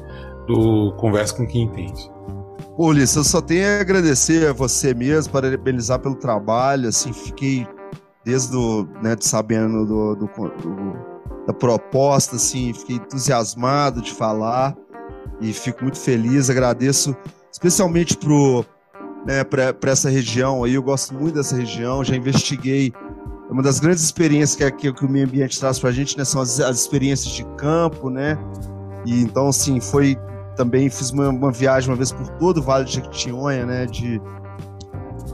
do 0.46 0.92
Conversa 0.98 1.36
com 1.36 1.48
Quem 1.48 1.64
Entende. 1.64 2.14
Ô, 2.78 2.88
Ulisses, 2.88 3.16
eu 3.16 3.24
só 3.24 3.42
tenho 3.42 3.66
a 3.66 3.80
agradecer 3.80 4.48
a 4.48 4.52
você 4.52 4.94
mesmo, 4.94 5.32
parabenizar 5.32 5.98
pelo 5.98 6.16
trabalho, 6.16 6.90
assim, 6.90 7.14
fiquei 7.14 7.66
desde 8.26 8.54
o, 8.54 8.86
né, 9.02 9.16
sabendo 9.20 9.86
do, 9.86 10.16
do, 10.16 10.26
do, 10.26 11.46
da 11.48 11.54
proposta, 11.54 12.36
assim, 12.36 12.74
fiquei 12.74 12.98
entusiasmado 12.98 14.02
de 14.02 14.14
falar 14.14 14.76
e 15.40 15.54
fico 15.54 15.84
muito 15.84 15.98
feliz, 15.98 16.50
agradeço 16.50 17.16
especialmente 17.50 18.18
né, 19.26 19.44
para 19.46 19.92
essa 19.92 20.10
região 20.10 20.66
aí. 20.66 20.74
Eu 20.74 20.84
gosto 20.84 21.14
muito 21.14 21.36
dessa 21.36 21.56
região, 21.56 22.04
já 22.04 22.16
investiguei. 22.16 22.92
Uma 23.50 23.64
das 23.64 23.80
grandes 23.80 24.04
experiências 24.04 24.56
que, 24.56 24.64
é, 24.66 24.72
que, 24.72 24.92
que 24.92 25.06
o 25.06 25.10
meio 25.10 25.26
ambiente 25.26 25.58
traz 25.58 25.80
para 25.80 25.92
a 25.92 25.94
gente 25.94 26.18
né, 26.18 26.26
são 26.26 26.42
as, 26.42 26.60
as, 26.60 26.82
experiências 26.82 27.34
de 27.34 27.46
campo, 27.56 28.10
né? 28.10 28.38
E 29.06 29.22
então, 29.22 29.48
assim, 29.48 29.80
foi 29.80 30.18
também 30.56 30.90
fiz 30.90 31.12
uma, 31.12 31.30
uma, 31.30 31.52
viagem 31.52 31.90
uma 31.90 31.96
vez 31.96 32.12
por 32.12 32.28
todo 32.38 32.58
o 32.58 32.62
Vale 32.62 32.86
de 32.86 32.94
Jequitinhonha, 32.94 33.66
né? 33.66 33.86
De, 33.86 34.22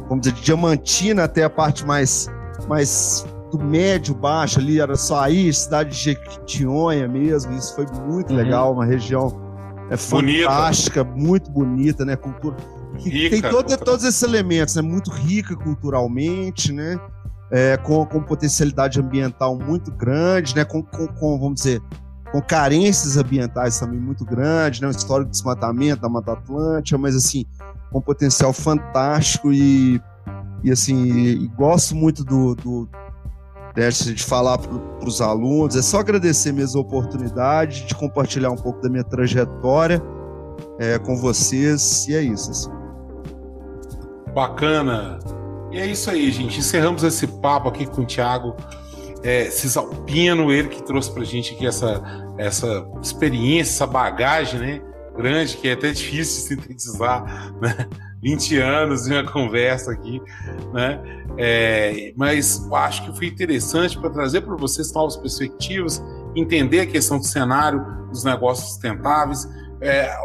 vamos 0.07 0.21
dizer, 0.21 0.33
de 0.33 0.41
Diamantina 0.41 1.23
até 1.23 1.43
a 1.43 1.49
parte 1.49 1.85
mais, 1.85 2.27
mais 2.67 3.25
do 3.51 3.59
médio 3.59 4.15
baixo 4.15 4.59
ali, 4.59 4.79
era 4.79 4.95
só 4.95 5.21
aí, 5.21 5.51
cidade 5.53 5.91
de 5.91 5.97
Jequitinhonha 5.97 7.07
mesmo. 7.07 7.53
Isso 7.53 7.75
foi 7.75 7.85
muito 8.07 8.31
uhum. 8.31 8.37
legal, 8.37 8.73
uma 8.73 8.85
região 8.85 9.39
é 9.89 9.97
fantástica, 9.97 11.03
bonita. 11.03 11.27
muito 11.27 11.51
bonita, 11.51 12.05
né? 12.05 12.15
Cultura. 12.15 12.55
Rica, 12.97 13.29
tem 13.29 13.41
todo, 13.41 13.77
todos 13.77 14.05
esses 14.05 14.23
elementos, 14.23 14.75
né? 14.75 14.81
Muito 14.81 15.11
rica 15.11 15.55
culturalmente, 15.55 16.71
né? 16.71 16.99
É, 17.51 17.75
com, 17.75 18.05
com 18.05 18.21
potencialidade 18.21 18.99
ambiental 18.99 19.57
muito 19.57 19.91
grande, 19.91 20.55
né? 20.55 20.63
Com, 20.63 20.81
com, 20.81 21.07
com, 21.07 21.39
vamos 21.39 21.55
dizer, 21.55 21.81
com 22.31 22.41
carências 22.41 23.17
ambientais 23.17 23.79
também 23.79 23.99
muito 23.99 24.23
grandes, 24.23 24.79
né? 24.79 24.87
Um 24.87 24.91
histórico 24.91 25.29
de 25.29 25.37
desmatamento 25.37 26.01
da 26.01 26.09
Mata 26.09 26.33
Atlântica, 26.33 26.97
mas 26.97 27.15
assim, 27.15 27.45
com 27.91 27.99
potencial 27.99 28.53
fantástico 28.53 29.51
e, 29.51 30.01
e 30.63 30.71
assim, 30.71 31.05
e 31.05 31.47
gosto 31.49 31.95
muito 31.95 32.23
do, 32.23 32.55
do 32.55 32.89
de 33.73 34.23
falar 34.23 34.57
para 34.57 35.07
os 35.07 35.21
alunos. 35.21 35.75
É 35.75 35.81
só 35.81 35.99
agradecer 35.99 36.51
mesmo 36.51 36.79
a 36.79 36.81
oportunidade 36.81 37.85
de 37.85 37.95
compartilhar 37.95 38.51
um 38.51 38.57
pouco 38.57 38.81
da 38.81 38.89
minha 38.89 39.03
trajetória 39.03 40.01
é, 40.77 40.99
com 40.99 41.15
vocês. 41.15 42.05
E 42.07 42.15
é 42.15 42.21
isso. 42.21 42.51
Assim. 42.51 42.71
Bacana. 44.33 45.19
E 45.71 45.79
é 45.79 45.85
isso 45.85 46.09
aí, 46.09 46.31
gente. 46.31 46.59
Encerramos 46.59 47.03
esse 47.03 47.25
papo 47.25 47.69
aqui 47.69 47.85
com 47.85 48.01
o 48.01 48.05
Thiago 48.05 48.55
é, 49.23 49.49
Cisalpino, 49.49 50.51
ele 50.51 50.69
que 50.69 50.83
trouxe 50.83 51.11
para 51.11 51.21
a 51.21 51.25
gente 51.25 51.53
aqui 51.53 51.65
essa, 51.65 52.01
essa 52.37 52.87
experiência, 53.01 53.71
essa 53.71 53.87
bagagem 53.87 54.59
né, 54.59 54.81
grande, 55.15 55.57
que 55.57 55.67
é 55.67 55.73
até 55.73 55.91
difícil 55.91 56.47
sintetizar, 56.47 57.53
né? 57.61 57.87
20 58.21 58.59
anos 58.59 59.05
de 59.05 59.13
uma 59.13 59.23
conversa 59.23 59.91
aqui, 59.91 60.21
né? 60.71 61.01
É, 61.37 62.13
mas 62.15 62.67
acho 62.71 63.05
que 63.05 63.17
foi 63.17 63.25
interessante 63.27 63.97
para 63.97 64.11
trazer 64.11 64.41
para 64.41 64.55
vocês 64.55 64.93
novas 64.93 65.17
perspectivas, 65.17 66.03
entender 66.35 66.81
a 66.81 66.85
questão 66.85 67.17
do 67.17 67.25
cenário 67.25 67.83
dos 68.09 68.23
negócios 68.23 68.69
sustentáveis, 68.69 69.49
é, 69.81 70.15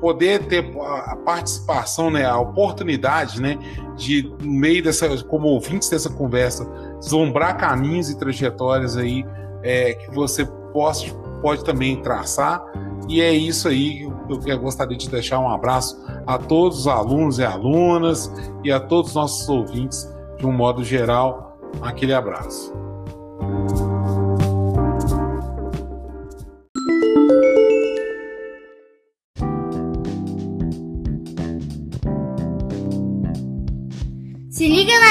poder 0.00 0.46
ter 0.46 0.72
a 0.78 1.16
participação, 1.16 2.10
né, 2.10 2.24
a 2.24 2.38
oportunidade, 2.38 3.40
né, 3.40 3.58
de 3.96 4.22
no 4.40 4.52
meio 4.52 4.82
dessa, 4.82 5.22
como 5.24 5.48
ouvintes 5.48 5.88
dessa 5.88 6.10
conversa, 6.10 6.66
deslumbrar 7.00 7.56
caminhos 7.56 8.10
e 8.10 8.18
trajetórias 8.18 8.96
aí 8.96 9.24
é, 9.62 9.94
que 9.94 10.10
você 10.14 10.44
possa, 10.72 11.06
pode 11.40 11.64
também 11.64 12.00
traçar. 12.02 12.64
E 13.08 13.20
é 13.20 13.32
isso 13.32 13.68
aí 13.68 14.08
que 14.42 14.50
eu 14.50 14.58
gostaria 14.58 14.96
de 14.96 15.08
deixar 15.08 15.38
um 15.38 15.48
abraço 15.48 16.04
a 16.26 16.38
todos 16.38 16.80
os 16.80 16.88
alunos 16.88 17.38
e 17.38 17.44
alunas 17.44 18.32
e 18.64 18.72
a 18.72 18.80
todos 18.80 19.10
os 19.10 19.14
nossos 19.14 19.48
ouvintes 19.48 20.12
de 20.36 20.46
um 20.46 20.52
modo 20.52 20.82
geral. 20.82 21.58
Aquele 21.80 22.12
abraço. 22.12 22.85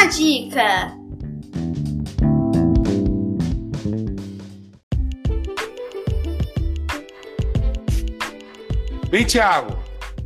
Dica! 0.07 0.95
Bem, 9.09 9.23
Tiago, 9.25 9.77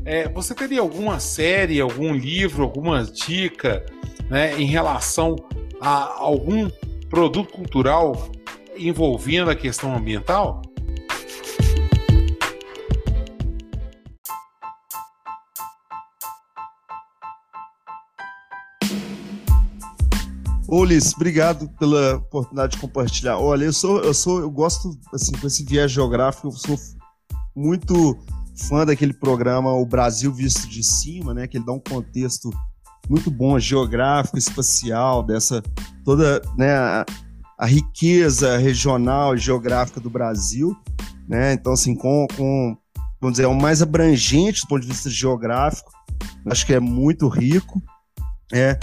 é, 0.04 0.28
você 0.30 0.56
teria 0.56 0.82
alguma 0.82 1.20
série, 1.20 1.80
algum 1.80 2.14
livro, 2.14 2.64
alguma 2.64 3.04
dica 3.04 3.86
né, 4.30 4.60
em 4.60 4.66
relação 4.66 5.36
a 5.80 6.16
algum 6.18 6.70
produto 7.10 7.54
cultural 7.54 8.30
envolvendo 8.76 9.52
a 9.52 9.56
questão 9.56 9.96
ambiental? 9.96 10.62
Ô, 20.72 20.82
Ulisses, 20.82 21.16
obrigado 21.16 21.68
pela 21.80 22.18
oportunidade 22.18 22.74
de 22.74 22.78
compartilhar. 22.78 23.40
Olha, 23.40 23.66
eu 23.66 23.74
sou, 23.74 24.04
eu 24.04 24.14
sou, 24.14 24.40
eu 24.40 24.52
gosto, 24.52 24.96
assim, 25.12 25.32
com 25.32 25.48
esse 25.48 25.66
viés 25.66 25.92
geográfico, 25.92 26.48
eu 26.48 26.52
sou 26.52 26.78
muito 27.56 28.16
fã 28.68 28.86
daquele 28.86 29.14
programa 29.14 29.74
O 29.74 29.84
Brasil 29.84 30.32
Visto 30.32 30.70
de 30.70 30.84
Cima, 30.84 31.34
né? 31.34 31.48
Que 31.48 31.58
ele 31.58 31.66
dá 31.66 31.72
um 31.72 31.80
contexto 31.80 32.52
muito 33.10 33.32
bom 33.32 33.58
geográfico, 33.58 34.38
espacial, 34.38 35.24
dessa 35.24 35.64
toda 36.06 36.40
né, 36.56 36.72
a, 36.72 37.06
a 37.58 37.66
riqueza 37.66 38.56
regional 38.60 39.34
e 39.34 39.40
geográfica 39.40 40.00
do 40.00 40.10
Brasil, 40.10 40.78
né? 41.28 41.54
Então, 41.54 41.74
assim, 41.74 41.96
com, 41.96 42.28
com 42.38 42.78
vamos 43.20 43.34
dizer, 43.38 43.46
é 43.46 43.48
o 43.48 43.60
mais 43.60 43.82
abrangente 43.82 44.62
do 44.62 44.68
ponto 44.68 44.82
de 44.84 44.88
vista 44.88 45.10
geográfico, 45.10 45.92
acho 46.46 46.64
que 46.64 46.76
é 46.76 46.80
muito 46.80 47.28
rico, 47.28 47.82
é. 48.54 48.78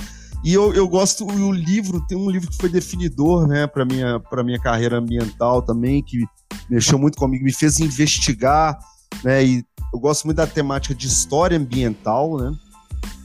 E 0.47 0.55
eu, 0.55 0.73
eu 0.73 0.89
gosto, 0.89 1.27
o 1.27 1.53
livro, 1.53 2.01
tem 2.07 2.17
um 2.17 2.31
livro 2.31 2.49
que 2.49 2.57
foi 2.57 2.69
definidor, 2.69 3.47
né, 3.47 3.67
para 3.67 3.85
minha, 3.85 4.21
para 4.21 4.45
minha 4.45 4.61
carreira 4.61 4.99
ambiental 4.99 5.61
também, 5.61 6.03
que 6.03 6.25
mexeu 6.71 6.99
muito 6.99 7.19
comigo, 7.19 7.45
me 7.45 7.53
fez 7.53 7.81
investigar 7.81 8.79
né? 9.23 9.45
E 9.45 9.65
eu 9.93 9.99
gosto 9.99 10.25
muito 10.25 10.39
da 10.39 10.47
temática 10.47 10.95
de 10.95 11.07
história 11.07 11.57
ambiental, 11.57 12.37
né? 12.37 12.53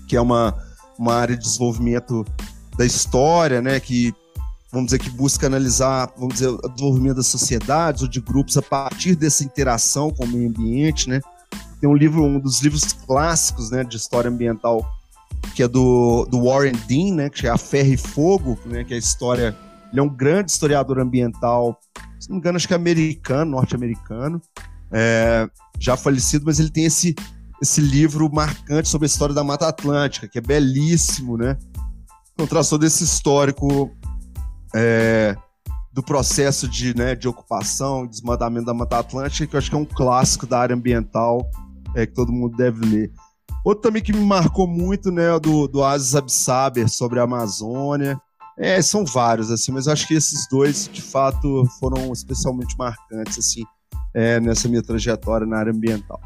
Que 0.07 0.15
é 0.15 0.21
uma, 0.21 0.55
uma 0.97 1.15
área 1.15 1.35
de 1.35 1.43
desenvolvimento 1.43 2.25
da 2.77 2.85
história, 2.85 3.61
né? 3.61 3.79
Que 3.79 4.13
vamos 4.71 4.87
dizer 4.87 4.99
que 4.99 5.09
busca 5.09 5.47
analisar, 5.47 6.11
vamos 6.17 6.35
dizer, 6.35 6.47
o 6.47 6.69
desenvolvimento 6.69 7.17
das 7.17 7.27
sociedades 7.27 8.01
ou 8.01 8.07
de 8.07 8.21
grupos 8.21 8.57
a 8.57 8.61
partir 8.61 9.15
dessa 9.15 9.43
interação 9.43 10.11
com 10.11 10.23
o 10.23 10.27
meio 10.27 10.49
ambiente, 10.49 11.09
né? 11.09 11.19
Tem 11.79 11.89
um 11.89 11.95
livro, 11.95 12.23
um 12.23 12.39
dos 12.39 12.61
livros 12.61 12.93
clássicos, 12.93 13.71
né, 13.71 13.83
de 13.83 13.97
história 13.97 14.29
ambiental, 14.29 14.87
que 15.55 15.63
é 15.63 15.67
do, 15.67 16.25
do 16.25 16.43
Warren 16.43 16.73
Dean, 16.87 17.15
né, 17.15 17.29
que 17.29 17.47
é 17.47 17.49
A 17.49 17.57
Ferro 17.57 17.93
e 17.93 17.97
Fogo, 17.97 18.59
né, 18.65 18.83
que 18.83 18.93
é 18.93 18.95
a 18.95 18.99
história, 18.99 19.55
ele 19.91 19.99
é 19.99 20.03
um 20.03 20.09
grande 20.09 20.51
historiador 20.51 20.99
ambiental, 20.99 21.79
se 22.19 22.29
não 22.29 22.35
me 22.35 22.39
engano, 22.39 22.57
acho 22.57 22.67
que 22.67 22.73
é 22.73 22.77
americano, 22.77 23.51
norte-americano, 23.51 24.41
é, 24.91 25.49
já 25.79 25.97
falecido, 25.97 26.45
mas 26.45 26.59
ele 26.59 26.69
tem 26.69 26.85
esse, 26.85 27.15
esse 27.61 27.81
livro 27.81 28.29
marcante 28.31 28.89
sobre 28.89 29.05
a 29.05 29.07
história 29.07 29.33
da 29.33 29.43
Mata 29.43 29.67
Atlântica, 29.67 30.27
que 30.27 30.37
é 30.37 30.41
belíssimo, 30.41 31.37
né? 31.37 31.57
Então, 32.33 32.45
traçou 32.45 32.77
desse 32.77 33.03
histórico 33.03 33.91
é, 34.75 35.35
do 35.93 36.01
processo 36.01 36.67
de, 36.67 36.95
né, 36.95 37.15
de 37.15 37.27
ocupação 37.27 38.05
e 38.05 38.07
desmatamento 38.07 38.65
da 38.65 38.73
Mata 38.73 38.99
Atlântica, 38.99 39.47
que 39.47 39.55
eu 39.55 39.57
acho 39.57 39.69
que 39.69 39.75
é 39.75 39.79
um 39.79 39.85
clássico 39.85 40.45
da 40.45 40.59
área 40.59 40.75
ambiental 40.75 41.49
é, 41.95 42.05
que 42.05 42.13
todo 42.13 42.31
mundo 42.31 42.55
deve 42.55 42.85
ler. 42.85 43.11
Outro 43.63 43.83
também 43.83 44.01
que 44.01 44.11
me 44.11 44.25
marcou 44.25 44.67
muito, 44.67 45.11
né, 45.11 45.39
do, 45.39 45.67
do 45.67 45.83
Aziz 45.83 46.15
Absaber 46.15 46.89
sobre 46.89 47.19
a 47.19 47.23
Amazônia. 47.23 48.19
É, 48.57 48.81
são 48.81 49.05
vários, 49.05 49.51
assim, 49.51 49.71
mas 49.71 49.85
eu 49.85 49.93
acho 49.93 50.07
que 50.07 50.13
esses 50.15 50.47
dois, 50.49 50.89
de 50.91 51.01
fato, 51.01 51.63
foram 51.79 52.11
especialmente 52.11 52.75
marcantes, 52.77 53.37
assim 53.37 53.63
é, 54.13 54.39
nessa 54.39 54.67
minha 54.67 54.81
trajetória 54.81 55.45
na 55.47 55.57
área 55.57 55.71
ambiental. 55.71 56.19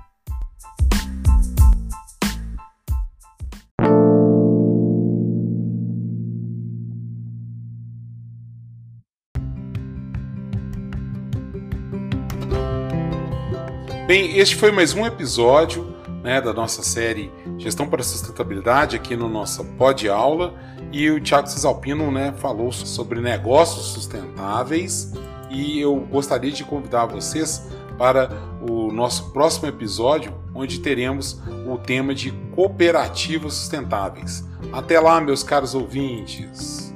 Bem, 14.08 14.38
este 14.38 14.56
foi 14.56 14.72
mais 14.72 14.94
um 14.94 15.06
episódio 15.06 15.95
né, 16.26 16.42
da 16.42 16.52
nossa 16.52 16.82
série 16.82 17.32
Gestão 17.56 17.88
para 17.88 18.02
Sustentabilidade 18.02 18.96
aqui 18.96 19.16
no 19.16 19.30
nossa 19.30 19.64
Pod 19.64 20.10
Aula 20.10 20.56
e 20.92 21.08
o 21.12 21.22
Thiago 21.22 21.48
Cisalpino 21.48 22.12
né, 22.12 22.34
falou 22.38 22.72
sobre 22.72 23.22
negócios 23.22 23.86
sustentáveis 23.94 25.14
e 25.52 25.80
eu 25.80 25.96
gostaria 25.96 26.52
de 26.52 26.64
convidar 26.64 27.06
vocês 27.06 27.70
para 27.96 28.32
o 28.68 28.92
nosso 28.92 29.32
próximo 29.32 29.68
episódio, 29.68 30.34
onde 30.56 30.80
teremos 30.80 31.40
o 31.68 31.78
tema 31.78 32.16
de 32.16 32.32
cooperativas 32.56 33.54
sustentáveis. 33.54 34.44
Até 34.74 35.00
lá, 35.00 35.22
meus 35.22 35.44
caros 35.44 35.76
ouvintes! 35.76 36.92